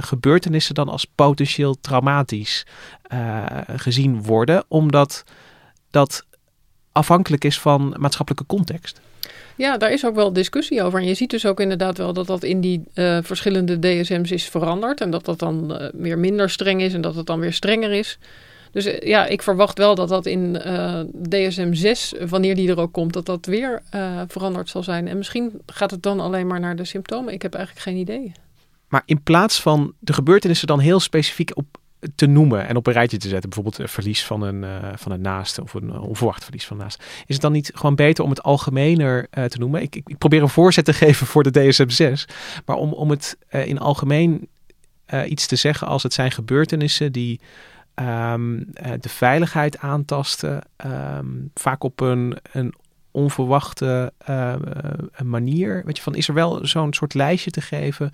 gebeurtenissen 0.00 0.74
dan 0.74 0.88
als 0.88 1.04
potentieel 1.04 1.80
traumatisch 1.80 2.66
gezien 3.66 4.22
worden, 4.22 4.64
omdat 4.68 5.24
dat 5.90 6.26
afhankelijk 6.92 7.44
is 7.44 7.60
van 7.60 7.94
maatschappelijke 7.98 8.46
context? 8.46 9.00
Ja, 9.56 9.76
daar 9.76 9.92
is 9.92 10.06
ook 10.06 10.14
wel 10.14 10.32
discussie 10.32 10.82
over. 10.82 11.00
En 11.00 11.06
je 11.06 11.14
ziet 11.14 11.30
dus 11.30 11.46
ook 11.46 11.60
inderdaad 11.60 11.98
wel 11.98 12.12
dat 12.12 12.26
dat 12.26 12.42
in 12.42 12.60
die 12.60 12.82
verschillende 13.22 13.78
DSM's 13.78 14.30
is 14.30 14.44
veranderd. 14.44 15.00
En 15.00 15.10
dat 15.10 15.24
dat 15.24 15.38
dan 15.38 15.72
uh, 15.72 15.88
weer 15.92 16.18
minder 16.18 16.50
streng 16.50 16.80
is 16.80 16.94
en 16.94 17.00
dat 17.00 17.14
het 17.14 17.26
dan 17.26 17.40
weer 17.40 17.52
strenger 17.52 17.92
is. 17.92 18.18
Dus 18.78 18.86
uh, 18.86 19.08
ja, 19.08 19.26
ik 19.26 19.42
verwacht 19.42 19.78
wel 19.78 19.94
dat 19.94 20.08
dat 20.08 20.26
in 20.26 20.52
DSM 21.28 21.72
6, 21.72 22.14
wanneer 22.28 22.54
die 22.54 22.68
er 22.68 22.78
ook 22.78 22.92
komt, 22.92 23.12
dat 23.12 23.26
dat 23.26 23.46
weer 23.46 23.82
veranderd 24.28 24.68
zal 24.68 24.82
zijn. 24.82 25.08
En 25.08 25.16
misschien 25.16 25.60
gaat 25.66 25.90
het 25.90 26.02
dan 26.02 26.20
alleen 26.20 26.46
maar 26.46 26.60
naar 26.60 26.76
de 26.76 26.84
symptomen. 26.84 27.32
Ik 27.32 27.42
heb 27.42 27.54
eigenlijk 27.54 27.84
geen 27.84 27.96
idee. 27.96 28.32
Maar 28.88 29.02
in 29.04 29.22
plaats 29.22 29.60
van 29.60 29.92
de 29.98 30.12
gebeurtenissen 30.12 30.66
dan 30.66 30.80
heel 30.80 31.00
specifiek 31.00 31.56
op 31.56 31.66
te 32.14 32.26
noemen 32.26 32.66
en 32.66 32.76
op 32.76 32.86
een 32.86 32.92
rijtje 32.92 33.16
te 33.16 33.28
zetten. 33.28 33.50
Bijvoorbeeld 33.50 33.78
een 33.78 33.88
verlies 33.88 34.24
van 34.24 34.42
een, 34.42 34.62
uh, 34.62 34.88
van 34.94 35.12
een 35.12 35.20
naaste 35.20 35.62
of 35.62 35.74
een 35.74 35.98
onverwacht 35.98 36.44
verlies 36.44 36.66
van 36.66 36.76
naaste. 36.76 37.02
Is 37.26 37.34
het 37.34 37.40
dan 37.40 37.52
niet 37.52 37.70
gewoon 37.74 37.94
beter 37.94 38.24
om 38.24 38.30
het 38.30 38.42
algemener 38.42 39.28
te 39.30 39.58
noemen? 39.58 39.82
Ik, 39.82 39.94
ik, 39.94 40.18
probeer 40.18 40.42
een 40.42 40.48
voorzet 40.48 40.84
te 40.84 40.92
geven 41.04 41.26
voor 41.26 41.42
de 41.42 41.50
DSM-6. 41.50 42.34
Maar 42.64 42.76
om, 42.76 42.92
om 42.92 43.10
het 43.10 43.38
in 43.50 43.78
algemeen 43.78 44.48
iets 45.26 45.46
te 45.46 45.56
zeggen 45.56 45.86
als 45.86 46.02
het 46.02 46.12
zijn 46.12 46.30
gebeurtenissen 46.30 47.12
die 47.12 47.40
um, 48.00 48.66
de 49.00 49.08
veiligheid 49.08 49.78
aantasten. 49.78 50.62
Um, 50.86 51.50
vaak 51.54 51.84
op 51.84 52.00
een, 52.00 52.36
een 52.52 52.74
onverwachte 53.10 54.12
manier. 55.22 55.82
Weet 55.84 55.96
je, 55.96 56.02
van 56.02 56.14
is 56.14 56.28
er 56.28 56.34
wel 56.34 56.66
zo'n 56.66 56.92
soort 56.92 57.14
lijstje 57.14 57.50
te 57.50 57.60
geven 57.60 58.12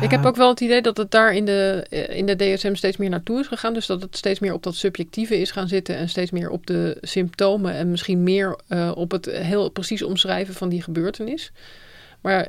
ik 0.00 0.10
heb 0.10 0.24
ook 0.24 0.36
wel 0.36 0.48
het 0.48 0.60
idee 0.60 0.82
dat 0.82 0.96
het 0.96 1.10
daar 1.10 1.34
in 1.34 1.44
de, 1.44 1.86
eh, 1.90 2.16
in 2.16 2.26
de 2.26 2.36
DSM 2.36 2.74
steeds 2.74 2.96
meer 2.96 3.10
naartoe 3.10 3.40
is 3.40 3.46
gegaan. 3.46 3.74
Dus 3.74 3.86
dat 3.86 4.02
het 4.02 4.16
steeds 4.16 4.40
meer 4.40 4.52
op 4.52 4.62
dat 4.62 4.74
subjectieve 4.74 5.40
is 5.40 5.50
gaan 5.50 5.68
zitten 5.68 5.96
en 5.96 6.08
steeds 6.08 6.30
meer 6.30 6.50
op 6.50 6.66
de 6.66 6.98
symptomen 7.00 7.74
en 7.74 7.90
misschien 7.90 8.22
meer 8.22 8.58
uh, 8.68 8.92
op 8.94 9.10
het 9.10 9.26
heel 9.26 9.70
precies 9.70 10.02
omschrijven 10.02 10.54
van 10.54 10.68
die 10.68 10.82
gebeurtenis. 10.82 11.52
Maar 12.20 12.48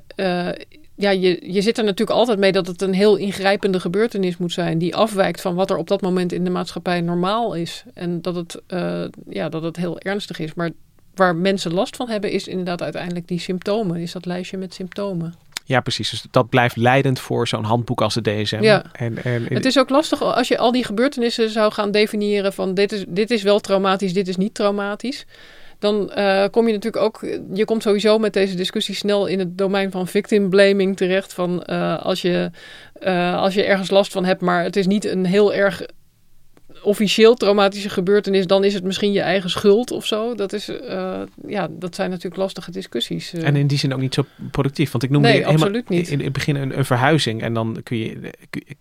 ja, 0.97 1.09
je, 1.09 1.53
je 1.53 1.61
zit 1.61 1.77
er 1.77 1.83
natuurlijk 1.83 2.17
altijd 2.17 2.39
mee 2.39 2.51
dat 2.51 2.67
het 2.67 2.81
een 2.81 2.93
heel 2.93 3.15
ingrijpende 3.15 3.79
gebeurtenis 3.79 4.37
moet 4.37 4.51
zijn. 4.51 4.77
Die 4.77 4.95
afwijkt 4.95 5.41
van 5.41 5.55
wat 5.55 5.69
er 5.69 5.77
op 5.77 5.87
dat 5.87 6.01
moment 6.01 6.31
in 6.31 6.43
de 6.43 6.49
maatschappij 6.49 7.01
normaal 7.01 7.53
is. 7.53 7.83
En 7.93 8.21
dat 8.21 8.35
het, 8.35 8.61
uh, 8.67 9.03
ja, 9.29 9.49
dat 9.49 9.63
het 9.63 9.75
heel 9.75 9.99
ernstig 9.99 10.39
is. 10.39 10.53
Maar 10.53 10.69
waar 11.15 11.35
mensen 11.35 11.73
last 11.73 11.95
van 11.95 12.09
hebben, 12.09 12.31
is 12.31 12.47
inderdaad 12.47 12.81
uiteindelijk 12.81 13.27
die 13.27 13.39
symptomen. 13.39 13.97
Is 13.99 14.11
dat 14.11 14.25
lijstje 14.25 14.57
met 14.57 14.73
symptomen. 14.73 15.33
Ja, 15.65 15.79
precies. 15.79 16.09
Dus 16.09 16.25
dat 16.31 16.49
blijft 16.49 16.75
leidend 16.75 17.19
voor 17.19 17.47
zo'n 17.47 17.63
handboek 17.63 18.01
als 18.01 18.13
de 18.13 18.21
DSM. 18.21 18.61
Ja. 18.61 18.83
En, 18.91 19.23
en, 19.23 19.45
het 19.49 19.65
is 19.65 19.79
ook 19.79 19.89
lastig 19.89 20.21
als 20.21 20.47
je 20.47 20.57
al 20.57 20.71
die 20.71 20.83
gebeurtenissen 20.83 21.49
zou 21.49 21.71
gaan 21.71 21.91
definiëren 21.91 22.53
van 22.53 22.73
dit 22.73 22.91
is, 22.91 23.05
dit 23.07 23.31
is 23.31 23.43
wel 23.43 23.59
traumatisch, 23.59 24.13
dit 24.13 24.27
is 24.27 24.37
niet 24.37 24.53
traumatisch. 24.53 25.25
Dan 25.79 26.11
uh, 26.17 26.45
kom 26.51 26.67
je 26.67 26.73
natuurlijk 26.73 27.03
ook, 27.03 27.19
je 27.53 27.65
komt 27.65 27.83
sowieso 27.83 28.19
met 28.19 28.33
deze 28.33 28.55
discussie 28.55 28.95
snel 28.95 29.25
in 29.25 29.39
het 29.39 29.57
domein 29.57 29.91
van 29.91 30.07
victim 30.07 30.49
blaming 30.49 30.97
terecht. 30.97 31.33
Van 31.33 31.63
uh, 31.65 31.99
als, 32.03 32.21
je, 32.21 32.51
uh, 33.03 33.41
als 33.41 33.53
je 33.53 33.63
ergens 33.63 33.89
last 33.89 34.11
van 34.11 34.25
hebt, 34.25 34.41
maar 34.41 34.63
het 34.63 34.75
is 34.75 34.87
niet 34.87 35.05
een 35.05 35.25
heel 35.25 35.53
erg 35.53 35.85
officieel 36.87 37.35
traumatische 37.35 37.89
gebeurtenis, 37.89 38.47
dan 38.47 38.63
is 38.63 38.73
het 38.73 38.83
misschien 38.83 39.11
je 39.11 39.21
eigen 39.21 39.49
schuld 39.49 39.91
of 39.91 40.05
zo. 40.05 40.35
Dat, 40.35 40.53
is, 40.53 40.69
uh, 40.69 41.19
ja, 41.47 41.67
dat 41.69 41.95
zijn 41.95 42.09
natuurlijk 42.09 42.41
lastige 42.41 42.71
discussies. 42.71 43.33
Uh. 43.33 43.47
En 43.47 43.55
in 43.55 43.67
die 43.67 43.77
zin 43.77 43.93
ook 43.93 43.99
niet 43.99 44.13
zo 44.13 44.25
productief. 44.51 44.91
Want 44.91 45.03
ik 45.03 45.09
noemde 45.09 45.27
nee, 45.27 45.47
absoluut 45.47 45.89
niet. 45.89 46.07
In, 46.07 46.19
in 46.19 46.23
het 46.23 46.33
begin 46.33 46.55
een, 46.55 46.77
een, 46.77 46.85
verhuizing. 46.85 47.41
En 47.41 47.53
dan 47.53 47.79
kun 47.83 47.97
je, 47.97 48.33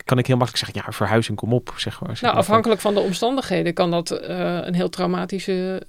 kan 0.05 0.19
ik 0.19 0.27
heel 0.27 0.37
makkelijk 0.37 0.65
zeggen, 0.65 0.83
ja, 0.85 0.93
verhuizing, 0.93 1.37
kom 1.37 1.53
op. 1.53 1.75
Zeg 1.77 2.01
maar, 2.01 2.17
zeg 2.17 2.23
nou, 2.23 2.37
afhankelijk 2.37 2.81
van 2.81 2.95
de 2.95 3.01
omstandigheden 3.01 3.75
kan 3.75 3.91
dat 3.91 4.21
uh, 4.29 4.59
een 4.63 4.75
heel 4.75 4.89
traumatische 4.89 5.83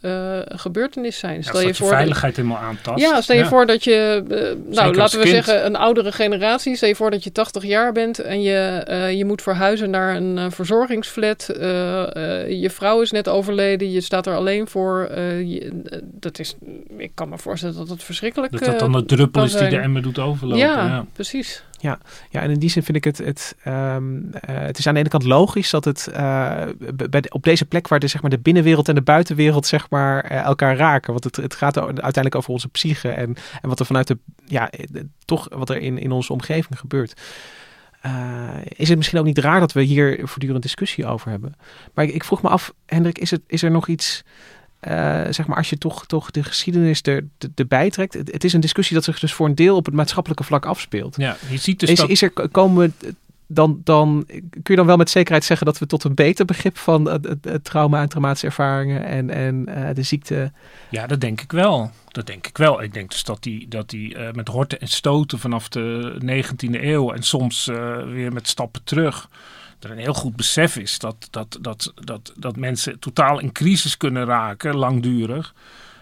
gebeurtenis 0.48 1.20
zijn. 1.20 1.44
Stel 1.44 1.62
ja, 1.62 1.68
je 1.68 1.74
voor 1.74 1.88
veiligheid 1.88 2.36
helemaal 2.36 2.58
aantast. 2.58 3.00
Ja, 3.00 3.22
stel 3.22 3.36
je 3.36 3.46
voor 3.46 3.66
dat 3.66 3.84
je, 3.84 4.24
nou 4.70 4.96
laten 4.96 5.20
we 5.20 5.28
zeggen, 5.28 5.66
een 5.66 5.76
oudere 5.76 6.12
generatie. 6.12 6.76
Stel 6.76 6.90
je 6.90 6.96
voor 6.96 7.12
dat 7.12 7.24
je 7.24 7.32
80 7.32 7.64
jaar 7.64 7.92
bent 7.92 8.20
en 8.20 8.42
je, 8.42 8.84
je 9.16 9.26
moet 9.26 9.42
verhuizen 9.42 9.90
naar 9.90 10.16
een 10.16 10.52
verzorgingsflat. 10.52 11.50
Uh, 12.13 12.62
je 12.62 12.70
vrouw 12.70 13.02
is 13.02 13.12
net 13.12 13.28
overleden, 13.28 13.91
je 13.91 14.02
staat 14.02 14.28
er 14.28 14.36
alleen 14.36 14.67
voor. 14.67 15.10
Uh, 15.12 15.41
je, 15.41 15.82
dat 16.04 16.39
is, 16.39 16.56
ik 16.98 17.12
kan 17.13 17.30
me 17.30 17.38
voorstellen 17.38 17.76
dat 17.76 17.89
het 17.89 18.04
verschrikkelijk 18.04 18.54
is. 18.54 18.60
Dat 18.60 18.70
dat 18.70 18.80
dan 18.80 18.91
de 18.91 19.06
druppel 19.06 19.43
is 19.43 19.56
die 19.56 19.70
de 19.70 19.78
emmer 19.78 20.02
doet 20.02 20.20
overlopen. 20.20 20.65
Ja, 20.65 20.86
ja, 20.86 21.06
precies. 21.13 21.63
Ja, 21.80 22.00
ja, 22.30 22.41
en 22.41 22.50
in 22.50 22.60
die 22.60 22.70
zin 22.70 22.84
vind 22.84 22.98
ik 22.98 23.04
het, 23.04 23.17
het, 23.17 23.56
um, 23.67 24.26
uh, 24.26 24.32
het 24.41 24.78
is 24.78 24.88
aan 24.88 24.93
de 24.93 25.00
ene 25.00 25.10
kant 25.10 25.24
logisch 25.24 25.70
dat 25.70 25.86
het 25.86 26.10
bij 27.10 27.22
de, 27.22 27.30
op 27.30 27.43
deze 27.43 27.65
plek 27.65 27.88
waar 27.88 28.00
de, 28.00 28.08
zeg 28.08 28.22
maar, 28.22 28.30
de 28.30 28.39
binnenwereld 28.39 28.89
en 28.89 28.96
de 28.96 29.02
buitenwereld 29.02 29.65
zeg 29.65 29.89
maar, 29.89 30.24
elkaar 30.24 30.78
raken. 30.78 31.12
Want 31.12 31.24
het, 31.24 31.36
het 31.36 31.56
gaat 31.56 31.78
uiteindelijk 31.78 32.36
over 32.36 32.52
onze 32.52 32.70
psyche 32.70 33.10
en, 33.10 33.36
en 33.62 33.70
wat 33.70 33.80
er 33.80 33.86
vanuit 33.86 34.08
de, 34.08 34.17
ja, 34.46 34.70
toch 35.26 35.48
wat 35.50 35.70
er 35.70 35.78
in, 35.78 35.98
in 35.98 36.12
onze 36.12 36.34
omgeving 36.34 36.80
gebeurt. 36.80 37.22
Uh, 38.08 38.50
is 38.65 38.89
het 38.89 38.98
misschien 38.98 39.20
ook 39.20 39.26
niet 39.26 39.38
raar 39.38 39.60
dat 39.60 39.72
we 39.72 39.82
hier 39.82 40.20
voortdurend 40.24 40.62
discussie 40.62 41.06
over 41.06 41.30
hebben. 41.30 41.56
Maar 41.93 42.06
ik, 42.06 42.13
ik 42.13 42.24
vroeg 42.24 42.41
me 42.41 42.50
af, 42.50 42.74
Hendrik, 42.86 43.17
is, 43.17 43.32
het, 43.32 43.41
is 43.48 43.63
er 43.63 43.72
nog 43.72 43.88
iets 43.88 44.24
eh, 44.80 45.22
zeg 45.30 45.48
maar, 45.48 45.58
als 45.58 45.70
je 45.70 45.78
toch, 45.78 46.06
toch 46.06 46.32
de 46.32 46.43
geschiedenis 46.43 47.02
er, 47.02 47.26
de, 47.38 47.52
erbij 47.56 47.89
trekt. 47.89 48.13
Het, 48.13 48.32
het 48.32 48.43
is 48.43 48.54
een 48.54 48.60
discussie 48.60 48.96
dat 48.96 49.04
zich 49.04 49.20
dus 49.20 49.34
voor 49.34 49.48
een 49.48 49.56
deel 49.56 49.76
op 49.76 49.86
het 49.86 49.93
maatschappelijke 49.93 50.43
vlak 50.43 50.65
afspeelt. 50.65 51.15
Ja, 51.17 51.38
je 51.50 51.58
ziet 51.58 51.80
dus 51.80 51.89
Is, 51.89 52.00
dat... 52.00 52.10
is 52.10 52.22
er, 52.22 52.32
komen 52.32 52.93
dan, 53.48 53.82
dan 53.84 54.24
kun 54.28 54.62
je 54.64 54.76
dan 54.76 54.86
wel 54.86 54.98
met 54.98 55.10
zekerheid 55.10 55.44
zeggen 55.44 55.66
dat 55.66 55.80
we 55.80 55.86
tot 55.86 56.04
een 56.04 56.16
beter 56.16 56.46
begrip 56.46 56.78
van 56.78 57.06
het, 57.06 57.64
trauma 57.64 58.02
en 58.02 58.10
traumatische 58.10 58.46
ervaringen 58.46 59.06
en, 59.06 59.30
en 59.30 59.66
eh, 59.68 59.96
de 59.96 60.04
ziekte. 60.04 60.52
Ja, 60.90 61.08
dat 61.08 61.22
denk 61.22 61.42
ik 61.42 61.52
wel. 61.52 61.92
Dat 62.08 62.26
denk 62.26 62.48
ik 62.48 62.58
wel. 62.58 62.84
Ik 62.84 62.94
denk 62.94 63.10
dus 63.10 63.24
dat 63.24 63.44
die, 63.44 63.68
dat 63.68 63.90
die 63.90 64.16
eh, 64.16 64.34
met 64.34 64.48
horten 64.48 64.80
en 64.80 64.88
stoten 64.88 65.40
vanaf 65.40 65.70
de 65.70 66.18
19e 66.22 66.82
eeuw 66.82 67.12
en 67.12 67.24
soms 67.24 67.68
eh, 67.68 68.04
weer 68.04 68.34
met 68.34 68.48
stappen 68.48 68.84
terug. 68.84 69.30
Er 69.80 69.92
een 69.92 69.98
heel 69.98 70.14
goed 70.14 70.36
besef 70.36 70.78
is 70.78 71.00
dat, 71.00 71.28
dat, 71.30 71.58
dat, 71.62 71.94
dat, 71.96 72.34
dat 72.38 72.56
mensen 72.56 73.00
totaal 73.00 73.40
in 73.40 73.52
crisis 73.52 73.98
kunnen 73.98 74.26
raken, 74.26 74.76
langdurig. 74.76 75.54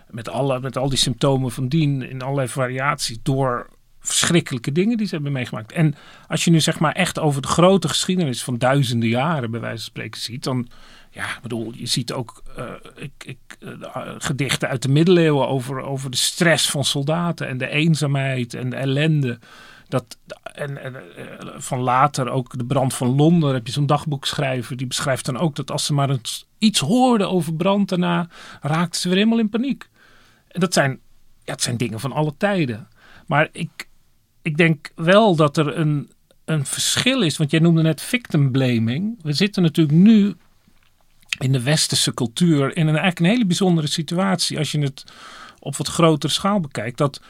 Met, 0.09 0.29
alle, 0.29 0.59
met 0.59 0.77
al 0.77 0.89
die 0.89 0.97
symptomen 0.97 1.51
van 1.51 1.67
dien 1.67 2.09
in 2.09 2.21
allerlei 2.21 2.47
variaties 2.47 3.17
door 3.23 3.69
verschrikkelijke 4.05 4.71
dingen 4.71 4.97
die 4.97 5.07
ze 5.07 5.13
hebben 5.15 5.31
meegemaakt. 5.31 5.71
En 5.71 5.95
als 6.27 6.43
je 6.43 6.51
nu 6.51 6.59
zeg 6.59 6.79
maar 6.79 6.91
echt 6.91 7.19
over 7.19 7.41
de 7.41 7.47
grote 7.47 7.87
geschiedenis 7.87 8.43
van 8.43 8.57
duizenden 8.57 9.09
jaren 9.09 9.51
bij 9.51 9.59
wijze 9.59 9.75
van 9.75 9.85
spreken 9.85 10.21
ziet, 10.21 10.43
dan 10.43 10.67
ja, 11.15 11.25
bedoel, 11.41 11.71
je 11.75 11.85
ziet 11.85 12.13
ook 12.13 12.43
eh, 12.55 12.71
ik, 12.95 13.11
ik, 13.25 13.37
eh, 13.59 14.01
gedichten 14.17 14.69
uit 14.69 14.81
de 14.81 14.89
middeleeuwen 14.89 15.47
over, 15.47 15.81
over 15.81 16.11
de 16.11 16.17
stress 16.17 16.69
van 16.69 16.83
soldaten 16.83 17.47
en 17.47 17.57
de 17.57 17.69
eenzaamheid 17.69 18.53
en 18.53 18.69
de 18.69 18.75
ellende. 18.75 19.39
Dat, 19.87 20.17
en, 20.43 20.83
eh, 20.83 20.93
van 21.57 21.79
later 21.79 22.29
ook 22.29 22.57
de 22.57 22.65
brand 22.65 22.93
van 22.93 23.15
Londen, 23.15 23.53
heb 23.53 23.65
je 23.65 23.73
zo'n 23.73 23.85
dagboekschrijver, 23.85 24.77
die 24.77 24.87
beschrijft 24.87 25.25
dan 25.25 25.37
ook 25.37 25.55
dat 25.55 25.71
als 25.71 25.85
ze 25.85 25.93
maar 25.93 26.17
iets 26.57 26.79
hoorden 26.79 27.29
over 27.29 27.53
brand 27.53 27.89
daarna, 27.89 28.27
raakten 28.61 29.01
ze 29.01 29.07
weer 29.07 29.17
helemaal 29.17 29.39
in 29.39 29.49
paniek. 29.49 29.89
En 30.47 30.59
dat 30.59 30.73
zijn, 30.73 30.99
ja, 31.43 31.51
het 31.51 31.61
zijn 31.61 31.77
dingen 31.77 31.99
van 31.99 32.11
alle 32.11 32.33
tijden. 32.37 32.87
Maar 33.25 33.49
ik, 33.51 33.87
ik 34.45 34.57
denk 34.57 34.91
wel 34.95 35.35
dat 35.35 35.57
er 35.57 35.77
een, 35.77 36.11
een 36.45 36.65
verschil 36.65 37.21
is, 37.21 37.37
want 37.37 37.51
jij 37.51 37.59
noemde 37.59 37.81
net 37.81 38.01
victim 38.01 38.51
blaming. 38.51 39.19
We 39.21 39.33
zitten 39.33 39.63
natuurlijk 39.63 39.97
nu 39.97 40.35
in 41.39 41.51
de 41.51 41.61
westerse 41.61 42.13
cultuur 42.13 42.77
in 42.77 42.87
een 42.87 42.87
eigenlijk 42.87 43.19
een 43.19 43.25
hele 43.25 43.45
bijzondere 43.45 43.87
situatie 43.87 44.57
als 44.57 44.71
je 44.71 44.79
het 44.79 45.03
op 45.59 45.75
wat 45.75 45.87
grotere 45.87 46.33
schaal 46.33 46.59
bekijkt. 46.59 46.97
Dat 46.97 47.21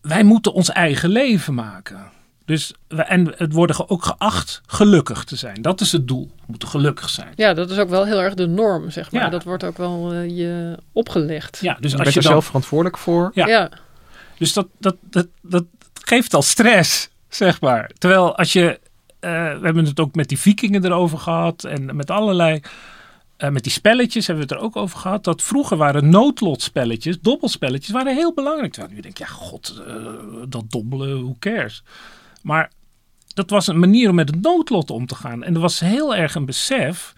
wij 0.00 0.22
moeten 0.24 0.52
ons 0.52 0.70
eigen 0.70 1.08
leven 1.08 1.54
maken. 1.54 2.10
Dus 2.44 2.74
we, 2.88 3.02
en 3.02 3.34
het 3.36 3.52
worden 3.52 3.88
ook 3.88 4.04
geacht 4.04 4.60
gelukkig 4.66 5.24
te 5.24 5.36
zijn. 5.36 5.62
Dat 5.62 5.80
is 5.80 5.92
het 5.92 6.08
doel. 6.08 6.30
We 6.36 6.44
moeten 6.46 6.68
gelukkig 6.68 7.08
zijn. 7.08 7.32
Ja, 7.34 7.54
dat 7.54 7.70
is 7.70 7.78
ook 7.78 7.88
wel 7.88 8.04
heel 8.04 8.22
erg 8.22 8.34
de 8.34 8.46
norm, 8.46 8.90
zeg 8.90 9.12
maar. 9.12 9.22
Ja. 9.22 9.28
Dat 9.28 9.44
wordt 9.44 9.64
ook 9.64 9.76
wel 9.76 10.12
eh, 10.12 10.36
je 10.36 10.78
opgelegd. 10.92 11.58
Ja, 11.60 11.76
dus 11.80 11.90
Je 11.90 11.96
als 11.96 12.02
bent 12.02 12.14
je 12.14 12.20
er 12.20 12.22
dan, 12.22 12.32
zelf 12.32 12.44
verantwoordelijk 12.44 12.98
voor. 12.98 13.30
Ja. 13.34 13.46
ja. 13.46 13.70
Dus 14.38 14.52
dat, 14.52 14.66
dat, 14.78 14.96
dat, 15.00 15.26
dat 15.42 15.64
geeft 15.94 16.34
al 16.34 16.42
stress, 16.42 17.08
zeg 17.28 17.60
maar. 17.60 17.90
Terwijl 17.98 18.36
als 18.36 18.52
je. 18.52 18.80
eh, 19.20 19.30
we 19.30 19.64
hebben 19.64 19.84
het 19.84 20.00
ook 20.00 20.14
met 20.14 20.28
die 20.28 20.38
vikingen 20.38 20.84
erover 20.84 21.18
gehad. 21.18 21.64
En 21.64 21.96
met 21.96 22.10
allerlei. 22.10 22.60
eh, 23.36 23.50
met 23.50 23.62
die 23.62 23.72
spelletjes 23.72 24.26
hebben 24.26 24.46
we 24.46 24.52
het 24.52 24.60
er 24.62 24.66
ook 24.66 24.76
over 24.76 24.98
gehad. 24.98 25.24
Dat 25.24 25.42
vroeger 25.42 25.76
waren 25.76 26.08
noodlotspelletjes, 26.10 27.20
dobbelspelletjes, 27.20 27.92
waren 27.94 28.14
heel 28.14 28.34
belangrijk. 28.34 28.72
Terwijl 28.72 28.94
nu 28.94 29.00
denk 29.00 29.18
je, 29.18 29.24
ja, 29.24 29.30
god, 29.30 29.82
eh, 29.86 29.94
dat 30.48 30.64
dobbelen, 30.70 31.22
who 31.22 31.36
cares? 31.38 31.82
Maar 32.42 32.70
dat 33.34 33.50
was 33.50 33.66
een 33.66 33.78
manier 33.78 34.08
om 34.08 34.14
met 34.14 34.30
het 34.30 34.42
noodlot 34.42 34.90
om 34.90 35.06
te 35.06 35.14
gaan. 35.14 35.42
En 35.44 35.54
er 35.54 35.60
was 35.60 35.80
heel 35.80 36.14
erg 36.14 36.34
een 36.34 36.44
besef 36.44 37.14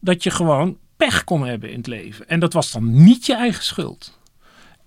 dat 0.00 0.22
je 0.22 0.30
gewoon 0.30 0.76
pech 0.96 1.24
kon 1.24 1.46
hebben 1.46 1.70
in 1.70 1.76
het 1.76 1.86
leven. 1.86 2.28
En 2.28 2.40
dat 2.40 2.52
was 2.52 2.70
dan 2.72 3.02
niet 3.04 3.26
je 3.26 3.34
eigen 3.34 3.64
schuld. 3.64 4.17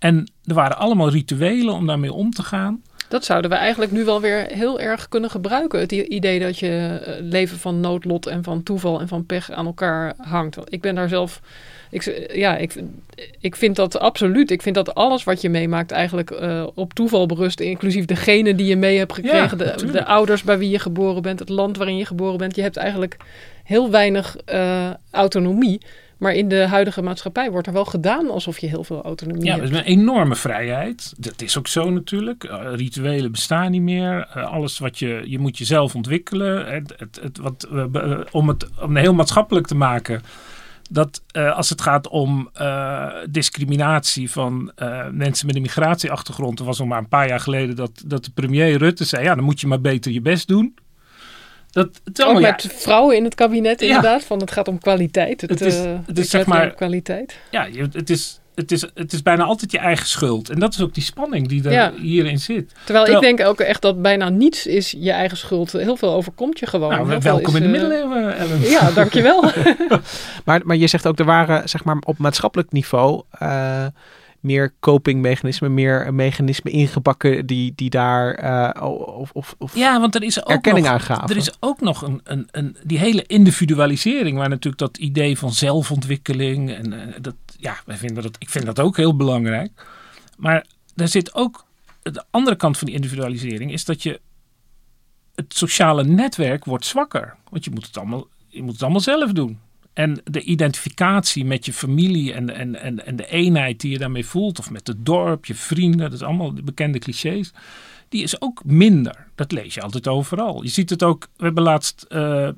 En 0.02 0.32
er 0.46 0.54
waren 0.54 0.78
allemaal 0.78 1.10
rituelen 1.10 1.74
om 1.74 1.88
daarmee 1.88 2.14
om 2.14 2.32
te 2.32 2.44
gaan. 2.44 2.82
Dat 3.08 3.26
zouden 3.26 3.52
we 3.52 3.58
eigenlijk 3.58 3.92
nu 3.92 4.04
wel 4.04 4.22
weer 4.22 4.46
heel 4.48 4.80
erg 4.80 5.08
kunnen 5.08 5.30
gebruiken. 5.30 5.80
Het 5.80 5.92
idee 5.92 6.40
dat 6.40 6.60
je 6.60 7.00
eh, 7.06 7.14
leven 7.20 7.58
van 7.58 7.80
noodlot 7.80 8.26
en 8.28 8.44
van 8.44 8.64
toeval 8.64 9.00
en 9.00 9.08
van 9.08 9.26
pech 9.26 9.52
aan 9.52 9.66
elkaar 9.66 10.14
hangt. 10.18 10.58
Ik 10.64 10.82
ben 10.82 10.96
daar 10.96 11.10
zelf. 11.10 11.42
Ik, 11.90 12.30
ja, 12.34 12.58
ik, 12.58 12.84
ik 13.40 13.56
vind 13.56 13.76
dat 13.76 14.00
absoluut. 14.00 14.52
Ik 14.52 14.62
vind 14.62 14.76
dat 14.76 14.94
alles 14.94 15.24
wat 15.24 15.42
je 15.42 15.50
meemaakt 15.50 15.92
eigenlijk 15.92 16.32
eh, 16.32 16.68
op 16.74 16.94
toeval 16.94 17.26
berust. 17.26 17.60
Inclusief 17.60 18.06
de 18.06 18.16
genen 18.16 18.56
die 18.56 18.68
je 18.68 18.76
mee 18.76 18.98
hebt 18.98 19.14
gekregen. 19.14 19.58
de 19.92 20.06
ouders 20.06 20.44
bij 20.44 20.58
wie 20.58 20.70
je 20.70 20.80
geboren 20.80 21.22
bent. 21.22 21.40
Het 21.40 21.50
land 21.50 21.78
waarin 21.78 21.98
je 21.98 22.06
geboren 22.06 22.38
bent. 22.38 22.56
Je 22.56 22.62
hebt 22.62 22.78
eigenlijk 22.78 23.18
heel 23.64 23.90
weinig 23.90 24.38
eh, 24.46 24.90
autonomie. 25.12 25.82
Maar 26.22 26.34
in 26.34 26.48
de 26.48 26.68
huidige 26.68 27.02
maatschappij 27.02 27.52
wordt 27.52 27.68
er 27.68 27.74
wel 27.74 27.86
gedaan 27.86 28.30
alsof 28.30 28.60
je 28.60 28.68
heel 28.68 28.84
veel 28.84 29.02
autonomie 29.04 29.44
Ja, 29.46 29.52
hebt. 29.56 29.62
dat 29.62 29.72
is 29.72 29.78
een 29.78 30.00
enorme 30.00 30.36
vrijheid. 30.36 31.14
Dat 31.18 31.42
is 31.42 31.58
ook 31.58 31.68
zo 31.68 31.90
natuurlijk. 31.90 32.44
Eh, 32.44 32.60
rituelen 32.76 33.32
bestaan 33.32 33.72
niet 33.72 33.82
meer. 33.82 34.28
Eh, 34.34 34.44
alles 34.52 34.80
wat 34.80 35.00
je, 35.00 35.24
je 35.26 35.40
moet 35.40 35.58
jezelf 35.58 35.96
ontwikkelen. 35.96 36.66
Het, 36.74 36.94
het, 36.98 37.20
het, 37.22 37.38
wat, 37.38 37.68
we- 37.72 38.28
om 38.32 38.48
het 38.48 38.70
om 38.82 38.96
heel 38.98 39.14
maatschappelijk 39.14 39.68
te 39.68 39.76
maken. 39.76 40.22
Dat 40.90 41.22
eh, 41.32 41.56
als 41.56 41.70
het 41.70 41.82
gaat 41.82 42.08
om 42.08 42.50
eh, 42.54 43.08
discriminatie 43.30 44.32
van 44.32 44.72
eh, 44.76 45.08
mensen 45.12 45.46
met 45.46 45.56
een 45.56 45.62
migratieachtergrond. 45.62 46.60
Er 46.60 46.66
was 46.66 46.80
nog 46.80 46.88
maar 46.88 46.98
een 47.00 47.08
paar 47.08 47.28
jaar 47.28 47.40
geleden 47.40 47.76
dat, 47.76 48.04
dat 48.06 48.26
de 48.26 48.32
premier 48.32 48.78
Rutte 48.78 49.06
zei: 49.06 49.24
ja, 49.24 49.36
dan 49.36 49.44
moet 49.44 49.62
je 49.62 49.68
maar 49.68 49.82
beter 49.82 50.12
je 50.12 50.22
best 50.22 50.48
doen. 50.48 50.76
Dat, 51.72 51.90
het 52.04 52.20
is 52.20 52.26
Ook 52.26 52.40
ja, 52.40 52.50
met 52.50 52.68
vrouwen 52.76 53.16
in 53.16 53.24
het 53.24 53.36
kabinet 53.36 53.80
Ja. 53.80 53.86
inderdaad. 53.88 54.24
Van 54.24 54.40
het 54.40 54.52
gaat 54.52 54.68
om 54.68 54.80
kwaliteit. 54.80 55.42
Het, 55.42 55.50
Het 55.50 55.62
is- 55.62 55.76
eh, 55.84 55.92
het 56.06 56.18
is 56.18 56.24
ik 56.24 56.30
zeg 56.30 56.46
maar- 56.46 56.74
kwaliteit. 56.74 57.38
ja, 57.52 57.64
je- 57.66 57.88
het 57.92 58.10
is, 58.10 58.40
het, 58.56 58.72
is, 58.72 58.82
het 58.94 59.14
is 59.14 59.22
bijna 59.22 59.44
altijd 59.44 59.72
je 59.72 59.78
eigen 59.78 60.06
schuld. 60.08 60.50
En 60.50 60.60
dat 60.60 60.74
is 60.74 60.82
ook 60.82 60.94
die 60.94 61.04
spanning 61.04 61.48
die 61.48 61.64
er 61.64 61.72
Ja. 61.72 61.92
hierin 62.02 62.40
zit. 62.40 62.70
Terwijl, 62.86 63.06
Terwijl- 63.06 63.32
ik 63.32 63.38
denk 63.38 63.50
ook 63.50 63.60
echt 63.60 63.82
dat 63.82 64.02
bijna 64.02 64.30
niets 64.30 64.66
is 64.68 64.96
je 64.98 65.12
eigen 65.12 65.38
schuld. 65.38 65.72
Heel 65.72 65.96
veel 65.98 66.14
overkomt 66.14 66.60
je 66.60 66.68
gewoon. 66.68 66.90
Nou, 66.90 67.20
welkom 67.20 67.56
is, 67.56 67.62
in 67.62 67.72
de 67.72 67.78
eh, 67.78 67.82
middeleeuwen, 67.82 68.38
Ellen. 68.38 68.62
Ja, 68.62 68.92
dankjewel. 68.92 69.44
Maar, 70.46 70.62
maar 70.64 70.76
je 70.76 70.88
zegt 70.88 71.08
ook, 71.08 71.20
er 71.20 71.26
waren 71.26 71.70
zeg 71.70 71.84
maar, 71.84 71.98
op 72.06 72.18
maatschappelijk 72.18 72.72
niveau 72.72 73.22
eh, 73.40 73.86
meer 74.42 74.74
copingmechanismen, 74.80 75.74
meer 75.74 76.14
mechanismen 76.14 76.72
ingebakken 76.72 77.46
die, 77.46 77.74
die 77.76 77.90
daar 77.90 78.34
eh, 78.34 78.82
of, 79.18 79.32
of, 79.32 79.56
of 79.58 79.76
Ja, 79.76 80.00
want 80.00 80.16
er 80.16 80.24
is 80.24 80.44
ook 80.44 80.50
erkenning 80.50 80.86
nog, 80.86 80.94
aan 80.96 81.02
gaven. 81.02 81.30
er 81.30 81.38
is 81.38 81.52
ook 81.60 81.82
nog 81.82 82.02
een, 82.02 82.22
een, 82.24 82.48
een, 82.52 82.78
die 82.84 82.98
hele 82.98 83.24
individualisering, 83.26 84.38
waar 84.38 84.50
natuurlijk 84.50 84.78
dat 84.78 84.98
idee 84.98 85.38
van 85.38 85.52
zelfontwikkeling 85.52 86.72
en 86.72 86.94
eh, 86.94 87.16
dat, 87.22 87.36
ja, 87.58 87.76
wij 87.86 87.98
vinden 87.98 88.24
dat, 88.24 88.36
ik 88.40 88.50
vind 88.50 88.66
dat 88.66 88.80
ook 88.80 88.98
heel 88.98 89.16
belangrijk. 89.16 89.86
Maar 90.38 90.66
er 90.96 91.08
zit 91.08 91.36
ook 91.36 91.66
de 92.02 92.24
andere 92.30 92.56
kant 92.56 92.78
van 92.78 92.88
die 92.88 92.96
individualisering 92.96 93.72
is 93.72 93.86
dat 93.86 94.04
je 94.04 94.20
het 95.36 95.54
sociale 95.54 96.04
netwerk 96.04 96.66
wordt 96.66 96.86
zwakker, 96.86 97.36
want 97.50 97.66
je 97.66 97.72
moet 97.72 97.86
het 97.86 97.98
allemaal, 97.98 98.28
je 98.48 98.64
moet 98.64 98.74
het 98.74 98.82
allemaal 98.82 99.02
zelf 99.02 99.32
doen. 99.32 99.60
En 99.94 100.22
de 100.24 100.42
identificatie 100.42 101.46
met 101.46 101.66
je 101.66 101.74
familie 101.74 102.34
en, 102.34 102.56
en, 102.56 102.82
en, 102.82 103.06
en 103.06 103.16
de 103.16 103.28
eenheid 103.28 103.80
die 103.80 103.92
je 103.92 103.98
daarmee 103.98 104.26
voelt, 104.26 104.60
of 104.60 104.70
met 104.70 104.88
het 104.88 105.06
dorp, 105.06 105.46
je 105.46 105.56
vrienden, 105.56 106.00
dat 106.00 106.14
is 106.14 106.26
allemaal 106.26 106.54
de 106.54 106.64
bekende 106.64 107.00
clichés 107.00 107.52
die 108.12 108.24
is 108.24 108.42
ook 108.42 108.62
minder. 108.66 109.28
Dat 109.36 109.52
lees 109.52 109.74
je 109.74 109.82
altijd 109.82 110.08
overal. 110.08 110.64
Je 110.64 110.70
ziet 110.70 110.90
het 110.90 111.04
ook, 111.04 111.28
we 111.38 111.44
hebben 111.44 111.64
laatst 111.64 112.06
eh, 112.10 112.50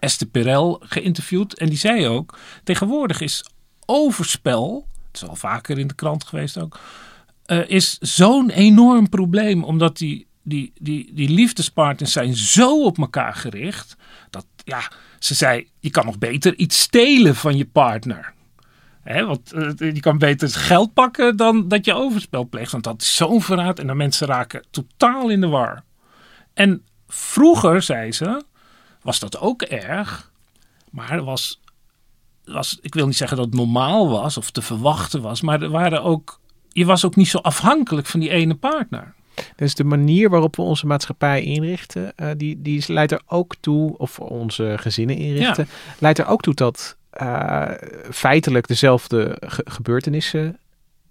Esther 0.00 0.26
Perel 0.26 0.80
geïnterviewd 0.84 1.58
en 1.58 1.68
die 1.68 1.78
zei 1.78 2.06
ook, 2.06 2.38
tegenwoordig 2.64 3.20
is 3.20 3.44
overspel, 3.86 4.88
het 5.06 5.22
is 5.22 5.28
al 5.28 5.36
vaker 5.36 5.78
in 5.78 5.86
de 5.86 5.94
krant 5.94 6.24
geweest 6.24 6.58
ook, 6.58 6.78
eh, 7.44 7.68
is 7.68 7.98
zo'n 8.00 8.50
enorm 8.50 9.08
probleem 9.08 9.64
omdat 9.64 9.96
die, 9.96 10.26
die, 10.42 10.72
die, 10.80 11.14
die 11.14 11.28
liefdespartners 11.28 12.12
zijn 12.12 12.34
zo 12.34 12.84
op 12.84 12.98
elkaar 12.98 13.34
gericht, 13.34 13.96
dat 14.30 14.46
ja, 14.64 14.90
ze 15.24 15.34
zei, 15.34 15.68
je 15.80 15.90
kan 15.90 16.06
nog 16.06 16.18
beter 16.18 16.54
iets 16.54 16.80
stelen 16.80 17.34
van 17.34 17.56
je 17.56 17.66
partner. 17.66 18.32
Hè, 19.02 19.26
want 19.26 19.52
eh, 19.52 19.70
je 19.78 20.00
kan 20.00 20.18
beter 20.18 20.50
geld 20.50 20.94
pakken 20.94 21.36
dan 21.36 21.68
dat 21.68 21.84
je 21.84 21.94
overspel 21.94 22.44
pleegt. 22.44 22.72
Want 22.72 22.84
dat 22.84 23.02
is 23.02 23.16
zo'n 23.16 23.42
verraad. 23.42 23.78
En 23.78 23.86
de 23.86 23.94
mensen 23.94 24.26
raken 24.26 24.64
totaal 24.70 25.28
in 25.28 25.40
de 25.40 25.46
war. 25.46 25.82
En 26.54 26.82
vroeger, 27.08 27.82
zei 27.82 28.12
ze, 28.12 28.44
was 29.02 29.18
dat 29.18 29.38
ook 29.38 29.62
erg. 29.62 30.32
Maar 30.90 31.24
was, 31.24 31.60
was, 32.44 32.78
ik 32.80 32.94
wil 32.94 33.06
niet 33.06 33.16
zeggen 33.16 33.36
dat 33.36 33.46
het 33.46 33.54
normaal 33.54 34.08
was 34.08 34.36
of 34.36 34.50
te 34.50 34.62
verwachten 34.62 35.22
was. 35.22 35.40
Maar 35.40 35.62
er 35.62 35.70
waren 35.70 36.02
ook, 36.02 36.40
je 36.68 36.84
was 36.84 37.04
ook 37.04 37.16
niet 37.16 37.28
zo 37.28 37.38
afhankelijk 37.38 38.06
van 38.06 38.20
die 38.20 38.30
ene 38.30 38.54
partner. 38.54 39.14
Dus 39.56 39.74
de 39.74 39.84
manier 39.84 40.30
waarop 40.30 40.56
we 40.56 40.62
onze 40.62 40.86
maatschappij 40.86 41.42
inrichten, 41.42 42.12
eh, 42.16 42.30
die, 42.36 42.62
die 42.62 42.84
leidt 42.86 43.12
er 43.12 43.20
ook 43.26 43.54
toe, 43.60 43.98
of 43.98 44.18
onze 44.20 44.74
gezinnen 44.78 45.16
inrichten, 45.16 45.68
leidt 45.98 46.18
er 46.18 46.26
ook 46.26 46.42
toe 46.42 46.54
dat 46.54 46.96
eh, 47.10 47.70
feitelijk 48.10 48.66
dezelfde 48.66 49.36
ge- 49.40 49.64
gebeurtenissen 49.68 50.58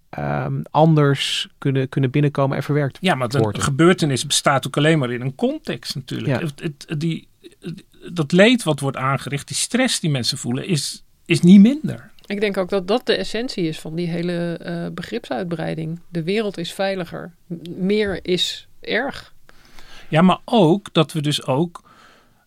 ehm, 0.10 0.62
anders 0.72 1.48
kunnen, 1.58 1.90
kunnen 1.90 2.12
binnenkomen 2.12 2.58
en 2.58 2.64
verwerkt 2.64 2.98
Ja, 3.02 3.16
maar 3.16 3.28
een 3.34 3.42
worden. 3.42 3.62
gebeurtenis 3.62 4.26
bestaat 4.26 4.68
ook 4.68 4.78
alleen 4.78 5.00
maar 5.00 5.12
in 5.12 5.22
een 5.22 5.36
context 5.36 5.96
natuurlijk. 5.96 6.40
Ja. 6.42 6.48
Het, 6.48 6.60
het- 6.88 7.00
die, 7.00 7.28
dat 8.12 8.32
leed 8.32 8.64
wat 8.64 8.80
wordt 8.80 8.98
aangericht, 8.98 9.48
die 9.48 9.58
stress 9.58 10.00
die 10.00 10.10
mensen 10.10 10.38
voelen, 10.38 10.68
is, 10.68 11.04
is 11.26 11.42
niet 11.42 11.60
minder. 11.62 12.12
Ik 12.26 12.40
denk 12.40 12.58
ook 12.58 12.70
dat 12.70 12.88
dat 12.88 13.06
de 13.06 13.16
essentie 13.16 13.68
is 13.68 13.80
van 13.80 13.96
die 13.96 14.08
hele 14.08 14.60
uh, 14.66 14.88
begripsuitbreiding. 14.94 16.00
De 16.10 16.24
wereld 16.24 16.58
is 16.58 16.74
veiliger. 16.74 17.32
Meer 17.78 18.20
is 18.22 18.68
erg. 18.82 19.34
Ja, 20.10 20.22
maar 20.22 20.40
ook 20.46 20.94
dat 20.94 21.12
we 21.12 21.22
dus 21.22 21.46
ook, 21.46 21.82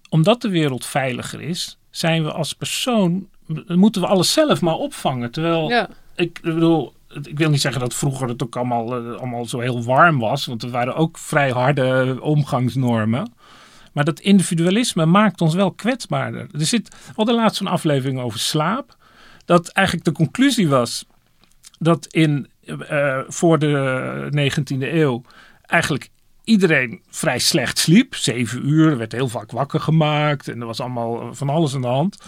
omdat 0.08 0.42
de 0.42 0.48
wereld 0.48 0.86
veiliger 0.86 1.40
is, 1.40 1.78
zijn 1.90 2.24
we 2.24 2.32
als 2.32 2.52
persoon, 2.52 3.28
moeten 3.66 4.00
we 4.00 4.06
alles 4.06 4.32
zelf 4.32 4.60
maar 4.60 4.74
opvangen. 4.74 5.30
Terwijl, 5.30 5.68
ja. 5.68 5.88
ik 6.14 6.40
bedoel, 6.42 6.92
ik 7.22 7.38
wil 7.38 7.50
niet 7.50 7.60
zeggen 7.60 7.80
dat 7.80 7.94
vroeger 7.94 8.28
het 8.28 8.42
ook 8.42 8.56
allemaal, 8.56 9.02
uh, 9.02 9.16
allemaal 9.16 9.44
zo 9.44 9.60
heel 9.60 9.82
warm 9.82 10.18
was, 10.18 10.46
want 10.46 10.62
er 10.62 10.70
waren 10.70 10.94
ook 10.94 11.18
vrij 11.18 11.50
harde 11.50 12.18
omgangsnormen. 12.20 13.32
Maar 13.92 14.04
dat 14.04 14.20
individualisme 14.20 15.06
maakt 15.06 15.40
ons 15.40 15.54
wel 15.54 15.72
kwetsbaarder. 15.72 16.48
Er 16.52 16.66
zit 16.66 16.96
al 17.14 17.24
de 17.24 17.34
laatste 17.34 17.64
een 17.64 17.70
aflevering 17.70 18.20
over 18.20 18.38
slaap. 18.38 18.95
Dat 19.46 19.68
eigenlijk 19.68 20.06
de 20.06 20.12
conclusie 20.12 20.68
was 20.68 21.06
dat 21.78 22.06
in, 22.06 22.48
uh, 22.64 23.18
voor 23.28 23.58
de 23.58 24.28
19e 24.30 24.94
eeuw 24.94 25.22
eigenlijk 25.62 26.10
iedereen 26.44 27.02
vrij 27.08 27.38
slecht 27.38 27.78
sliep. 27.78 28.14
Zeven 28.14 28.68
uur, 28.68 28.96
werd 28.96 29.12
heel 29.12 29.28
vaak 29.28 29.50
wakker 29.50 29.80
gemaakt 29.80 30.48
en 30.48 30.60
er 30.60 30.66
was 30.66 30.80
allemaal 30.80 31.34
van 31.34 31.48
alles 31.48 31.74
aan 31.74 31.80
de 31.80 31.86
hand. 31.86 32.18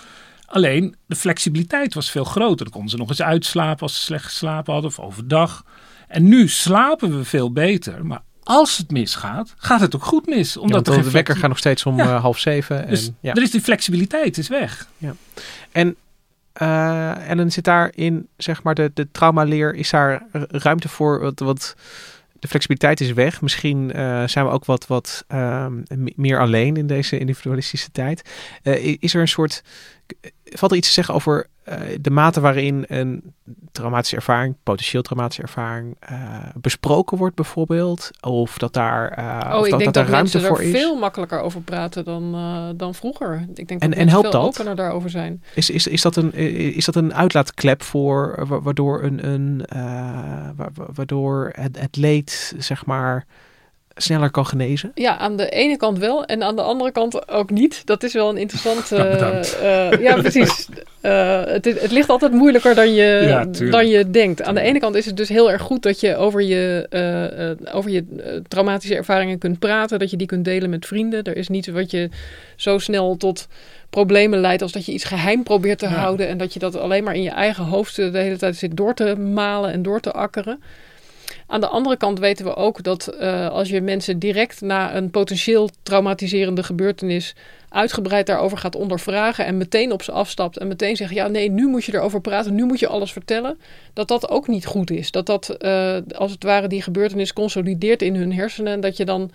Alleen 0.47 0.97
de 1.07 1.17
flexibiliteit 1.17 1.95
was 1.95 2.11
veel 2.11 2.25
groter. 2.25 2.65
Dan 2.65 2.73
konden 2.73 2.91
ze 2.91 2.97
nog 2.97 3.09
eens 3.09 3.23
uitslapen 3.23 3.83
als 3.83 3.95
ze 3.95 4.01
slecht 4.01 4.25
geslapen 4.25 4.73
hadden 4.73 4.91
of 4.91 4.99
overdag. 4.99 5.65
En 6.09 6.29
nu 6.29 6.49
slapen 6.49 7.17
we 7.19 7.25
veel 7.25 7.53
beter, 7.53 8.07
maar 8.07 8.23
als 8.43 8.77
het 8.77 8.91
misgaat, 8.91 9.55
gaat 9.57 9.81
het 9.81 9.95
ook 9.95 10.05
goed 10.05 10.27
mis. 10.27 10.57
Omdat 10.57 10.87
ja, 10.87 10.97
de 10.97 11.11
wekker 11.11 11.37
gaat 11.37 11.49
nog 11.49 11.59
steeds 11.59 11.87
om 11.87 11.97
ja. 11.97 12.05
uh, 12.05 12.21
half 12.21 12.39
zeven. 12.39 12.89
Dus 12.89 13.07
en, 13.07 13.17
ja. 13.21 13.35
er 13.35 13.43
is 13.43 13.51
die 13.51 13.61
flexibiliteit, 13.61 14.39
is 14.39 14.49
weg. 14.49 14.89
Ja. 14.99 15.15
En, 15.73 15.97
uh, 16.63 17.31
en 17.31 17.37
dan 17.37 17.51
zit 17.51 17.65
daar 17.65 17.93
in, 17.95 18.29
zeg 18.37 18.63
maar, 18.63 18.75
de, 18.75 18.91
de 18.95 19.11
traumaleer, 19.11 19.75
is 19.75 19.91
daar 19.91 20.27
ruimte 20.49 20.89
voor 20.89 21.21
wat, 21.21 21.39
wat 21.39 21.77
de 22.39 22.49
flexibiliteit 22.49 23.01
is 23.01 23.13
weg. 23.13 23.41
Misschien 23.41 23.93
uh, 23.97 24.27
zijn 24.27 24.45
we 24.45 24.51
ook 24.51 24.65
wat, 24.65 24.87
wat 24.87 25.25
meer 26.15 26.41
alleen 26.41 26.77
in 26.77 26.87
deze 26.87 27.19
individualistische 27.19 27.91
tijd. 27.91 28.31
is 28.99 29.15
er 29.15 29.21
een 29.21 29.29
soort 29.29 29.63
valt 30.45 30.71
er 30.71 30.77
iets 30.77 30.87
te 30.87 30.95
zeggen 30.95 31.15
over 31.15 31.37
uh, 31.37 31.58
de 32.01 32.11
mate 32.11 32.41
waarin 32.41 32.85
een 32.89 33.35
traumatische 33.73 34.17
ervaring, 34.17 34.55
potentieel 34.63 35.03
traumatische 35.03 35.43
ervaring, 35.43 35.97
uh, 36.13 36.39
besproken 36.61 37.17
wordt 37.19 37.35
bijvoorbeeld? 37.35 38.11
Of 38.21 38.59
dat 38.59 38.73
daar, 38.73 39.19
uh, 39.19 39.51
oh, 39.53 39.59
of 39.59 39.65
ik 39.65 39.71
dat, 39.71 39.79
denk 39.81 39.85
dat 39.85 39.95
dat, 39.95 40.05
er 40.05 40.11
ruimte 40.11 40.33
mensen 40.39 40.41
voor 40.57 40.59
er 40.59 40.65
is? 40.75 40.81
veel 40.81 40.97
makkelijker 40.97 41.41
over 41.41 41.61
praten 41.61 42.05
dan, 42.05 42.37
dan 42.77 42.95
vroeger. 42.95 43.47
Ik 43.55 43.67
denk 43.67 43.69
En- 43.69 43.79
dat 43.79 43.83
en 43.83 43.89
mensen 43.89 44.09
helpt 44.09 44.31
veel 44.31 44.41
dat? 44.41 44.49
opener 44.49 44.77
daarover 44.77 45.11
zijn. 45.11 45.43
Is, 45.55 45.71
is, 45.71 45.87
is, 45.87 46.03
dat 46.03 46.17
een, 46.17 46.33
is 46.75 46.85
dat 46.85 46.95
een 46.95 47.15
uitlaatklep 47.15 47.83
voor 47.83 48.45
wa- 48.49 48.61
waardoor, 48.61 49.03
een, 49.03 49.27
een, 49.29 49.65
eh, 49.67 49.79
wa- 50.57 50.71
wa- 50.75 50.87
waardoor 50.95 51.53
het, 51.55 51.79
het 51.81 51.97
leed, 51.97 52.55
zeg 52.59 52.87
maar, 52.87 53.27
sneller 53.95 54.31
kan 54.31 54.47
genezen? 54.47 54.91
Ja, 54.95 55.17
aan 55.19 55.37
de 55.37 55.49
ene 55.49 55.77
kant 55.77 55.99
wel 55.99 56.25
en 56.25 56.43
aan 56.43 56.57
de 56.57 56.63
andere 56.63 56.93
kant 56.93 57.29
ook 57.29 57.51
niet. 57.51 57.87
Dat 57.87 58.03
is 58.03 58.13
wel 58.13 58.29
een 58.29 58.37
interessant. 58.37 58.93
Eh, 58.93 59.11
bedankt. 59.11 59.59
eh, 59.59 59.91
ja, 60.01 60.15
precies. 60.15 60.69
Eh, 61.09 61.53
het, 61.53 61.67
is- 61.67 61.81
het 61.81 61.91
ligt 61.91 62.09
altijd 62.09 62.33
moeilijker 62.33 62.75
dan 62.75 62.95
je, 62.95 63.25
Ja, 63.27 63.45
dan 63.71 63.89
je 63.89 64.11
denkt. 64.11 64.43
Aan 64.43 64.55
de 64.55 64.61
ene 64.61 64.79
kant 64.79 64.95
is 64.95 65.07
het 65.07 65.17
dus 65.17 65.29
heel 65.29 65.51
erg 65.51 65.63
goed 65.63 65.83
dat 65.83 66.01
je 66.01 66.17
over 66.17 66.43
je, 66.43 66.87
eh, 66.91 67.51
eh, 67.51 67.57
over 67.73 67.91
je 67.91 68.05
traumatische 68.49 68.97
ervaringen 68.97 69.39
kunt 69.39 69.59
praten. 69.59 69.99
Dat 69.99 70.11
je 70.11 70.17
die 70.17 70.27
kunt 70.27 70.45
delen 70.45 70.71
met 70.71 70.87
vrienden. 70.87 71.23
Er 71.25 71.37
is 71.37 71.49
niets 71.49 71.69
wat 71.69 71.91
je 71.91 72.09
zo 72.57 72.79
snel 72.79 73.17
tot 73.17 73.49
problemen 73.91 74.39
leidt 74.41 74.63
als 74.63 74.73
dat 74.73 74.87
je 74.87 74.93
iets 74.93 75.05
geheim 75.05 75.43
probeert 75.43 75.79
te 75.79 75.89
Ja. 75.89 75.95
houden. 75.95 76.29
En 76.29 76.39
dat 76.39 76.53
je 76.53 76.59
dat 76.59 76.77
alleen 76.77 77.05
maar 77.05 77.15
in 77.15 77.23
je 77.23 77.31
eigen 77.31 77.65
hoofd 77.65 77.97
de 77.97 78.11
hele 78.19 78.37
tijd 78.37 78.57
zit 78.57 78.77
door 78.77 78.95
te 78.95 79.17
malen 79.17 79.73
en 79.73 79.83
door 79.83 80.01
te 80.01 80.13
akkeren. 80.13 80.61
Aan 81.47 81.61
de 81.61 81.67
andere 81.69 81.97
kant 81.97 82.19
weten 82.19 82.45
we 82.45 82.55
ook 82.57 82.83
dat 82.83 83.19
als 83.51 83.69
je 83.69 83.81
mensen 83.81 84.19
direct 84.19 84.61
na 84.61 84.95
een 84.97 85.11
potentieel 85.11 85.71
traumatiserende 85.83 86.63
gebeurtenis 86.63 87.35
uitgebreid 87.69 88.27
daarover 88.27 88.59
gaat 88.59 88.77
ondervragen 88.77 89.47
en 89.47 89.57
meteen 89.57 89.93
op 89.93 90.03
ze 90.03 90.13
afstapt 90.13 90.57
en 90.57 90.69
meteen 90.69 90.97
zegt: 90.97 91.15
Ja, 91.15 91.29
nee, 91.29 91.51
nu 91.51 91.67
moet 91.67 91.85
je 91.85 91.95
erover 91.95 92.21
praten, 92.21 92.55
nu 92.55 92.65
moet 92.65 92.79
je 92.81 92.89
alles 92.89 93.13
vertellen, 93.13 93.59
dat 93.93 94.09
dat 94.09 94.29
ook 94.29 94.49
niet 94.49 94.67
goed 94.67 94.91
is. 94.91 95.11
Dat 95.11 95.27
dat 95.27 95.49
eh, 95.49 95.97
als 96.17 96.31
het 96.33 96.43
ware 96.43 96.69
die 96.69 96.83
gebeurtenis 96.83 97.33
consolideert 97.33 98.03
in 98.03 98.15
hun 98.17 98.33
hersenen 98.33 98.73
en 98.73 98.81
dat 98.81 98.97
je 98.97 99.05
dan 99.05 99.31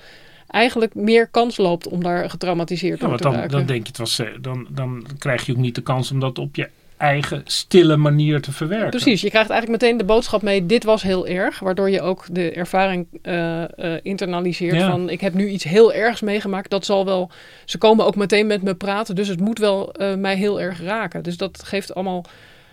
eigenlijk 0.48 0.96
meer 0.96 1.28
kans 1.28 1.58
loopt 1.58 1.88
om 1.88 2.04
daar 2.04 2.30
getraumatiseerd 2.30 3.00
Ja, 3.00 3.08
door 3.08 3.18
te 3.18 3.24
dan, 3.24 3.34
raken. 3.34 3.50
dan 3.50 3.66
denk 3.66 3.82
je 3.82 3.88
het 3.88 3.98
was, 3.98 4.20
eh, 4.20 4.28
dan, 4.42 4.68
dan 4.70 5.06
krijg 5.18 5.46
je 5.46 5.52
ook 5.52 5.58
niet 5.58 5.76
de 5.76 5.82
kans 5.82 6.12
om 6.12 6.20
dat 6.20 6.40
op 6.40 6.56
je 6.56 6.70
eigen 7.04 7.42
stille 7.46 7.98
manier 7.98 8.42
te 8.42 8.52
verwerken. 8.52 8.90
Precies, 8.90 9.22
je 9.22 9.30
krijgt 9.30 9.50
eigenlijk 9.50 9.82
meteen 9.82 9.98
de 9.98 10.04
boodschap 10.04 10.42
mee: 10.42 10.66
dit 10.66 10.84
was 10.84 11.04
heel 11.04 11.28
erg, 11.28 11.60
waardoor 11.60 11.90
je 11.90 12.02
ook 12.02 12.26
de 12.32 12.52
ervaring 12.52 13.08
eh, 13.22 13.64
eh, 13.64 14.00
internaliseert 14.04 14.76
Ja. 14.76 14.90
van: 14.90 15.10
ik 15.10 15.22
heb 15.22 15.34
nu 15.34 15.48
iets 15.48 15.64
heel 15.64 15.94
ergs 15.94 16.22
meegemaakt. 16.22 16.70
Dat 16.70 16.86
zal 16.86 17.06
wel. 17.06 17.32
Ze 17.66 17.78
komen 17.78 18.06
ook 18.06 18.16
meteen 18.16 18.48
met 18.48 18.62
me 18.62 18.76
praten, 18.76 19.16
dus 19.16 19.28
het 19.28 19.40
moet 19.40 19.60
wel 19.60 19.92
eh, 19.92 20.16
mij 20.16 20.36
heel 20.36 20.62
erg 20.62 20.82
raken. 20.82 21.24
Dus 21.24 21.38
dat 21.38 21.64
geeft 21.64 21.96
allemaal 21.96 22.26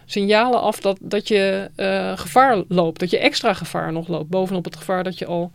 signalen 0.04 0.60
af 0.60 0.80
dat, 0.80 0.98
dat 1.00 1.28
je 1.28 1.70
gevaar 2.16 2.62
loopt, 2.68 3.00
dat 3.00 3.10
je 3.10 3.18
extra 3.18 3.54
gevaar 3.54 3.92
nog 3.92 4.08
loopt, 4.08 4.28
bovenop 4.28 4.64
het 4.64 4.76
gevaar 4.76 5.04
dat 5.04 5.18
je 5.18 5.26
al 5.26 5.52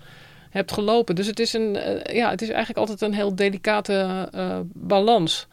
hebt 0.50 0.72
gelopen. 0.72 1.16
Dus 1.16 1.28
het 1.28 1.40
is, 1.40 1.54
een, 1.54 1.78
ja, 2.12 2.30
het 2.30 2.42
is 2.42 2.50
eigenlijk 2.50 2.78
altijd 2.78 3.02
een 3.02 3.14
heel 3.14 3.36
delicate 3.36 4.30
balans. 4.74 5.48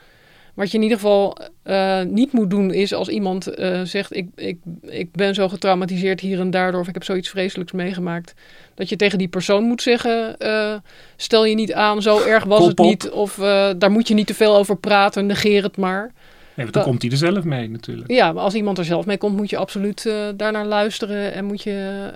Wat 0.54 0.70
je 0.70 0.76
in 0.76 0.82
ieder 0.82 0.98
geval 0.98 1.36
eh, 1.62 2.02
niet 2.02 2.32
moet 2.32 2.50
doen 2.50 2.72
is 2.72 2.92
als 2.94 3.08
iemand 3.08 3.46
eh, 3.46 3.80
zegt: 3.82 4.16
ik, 4.16 4.26
ik, 4.34 4.58
ik 4.82 5.12
ben 5.12 5.34
zo 5.34 5.48
getraumatiseerd 5.48 6.20
hier 6.20 6.40
en 6.40 6.50
daardoor, 6.50 6.80
of 6.80 6.88
ik 6.88 6.94
heb 6.94 7.04
zoiets 7.04 7.28
vreselijks 7.28 7.72
meegemaakt. 7.72 8.34
Dat 8.74 8.88
je 8.88 8.96
tegen 8.96 9.18
die 9.18 9.28
persoon 9.28 9.64
moet 9.64 9.82
zeggen: 9.82 10.38
eh, 10.38 10.74
stel 11.16 11.44
je 11.44 11.54
niet 11.54 11.72
aan, 11.72 12.02
zo 12.02 12.20
erg 12.22 12.44
was 12.44 12.58
Kop 12.58 12.68
het 12.68 12.78
op. 12.80 12.86
niet. 12.86 13.10
Of 13.10 13.38
eh, 13.38 13.70
daar 13.78 13.90
moet 13.90 14.08
je 14.08 14.14
niet 14.14 14.26
te 14.26 14.34
veel 14.34 14.56
over 14.56 14.76
praten, 14.76 15.26
negeer 15.26 15.62
het 15.62 15.76
maar. 15.76 16.12
Nee, 16.54 16.66
want 16.66 16.72
dan 16.72 16.82
komt 16.84 17.02
hij 17.02 17.10
er 17.10 17.16
zelf 17.16 17.44
mee 17.44 17.70
natuurlijk. 17.70 18.10
Ja, 18.10 18.32
maar 18.32 18.42
als 18.42 18.54
iemand 18.54 18.78
er 18.78 18.84
zelf 18.84 19.06
mee 19.06 19.18
komt, 19.18 19.36
moet 19.36 19.50
je 19.50 19.56
absoluut 19.56 20.06
eh, 20.06 20.14
daarnaar 20.36 20.66
luisteren 20.66 21.32
en 21.32 21.44
moet 21.44 21.62
je 21.62 22.10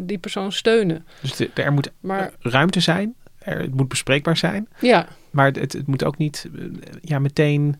die 0.00 0.18
persoon 0.18 0.52
steunen. 0.52 1.06
Dus 1.20 1.36
de- 1.36 1.50
er 1.54 1.72
moet 1.72 1.90
Maar 2.00 2.32
ruimte 2.40 2.80
zijn, 2.80 3.14
er, 3.44 3.60
het 3.60 3.74
moet 3.74 3.88
bespreekbaar 3.88 4.36
zijn. 4.36 4.68
ja, 4.80 5.06
Maar 5.30 5.46
het, 5.46 5.72
het 5.72 5.86
moet 5.86 6.04
ook 6.04 6.18
niet 6.18 6.48
eh, 6.56 6.62
ja, 7.00 7.18
meteen 7.18 7.76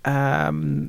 ehm, 0.00 0.82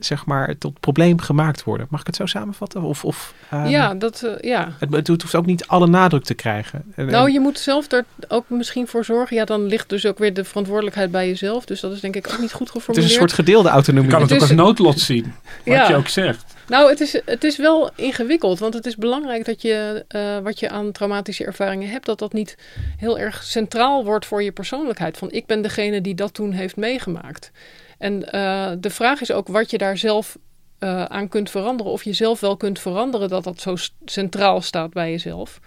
zeg 0.00 0.26
maar 0.26 0.58
tot 0.58 0.80
probleem 0.80 1.20
gemaakt 1.20 1.64
worden. 1.64 1.86
Mag 1.90 2.00
ik 2.00 2.06
het 2.06 2.16
zo 2.16 2.26
samenvatten? 2.26 2.82
Of, 2.82 3.04
of 3.04 3.34
ehm, 3.50 3.66
ja, 3.66 3.94
dat, 3.94 4.22
eh, 4.22 4.50
ja. 4.50 4.72
het, 4.78 4.92
het 4.96 5.08
hoeft 5.22 5.34
ook 5.34 5.46
niet 5.46 5.66
alle 5.66 5.86
nadruk 5.86 6.24
te 6.24 6.34
krijgen. 6.34 6.82
En- 6.94 7.06
Nou, 7.06 7.26
en- 7.26 7.32
je 7.32 7.40
moet 7.40 7.58
zelf 7.58 7.92
er 7.92 8.04
ook 8.28 8.44
misschien 8.48 8.86
voor 8.86 9.04
zorgen. 9.04 9.36
Ja, 9.36 9.44
dan 9.44 9.66
ligt 9.66 9.88
dus 9.88 10.06
ook 10.06 10.18
weer 10.18 10.34
de 10.34 10.44
verantwoordelijkheid 10.44 11.10
bij 11.10 11.26
jezelf. 11.28 11.64
Dus 11.64 11.80
dat 11.80 11.92
is 11.92 12.00
denk 12.00 12.16
ik 12.16 12.28
ook 12.32 12.38
niet 12.40 12.52
goed 12.52 12.66
het 12.66 12.76
is 12.76 12.82
geformuleerd. 12.82 13.12
een 13.12 13.18
soort 13.18 13.32
gedeelde 13.32 13.68
Je 13.68 13.74
autonomie. 13.74 14.10
kan 14.10 14.20
het, 14.20 14.30
Het 14.30 14.38
ook 14.38 14.44
is- 14.44 14.50
als 14.56 14.66
noodlot 14.66 15.00
zien, 15.00 15.24
wat 15.64 15.74
Ja. 15.74 15.88
je 15.88 15.94
ook 15.96 16.08
zegt. 16.08 16.56
Nou, 16.68 16.88
het 16.88 17.00
is, 17.00 17.20
het 17.24 17.44
is 17.44 17.56
wel 17.56 17.90
ingewikkeld. 17.94 18.58
Want 18.58 18.74
het 18.74 18.86
is 18.86 18.96
belangrijk 18.96 19.44
dat 19.44 19.62
je 19.62 20.04
eh, 20.08 20.38
wat 20.38 20.60
je 20.60 20.70
aan 20.70 20.92
traumatische 20.92 21.44
ervaringen 21.44 21.90
hebt, 21.90 22.06
dat 22.06 22.18
dat 22.18 22.32
niet 22.32 22.56
heel 22.96 23.18
erg 23.18 23.42
centraal 23.42 24.04
wordt 24.04 24.26
voor 24.26 24.42
je 24.42 24.52
persoonlijkheid. 24.52 25.16
Van 25.16 25.30
ik 25.30 25.46
ben 25.46 25.62
degene 25.62 26.00
die 26.00 26.14
dat 26.14 26.34
toen 26.34 26.52
heeft 26.52 26.76
meegemaakt. 26.76 27.50
En 27.98 28.32
eh, 28.32 28.72
de 28.78 28.90
vraag 28.90 29.20
is 29.20 29.32
ook 29.32 29.48
wat 29.48 29.70
je 29.70 29.78
daar 29.78 29.98
zelf 29.98 30.38
eh, 30.78 31.04
aan 31.04 31.28
kunt 31.28 31.50
veranderen. 31.50 31.92
Of 31.92 32.02
je 32.02 32.12
zelf 32.12 32.40
wel 32.40 32.56
kunt 32.56 32.78
veranderen 32.78 33.28
dat 33.28 33.44
dat 33.44 33.60
zo 33.60 33.76
centraal 34.04 34.60
staat 34.60 34.92
bij 34.92 35.10
jezelf. 35.10 35.60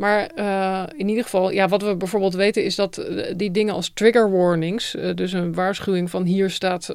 Maar 0.00 0.26
eh, 0.26 0.82
in 0.96 1.08
ieder 1.08 1.24
geval, 1.24 1.50
ja, 1.50 1.68
wat 1.68 1.82
we 1.82 1.96
bijvoorbeeld 1.96 2.34
weten 2.34 2.64
is 2.64 2.74
dat 2.74 2.98
eh, 2.98 3.32
die 3.36 3.50
dingen 3.50 3.74
als 3.74 3.90
trigger 3.94 4.30
warnings, 4.30 4.94
eh, 4.94 5.14
dus 5.14 5.32
een 5.32 5.54
waarschuwing 5.54 6.10
van 6.10 6.24
hier 6.24 6.50
staat, 6.50 6.94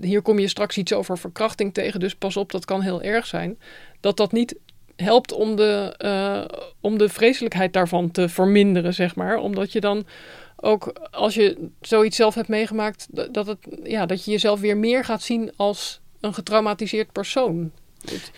hier 0.00 0.22
kom 0.22 0.38
je 0.38 0.48
straks 0.48 0.78
iets 0.78 0.92
over 0.92 1.18
verkrachting 1.18 1.74
tegen, 1.74 2.00
dus 2.00 2.14
pas 2.14 2.36
op, 2.36 2.52
dat 2.52 2.64
kan 2.64 2.80
heel 2.80 3.02
erg 3.02 3.26
zijn. 3.26 3.58
Dat 4.00 4.16
dat 4.16 4.32
niet 4.32 4.56
helpt 4.96 5.32
om 5.32 5.56
de, 5.56 5.94
om 6.80 6.98
de 6.98 7.08
vreselijkheid 7.08 7.72
daarvan 7.72 8.10
te 8.10 8.28
verminderen, 8.28 8.94
zeg 8.94 9.14
maar. 9.16 9.36
Omdat 9.36 9.72
je 9.72 9.80
dan 9.80 10.06
ook, 10.56 11.08
als 11.10 11.34
je 11.34 11.68
zoiets 11.80 12.16
zelf 12.16 12.34
hebt 12.34 12.48
meegemaakt, 12.48 13.06
dat 13.34 13.46
het, 13.46 13.58
ja, 13.82 14.06
dat 14.06 14.24
je 14.24 14.30
jezelf 14.30 14.60
weer 14.60 14.76
meer 14.76 15.04
gaat 15.04 15.22
zien 15.22 15.52
als 15.56 16.00
een 16.20 16.34
getraumatiseerd 16.34 17.12
persoon. 17.12 17.70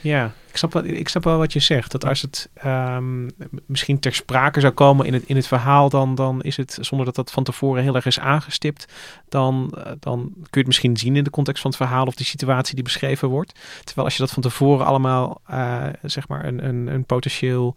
Ja, 0.01 0.33
ik 0.51 0.57
snap, 0.57 0.73
wel, 0.73 0.85
ik 0.85 1.09
snap 1.09 1.25
wel 1.25 1.39
wat 1.39 1.53
je 1.53 1.61
zegt. 1.61 1.93
Dat 1.93 2.05
als 2.05 2.23
het 2.23 2.49
ehm, 2.55 3.29
misschien 3.67 3.99
ter 3.99 4.15
sprake 4.15 4.61
zou 4.61 4.73
komen 4.73 5.07
in 5.07 5.13
het, 5.13 5.23
in 5.27 5.37
het 5.37 5.47
verhaal, 5.47 5.89
dan, 5.89 6.15
dan 6.15 6.43
is 6.43 6.57
het 6.57 6.79
zonder 6.81 7.07
dat 7.07 7.15
dat 7.15 7.31
van 7.31 7.45
tevoren 7.45 7.83
heel 7.83 7.95
erg 7.95 8.07
is 8.07 8.19
aangestipt. 8.19 8.87
Dan, 9.29 9.73
eh, 9.77 9.93
dan 10.01 10.19
kun 10.21 10.47
je 10.51 10.59
het 10.59 10.67
misschien 10.67 10.97
zien 10.97 11.17
in 11.17 11.25
de 11.25 11.31
context 11.31 11.63
van 11.63 11.71
het 11.71 11.81
verhaal 11.81 12.07
of 12.07 12.15
de 12.15 12.25
situatie 12.25 12.75
die 12.75 12.85
beschreven 12.85 13.29
wordt. 13.29 13.53
Terwijl 13.85 14.07
als 14.07 14.17
je 14.17 14.23
dat 14.23 14.33
van 14.33 14.43
tevoren 14.43 14.87
allemaal, 14.87 15.41
eh, 15.47 15.87
zeg 16.03 16.29
maar, 16.29 16.45
een, 16.45 16.65
een, 16.65 16.87
een 16.87 17.05
potentieel 17.05 17.77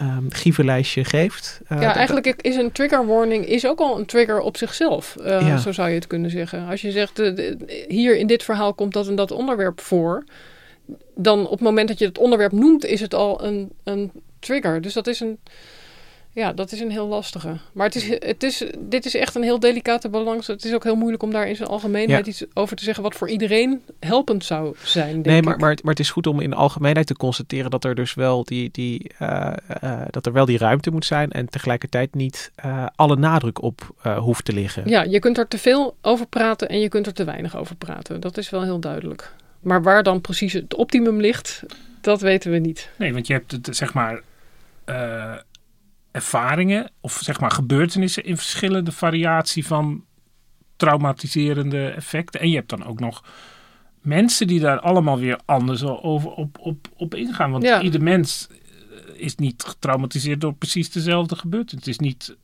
um, 0.00 0.26
gievenlijstje 0.30 1.04
geeft. 1.04 1.60
Uh, 1.68 1.80
ja, 1.80 1.94
eigenlijk 1.94 2.26
is 2.26 2.56
een 2.56 2.72
trigger 2.72 3.06
warning 3.06 3.46
is 3.46 3.66
ook 3.66 3.78
al 3.78 3.98
een 3.98 4.06
trigger 4.06 4.40
op 4.40 4.56
zichzelf. 4.56 5.16
Uh, 5.20 5.26
ja. 5.26 5.56
Zo 5.56 5.72
zou 5.72 5.88
je 5.88 5.94
het 5.94 6.06
kunnen 6.06 6.30
zeggen. 6.30 6.68
Als 6.68 6.80
je 6.80 6.90
zegt, 6.90 7.18
uh, 7.18 7.54
hier 7.88 8.16
in 8.16 8.26
dit 8.26 8.42
verhaal 8.42 8.74
komt 8.74 8.92
dat 8.92 9.08
en 9.08 9.14
dat 9.14 9.30
onderwerp 9.30 9.80
voor. 9.80 10.24
Dan 11.14 11.44
op 11.44 11.50
het 11.50 11.60
moment 11.60 11.88
dat 11.88 11.98
je 11.98 12.06
het 12.06 12.18
onderwerp 12.18 12.52
noemt, 12.52 12.84
is 12.84 13.00
het 13.00 13.14
al 13.14 13.44
een, 13.44 13.70
een 13.84 14.12
trigger. 14.38 14.80
Dus 14.80 14.92
dat 14.92 15.06
is 15.06 15.20
een 15.20 15.38
ja, 16.32 16.52
dat 16.52 16.72
is 16.72 16.80
een 16.80 16.90
heel 16.90 17.06
lastige. 17.06 17.56
Maar 17.72 17.86
het 17.86 17.94
is, 17.94 18.08
het 18.08 18.42
is, 18.42 18.64
dit 18.78 19.04
is 19.04 19.14
echt 19.14 19.34
een 19.34 19.42
heel 19.42 19.60
delicate 19.60 20.08
balans. 20.08 20.46
Het 20.46 20.64
is 20.64 20.74
ook 20.74 20.84
heel 20.84 20.96
moeilijk 20.96 21.22
om 21.22 21.30
daar 21.30 21.48
in 21.48 21.56
zijn 21.56 21.68
algemeenheid 21.68 22.26
iets 22.26 22.44
over 22.54 22.76
te 22.76 22.84
zeggen 22.84 23.02
wat 23.02 23.14
voor 23.14 23.28
iedereen 23.28 23.82
helpend 24.00 24.44
zou 24.44 24.76
zijn. 24.82 25.12
Denk 25.12 25.26
nee, 25.26 25.42
maar, 25.42 25.54
ik. 25.54 25.60
maar, 25.60 25.78
maar 25.82 25.90
het 25.90 26.00
is 26.00 26.10
goed 26.10 26.26
om 26.26 26.40
in 26.40 26.50
de 26.50 26.56
algemeenheid 26.56 27.06
te 27.06 27.16
constateren 27.16 27.70
dat 27.70 27.84
er 27.84 27.94
dus 27.94 28.14
wel 28.14 28.44
die, 28.44 28.68
die, 28.72 29.10
uh, 29.22 29.52
uh, 29.84 30.00
dat 30.10 30.26
er 30.26 30.32
wel 30.32 30.44
die 30.44 30.58
ruimte 30.58 30.90
moet 30.90 31.04
zijn 31.04 31.30
en 31.30 31.48
tegelijkertijd 31.48 32.14
niet 32.14 32.50
uh, 32.64 32.86
alle 32.94 33.16
nadruk 33.16 33.62
op 33.62 33.94
hoeft 34.18 34.44
te 34.44 34.52
liggen. 34.52 34.88
Ja, 34.88 35.02
je 35.02 35.18
kunt 35.18 35.38
er 35.38 35.48
te 35.48 35.58
veel 35.58 35.96
over 36.02 36.26
praten 36.26 36.68
en 36.68 36.80
je 36.80 36.88
kunt 36.88 37.06
er 37.06 37.14
te 37.14 37.24
weinig 37.24 37.56
over 37.56 37.76
praten. 37.76 38.20
Dat 38.20 38.36
is 38.36 38.50
wel 38.50 38.62
heel 38.62 38.80
duidelijk. 38.80 39.32
Maar 39.60 39.82
waar 39.82 40.02
dan 40.02 40.20
precies 40.20 40.52
het 40.52 40.74
optimum 40.74 41.20
ligt, 41.20 41.62
dat 42.00 42.20
weten 42.20 42.50
we 42.50 42.58
niet. 42.58 42.90
Nee, 42.98 43.12
want 43.12 43.26
je 43.26 43.32
hebt 43.32 43.52
het 43.52 43.68
zeg 43.70 43.94
maar 43.94 44.22
ervaringen 46.10 46.90
of 47.00 47.20
zeg 47.22 47.40
maar 47.40 47.50
gebeurtenissen 47.50 48.24
in 48.24 48.36
verschillende 48.36 48.92
variatie 48.92 49.66
van 49.66 50.04
traumatiserende 50.76 51.88
effecten. 51.88 52.40
En 52.40 52.48
je 52.48 52.56
hebt 52.56 52.70
dan 52.70 52.84
ook 52.84 53.00
nog 53.00 53.24
mensen 54.00 54.46
die 54.46 54.60
daar 54.60 54.80
allemaal 54.80 55.18
weer 55.18 55.38
anders 55.44 55.82
over 55.84 56.30
op, 56.30 56.58
op, 56.58 56.88
op 56.96 57.14
ingaan. 57.14 57.50
Want 57.50 57.64
ja. 57.64 57.82
ieder 57.82 58.02
mens 58.02 58.48
is 59.14 59.34
niet 59.34 59.62
getraumatiseerd 59.62 60.40
door 60.40 60.54
precies 60.54 60.90
dezelfde 60.90 61.36
gebeurtenis. 61.36 61.84
Het 61.84 61.94
is, 61.94 61.98
niet, 61.98 62.36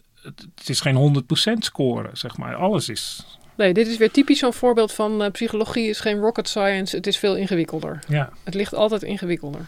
het 0.55 0.69
is 0.69 0.81
geen 0.81 1.25
100% 1.53 1.53
scoren, 1.59 2.17
zeg 2.17 2.37
maar. 2.37 2.55
Alles 2.55 2.89
is... 2.89 3.27
Nee, 3.57 3.75
dit 3.75 3.87
is 3.87 3.97
weer 3.97 4.11
typisch 4.11 4.39
zo'n 4.39 4.53
voorbeeld 4.53 4.93
van 4.93 5.23
uh, 5.23 5.31
psychologie 5.31 5.89
is 5.89 6.01
geen 6.01 6.19
rocket 6.19 6.49
science. 6.49 6.97
Het 6.97 7.07
is 7.07 7.19
veel 7.19 7.37
ingewikkelder. 7.37 7.99
Ja. 8.09 8.31
Het 8.45 8.55
ligt 8.55 8.75
altijd 8.75 9.03
ingewikkelder. 9.03 9.61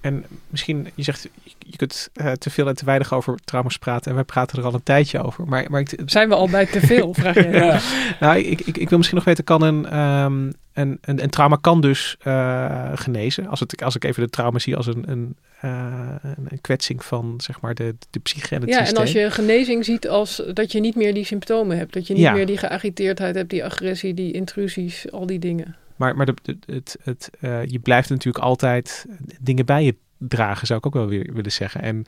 En 0.00 0.24
misschien, 0.48 0.90
je 0.94 1.02
zegt, 1.02 1.28
je 1.58 1.76
kunt 1.76 2.10
uh, 2.14 2.32
te 2.32 2.50
veel 2.50 2.68
en 2.68 2.74
te 2.74 2.84
weinig 2.84 3.14
over 3.14 3.38
trauma's 3.44 3.78
praten. 3.78 4.10
En 4.10 4.14
wij 4.14 4.24
praten 4.24 4.58
er 4.58 4.64
al 4.64 4.74
een 4.74 4.82
tijdje 4.82 5.22
over. 5.22 5.46
Maar, 5.46 5.70
maar 5.70 5.80
ik, 5.80 5.98
Zijn 6.06 6.28
we 6.28 6.34
al 6.34 6.48
bij 6.48 6.66
te 6.66 6.80
veel, 6.80 7.14
vraag 7.14 7.34
je? 7.34 7.48
ja. 7.64 7.80
Nou, 8.20 8.38
ik, 8.38 8.60
ik, 8.60 8.76
ik 8.76 8.88
wil 8.88 8.98
misschien 8.98 9.18
nog 9.18 9.26
weten, 9.26 9.44
kan 9.44 9.62
een, 9.62 9.98
um, 9.98 10.52
een, 10.80 10.98
een, 11.00 11.22
een, 11.22 11.30
trauma 11.30 11.58
kan 11.60 11.80
dus 11.80 12.16
uh, 12.26 12.90
genezen? 12.94 13.46
Als, 13.46 13.60
het, 13.60 13.82
als 13.82 13.96
ik 13.96 14.04
even 14.04 14.22
de 14.22 14.30
trauma 14.30 14.58
zie 14.58 14.76
als 14.76 14.86
een, 14.86 15.10
een, 15.10 15.36
uh, 15.64 16.14
een 16.48 16.60
kwetsing 16.60 17.04
van, 17.04 17.34
zeg 17.36 17.60
maar, 17.60 17.74
de, 17.74 17.94
de 18.10 18.18
psyche 18.18 18.54
en 18.54 18.60
het 18.60 18.70
ja, 18.70 18.76
systeem. 18.76 18.96
en 18.96 19.02
als 19.02 19.12
je 19.12 19.30
genezing 19.30 19.84
ziet 19.84 20.08
als 20.08 20.42
dat 20.52 20.72
je 20.72 20.80
niet 20.80 20.96
meer 20.96 21.14
die 21.14 21.24
symptomen 21.24 21.78
hebt. 21.78 21.92
Dat 21.92 22.06
je 22.06 22.14
niet 22.14 22.22
ja. 22.22 22.32
meer 22.32 22.46
die 22.46 22.58
geagiteerdheid 22.58 23.34
hebt, 23.34 23.50
die 23.50 23.64
agressie, 23.64 24.14
die 24.14 24.32
intrusies, 24.32 25.10
al 25.12 25.26
die 25.26 25.38
dingen. 25.38 25.76
Maar, 25.96 26.16
maar 26.16 26.26
de, 26.26 26.34
de, 26.42 26.56
het, 26.66 26.96
het, 27.02 27.30
uh, 27.40 27.64
je 27.64 27.78
blijft 27.78 28.08
natuurlijk 28.08 28.44
altijd 28.44 29.06
dingen 29.40 29.66
bij 29.66 29.84
je 29.84 29.94
dragen, 30.18 30.66
zou 30.66 30.78
ik 30.78 30.86
ook 30.86 30.94
wel 30.94 31.06
weer 31.06 31.30
willen 31.32 31.52
zeggen. 31.52 31.82
En, 31.82 32.04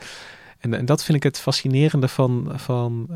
en, 0.59 0.75
en 0.75 0.85
dat 0.85 1.05
vind 1.05 1.17
ik 1.17 1.23
het 1.23 1.39
fascinerende 1.39 2.09
van, 2.09 2.53
van, 2.55 3.09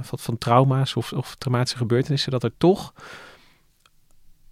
van, 0.00 0.18
van 0.18 0.38
trauma's 0.38 0.96
of, 0.96 1.12
of 1.12 1.34
traumatische 1.38 1.76
gebeurtenissen, 1.76 2.30
dat 2.30 2.42
er 2.42 2.52
toch, 2.58 2.92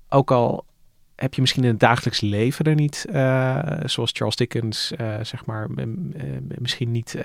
ook 0.09 0.30
al 0.30 0.66
heb 1.16 1.34
je 1.34 1.40
misschien 1.40 1.62
in 1.62 1.70
het 1.70 1.80
dagelijks 1.80 2.20
leven 2.20 2.64
er 2.64 2.74
niet, 2.74 3.06
uh, 3.11 3.59
zoals 3.84 4.11
Charles 4.12 4.36
Dickens, 4.36 4.92
uh, 5.00 5.16
zeg 5.22 5.44
maar, 5.44 5.68
misschien 6.59 6.90
niet 6.90 7.16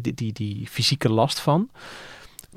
die, 0.00 0.14
die, 0.14 0.32
die 0.32 0.66
fysieke 0.66 1.08
last 1.08 1.40
van 1.40 1.70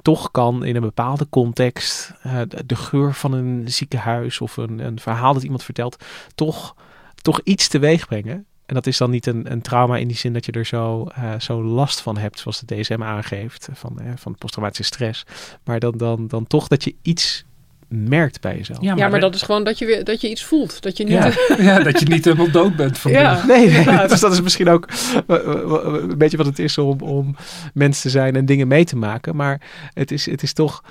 toch 0.01 0.31
kan 0.31 0.63
in 0.63 0.75
een 0.75 0.81
bepaalde 0.81 1.27
context 1.29 2.13
de, 2.23 2.65
de, 2.65 2.75
geur 2.75 3.13
van 3.13 3.33
een 3.33 3.71
ziekenhuis 3.71 4.41
of 4.41 4.57
een, 4.57 4.79
een 4.79 4.99
verhaal 4.99 5.33
dat 5.33 5.43
iemand 5.43 5.63
vertelt, 5.63 6.03
toch, 6.35 6.75
toch 7.15 7.41
iets 7.43 7.67
teweeg 7.67 8.07
brengen. 8.07 8.45
En 8.65 8.77
dat 8.77 8.87
is 8.87 8.97
dan 8.97 9.09
niet 9.09 9.25
een, 9.25 9.51
een 9.51 9.61
trauma 9.61 9.97
in 9.97 10.07
die 10.07 10.17
zin 10.17 10.33
dat 10.33 10.45
je 10.45 10.51
er 10.51 10.65
zo, 10.65 11.07
zo 11.39 11.63
last 11.63 12.01
van 12.01 12.17
hebt, 12.17 12.39
zoals 12.39 12.59
de 12.59 12.75
DSM 12.75 13.03
aangeeft, 13.03 13.69
van, 13.73 13.97
uh, 14.01 14.11
van 14.15 14.35
posttraumatische 14.35 14.93
stress. 14.93 15.25
Maar 15.63 15.79
dan, 15.79 15.97
dan, 15.97 16.27
dan 16.27 16.47
toch 16.47 16.67
dat 16.67 16.83
je 16.83 16.95
iets 17.01 17.45
merkt 17.91 18.41
bij 18.41 18.57
jezelf. 18.57 18.81
Ja, 18.81 18.89
maar, 18.89 18.97
ja, 18.97 19.09
maar 19.09 19.19
dat 19.19 19.35
is 19.35 19.41
gewoon 19.41 19.63
dat 19.63 19.79
je, 19.79 19.85
weer, 19.85 20.03
dat 20.03 20.21
je 20.21 20.29
iets 20.29 20.43
voelt. 20.43 20.81
Dat 20.81 20.97
je 20.97 21.03
niet, 21.03 21.13
ja. 21.13 21.33
ja 21.69 21.79
dat 21.79 21.99
je 21.99 22.05
niet 22.05 22.25
helemaal 22.25 22.51
dood 22.51 22.75
bent 22.75 22.97
van 22.97 23.11
ja. 23.11 23.45
Nee, 23.45 23.69
nee. 23.69 24.07
Dus 24.07 24.19
dat 24.19 24.31
is 24.31 24.41
misschien 24.41 24.69
ook 24.69 24.87
een 25.27 26.17
beetje 26.17 26.37
wat 26.37 26.45
het 26.45 26.59
is 26.59 26.77
om, 26.77 27.01
om 27.01 27.35
mens 27.73 28.01
te 28.01 28.09
zijn 28.09 28.35
en 28.35 28.45
dingen 28.45 28.67
mee 28.67 28.85
te 28.85 28.95
maken. 28.95 29.35
Maar 29.35 29.61
het 29.93 30.11
is, 30.11 30.25
het 30.25 30.43
is 30.43 30.53
toch... 30.53 30.83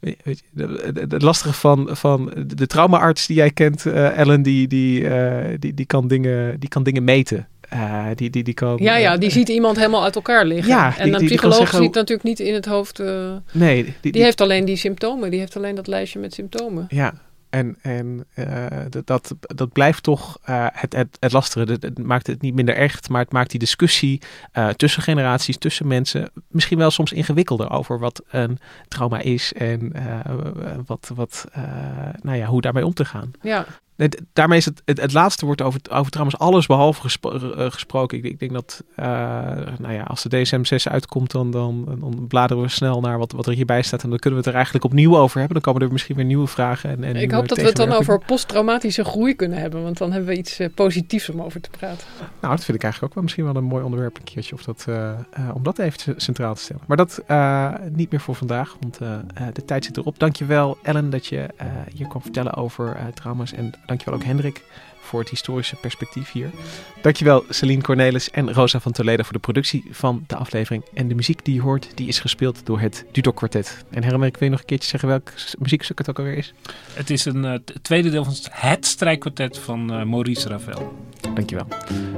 Weet 0.00 0.42
je, 0.52 1.04
het 1.08 1.22
lastige 1.22 1.52
van, 1.52 1.88
van 1.92 2.32
de 2.46 2.66
traumaarts 2.66 3.26
die 3.26 3.36
jij 3.36 3.50
kent, 3.50 3.84
uh, 3.84 4.18
Ellen, 4.18 4.42
die, 4.42 4.68
die, 4.68 5.00
uh, 5.00 5.44
die, 5.58 5.74
die, 5.74 5.86
kan 5.86 6.08
dingen, 6.08 6.60
die 6.60 6.68
kan 6.68 6.82
dingen 6.82 7.04
meten. 7.04 7.48
Uh, 7.76 8.06
die, 8.14 8.30
die, 8.30 8.42
die 8.42 8.54
kan, 8.54 8.76
ja, 8.80 8.96
ja, 8.96 9.16
die 9.16 9.30
ziet 9.30 9.48
iemand 9.48 9.76
helemaal 9.76 10.04
uit 10.04 10.14
elkaar 10.14 10.44
liggen. 10.44 10.72
Ja, 10.72 10.98
en 10.98 11.14
een 11.14 11.24
psycholoog 11.24 11.56
zeggen, 11.56 11.82
ziet 11.82 11.94
natuurlijk 11.94 12.28
niet 12.28 12.40
in 12.40 12.54
het 12.54 12.66
hoofd. 12.66 13.02
nee, 13.52 13.94
die, 14.00 14.22
heeft 14.22 14.40
alleen 14.40 14.64
die 14.64 14.76
symptomen. 14.76 15.30
Die 15.30 15.38
heeft 15.38 15.56
alleen 15.56 15.74
dat 15.74 15.86
lijstje 15.86 16.18
met 16.18 16.34
symptomen. 16.34 16.86
Ja, 16.88 17.14
en, 17.50 17.76
en 17.82 18.26
dat, 19.04 19.34
dat 19.40 19.72
blijft 19.72 20.02
toch 20.02 20.38
het, 20.72 20.92
het, 20.92 21.16
het 21.20 21.32
lastige. 21.32 21.72
Het, 21.72 21.82
het, 21.82 21.98
maakt 21.98 22.26
het 22.26 22.42
niet 22.42 22.54
minder 22.54 22.74
echt, 22.74 23.08
maar 23.08 23.22
het 23.22 23.32
maakt 23.32 23.50
die 23.50 23.60
discussie 23.60 24.20
tussen 24.76 25.02
generaties, 25.02 25.58
tussen 25.58 25.86
mensen, 25.86 26.30
misschien 26.48 26.78
wel 26.78 26.90
soms 26.90 27.12
ingewikkelder 27.12 27.70
over 27.70 27.98
wat 27.98 28.22
een 28.30 28.58
trauma 28.88 29.20
is 29.20 29.52
en 29.52 29.92
wat, 30.86 31.10
wat, 31.14 31.44
nou 32.22 32.36
ja, 32.36 32.46
hoe 32.46 32.60
daarmee 32.60 32.86
om 32.86 32.94
te 32.94 33.04
gaan. 33.04 33.30
Ja. 33.42 33.66
Daarmee 34.32 34.58
is 34.58 34.64
het, 34.64 34.82
het, 34.84 35.00
het 35.00 35.12
laatste 35.12 35.46
wordt 35.46 35.62
over, 35.62 35.80
over 35.90 36.10
trauma's 36.10 36.36
alles 36.36 36.66
behalve 36.66 37.00
gespro 37.00 37.38
gesproken. 37.70 38.18
Ik, 38.18 38.24
ik, 38.24 38.38
denk 38.38 38.52
dat, 38.52 38.82
nou 39.78 39.92
ja, 39.92 40.02
als 40.02 40.22
de 40.22 40.28
DSM-6 40.28 40.92
uitkomt, 40.92 41.30
dan, 41.30 41.50
dan, 41.50 41.96
dan 42.00 42.26
bladeren 42.28 42.62
we 42.62 42.68
snel 42.68 43.00
naar 43.00 43.18
wat, 43.18 43.32
wat 43.32 43.46
er 43.46 43.52
hierbij 43.52 43.82
staat. 43.82 44.02
En 44.02 44.10
dan 44.10 44.18
kunnen 44.18 44.38
we 44.38 44.44
het 44.44 44.54
er 44.54 44.54
eigenlijk 44.54 44.84
opnieuw 44.84 45.16
over 45.16 45.38
hebben. 45.38 45.62
Dan 45.62 45.72
komen 45.72 45.86
er 45.86 45.92
misschien 45.92 46.16
weer 46.16 46.24
nieuwe 46.24 46.46
vragen. 46.46 46.90
En, 46.90 47.04
en 47.04 47.16
ik 47.16 47.30
hoop 47.30 47.48
dat 47.48 47.58
we 47.58 47.64
het 47.64 47.76
dan 47.76 47.92
over 47.92 48.18
posttraumatische 48.18 49.04
groei 49.04 49.34
kunnen 49.34 49.58
hebben. 49.58 49.82
Want 49.82 49.98
dan 49.98 50.12
hebben 50.12 50.28
we 50.28 50.36
iets 50.36 50.60
uh, 50.60 50.68
positiefs 50.74 51.28
om 51.28 51.42
over 51.42 51.60
te 51.60 51.70
praten. 51.70 52.06
Nou, 52.40 52.54
dat 52.54 52.64
vind 52.64 52.76
ik 52.76 52.82
eigenlijk 52.82 53.04
ook 53.04 53.14
wel 53.14 53.22
misschien 53.22 53.44
wel 53.44 53.56
een 53.56 53.64
mooi 53.64 53.84
onderwerp 53.84 54.16
een 54.16 54.24
keertje. 54.24 54.54
Of 54.54 54.62
dat, 54.62 54.86
uh, 54.88 55.12
om 55.54 55.62
dat 55.62 55.78
even 55.78 56.14
centraal 56.16 56.54
te 56.54 56.60
stellen. 56.60 56.82
Maar 56.86 56.96
dat 56.96 57.22
niet 57.92 58.10
meer 58.10 58.20
voor 58.20 58.34
vandaag, 58.34 58.76
want 58.80 58.98
de 59.54 59.64
tijd 59.64 59.84
zit 59.84 59.96
erop. 59.96 60.18
Dankjewel 60.18 60.78
Ellen 60.82 61.10
dat 61.10 61.26
je 61.26 61.46
hier 61.94 62.06
kwam 62.08 62.22
vertellen 62.22 62.54
over 62.54 62.96
trauma's. 63.14 63.52
En 63.52 63.72
dankjewel 63.86 64.14
ook 64.14 64.24
Hendrik 64.24 64.62
voor 65.06 65.20
het 65.20 65.28
historische 65.28 65.76
perspectief 65.76 66.32
hier. 66.32 66.50
Dankjewel 67.02 67.44
Celine 67.48 67.82
Cornelis 67.82 68.30
en 68.30 68.52
Rosa 68.52 68.80
van 68.80 68.92
Toledo 68.92 69.22
voor 69.22 69.32
de 69.32 69.38
productie 69.38 69.84
van 69.90 70.24
de 70.26 70.36
aflevering. 70.36 70.84
En 70.94 71.08
de 71.08 71.14
muziek 71.14 71.44
die 71.44 71.54
je 71.54 71.60
hoort, 71.60 71.88
die 71.94 72.08
is 72.08 72.18
gespeeld 72.18 72.66
door 72.66 72.80
het 72.80 73.04
Dudok 73.12 73.36
Quartet. 73.36 73.84
En 73.90 74.04
Herman, 74.04 74.26
ik 74.26 74.36
wil 74.36 74.44
je 74.44 74.50
nog 74.50 74.60
een 74.60 74.66
keertje 74.66 74.88
zeggen 74.88 75.08
welk 75.08 75.32
muziekstuk 75.58 75.98
het 75.98 76.10
ook 76.10 76.18
alweer 76.18 76.36
is? 76.36 76.54
Het 76.94 77.10
is 77.10 77.24
een 77.24 77.44
uh, 77.44 77.54
tweede 77.82 78.10
deel 78.10 78.24
van 78.24 78.34
het 78.50 78.86
strijkkwartet 78.86 79.58
van 79.58 79.92
uh, 79.92 80.02
Maurice 80.02 80.48
Ravel. 80.48 80.96
Dankjewel. 81.34 81.66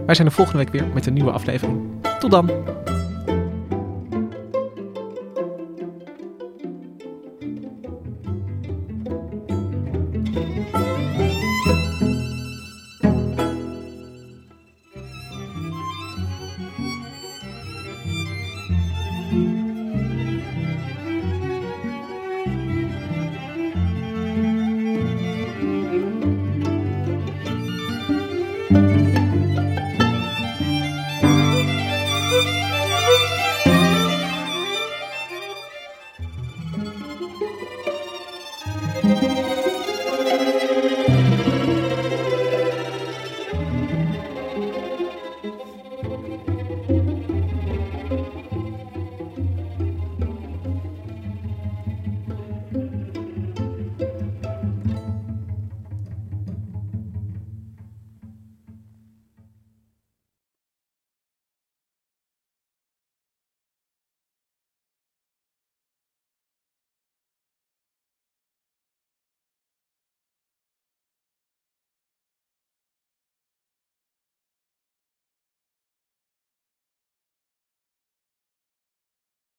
Wij 0.06 0.14
zijn 0.14 0.26
er 0.26 0.34
volgende 0.34 0.58
week 0.64 0.72
weer 0.72 0.86
met 0.94 1.06
een 1.06 1.14
nieuwe 1.14 1.32
aflevering. 1.32 1.80
Tot 2.18 2.30
dan! 2.30 3.07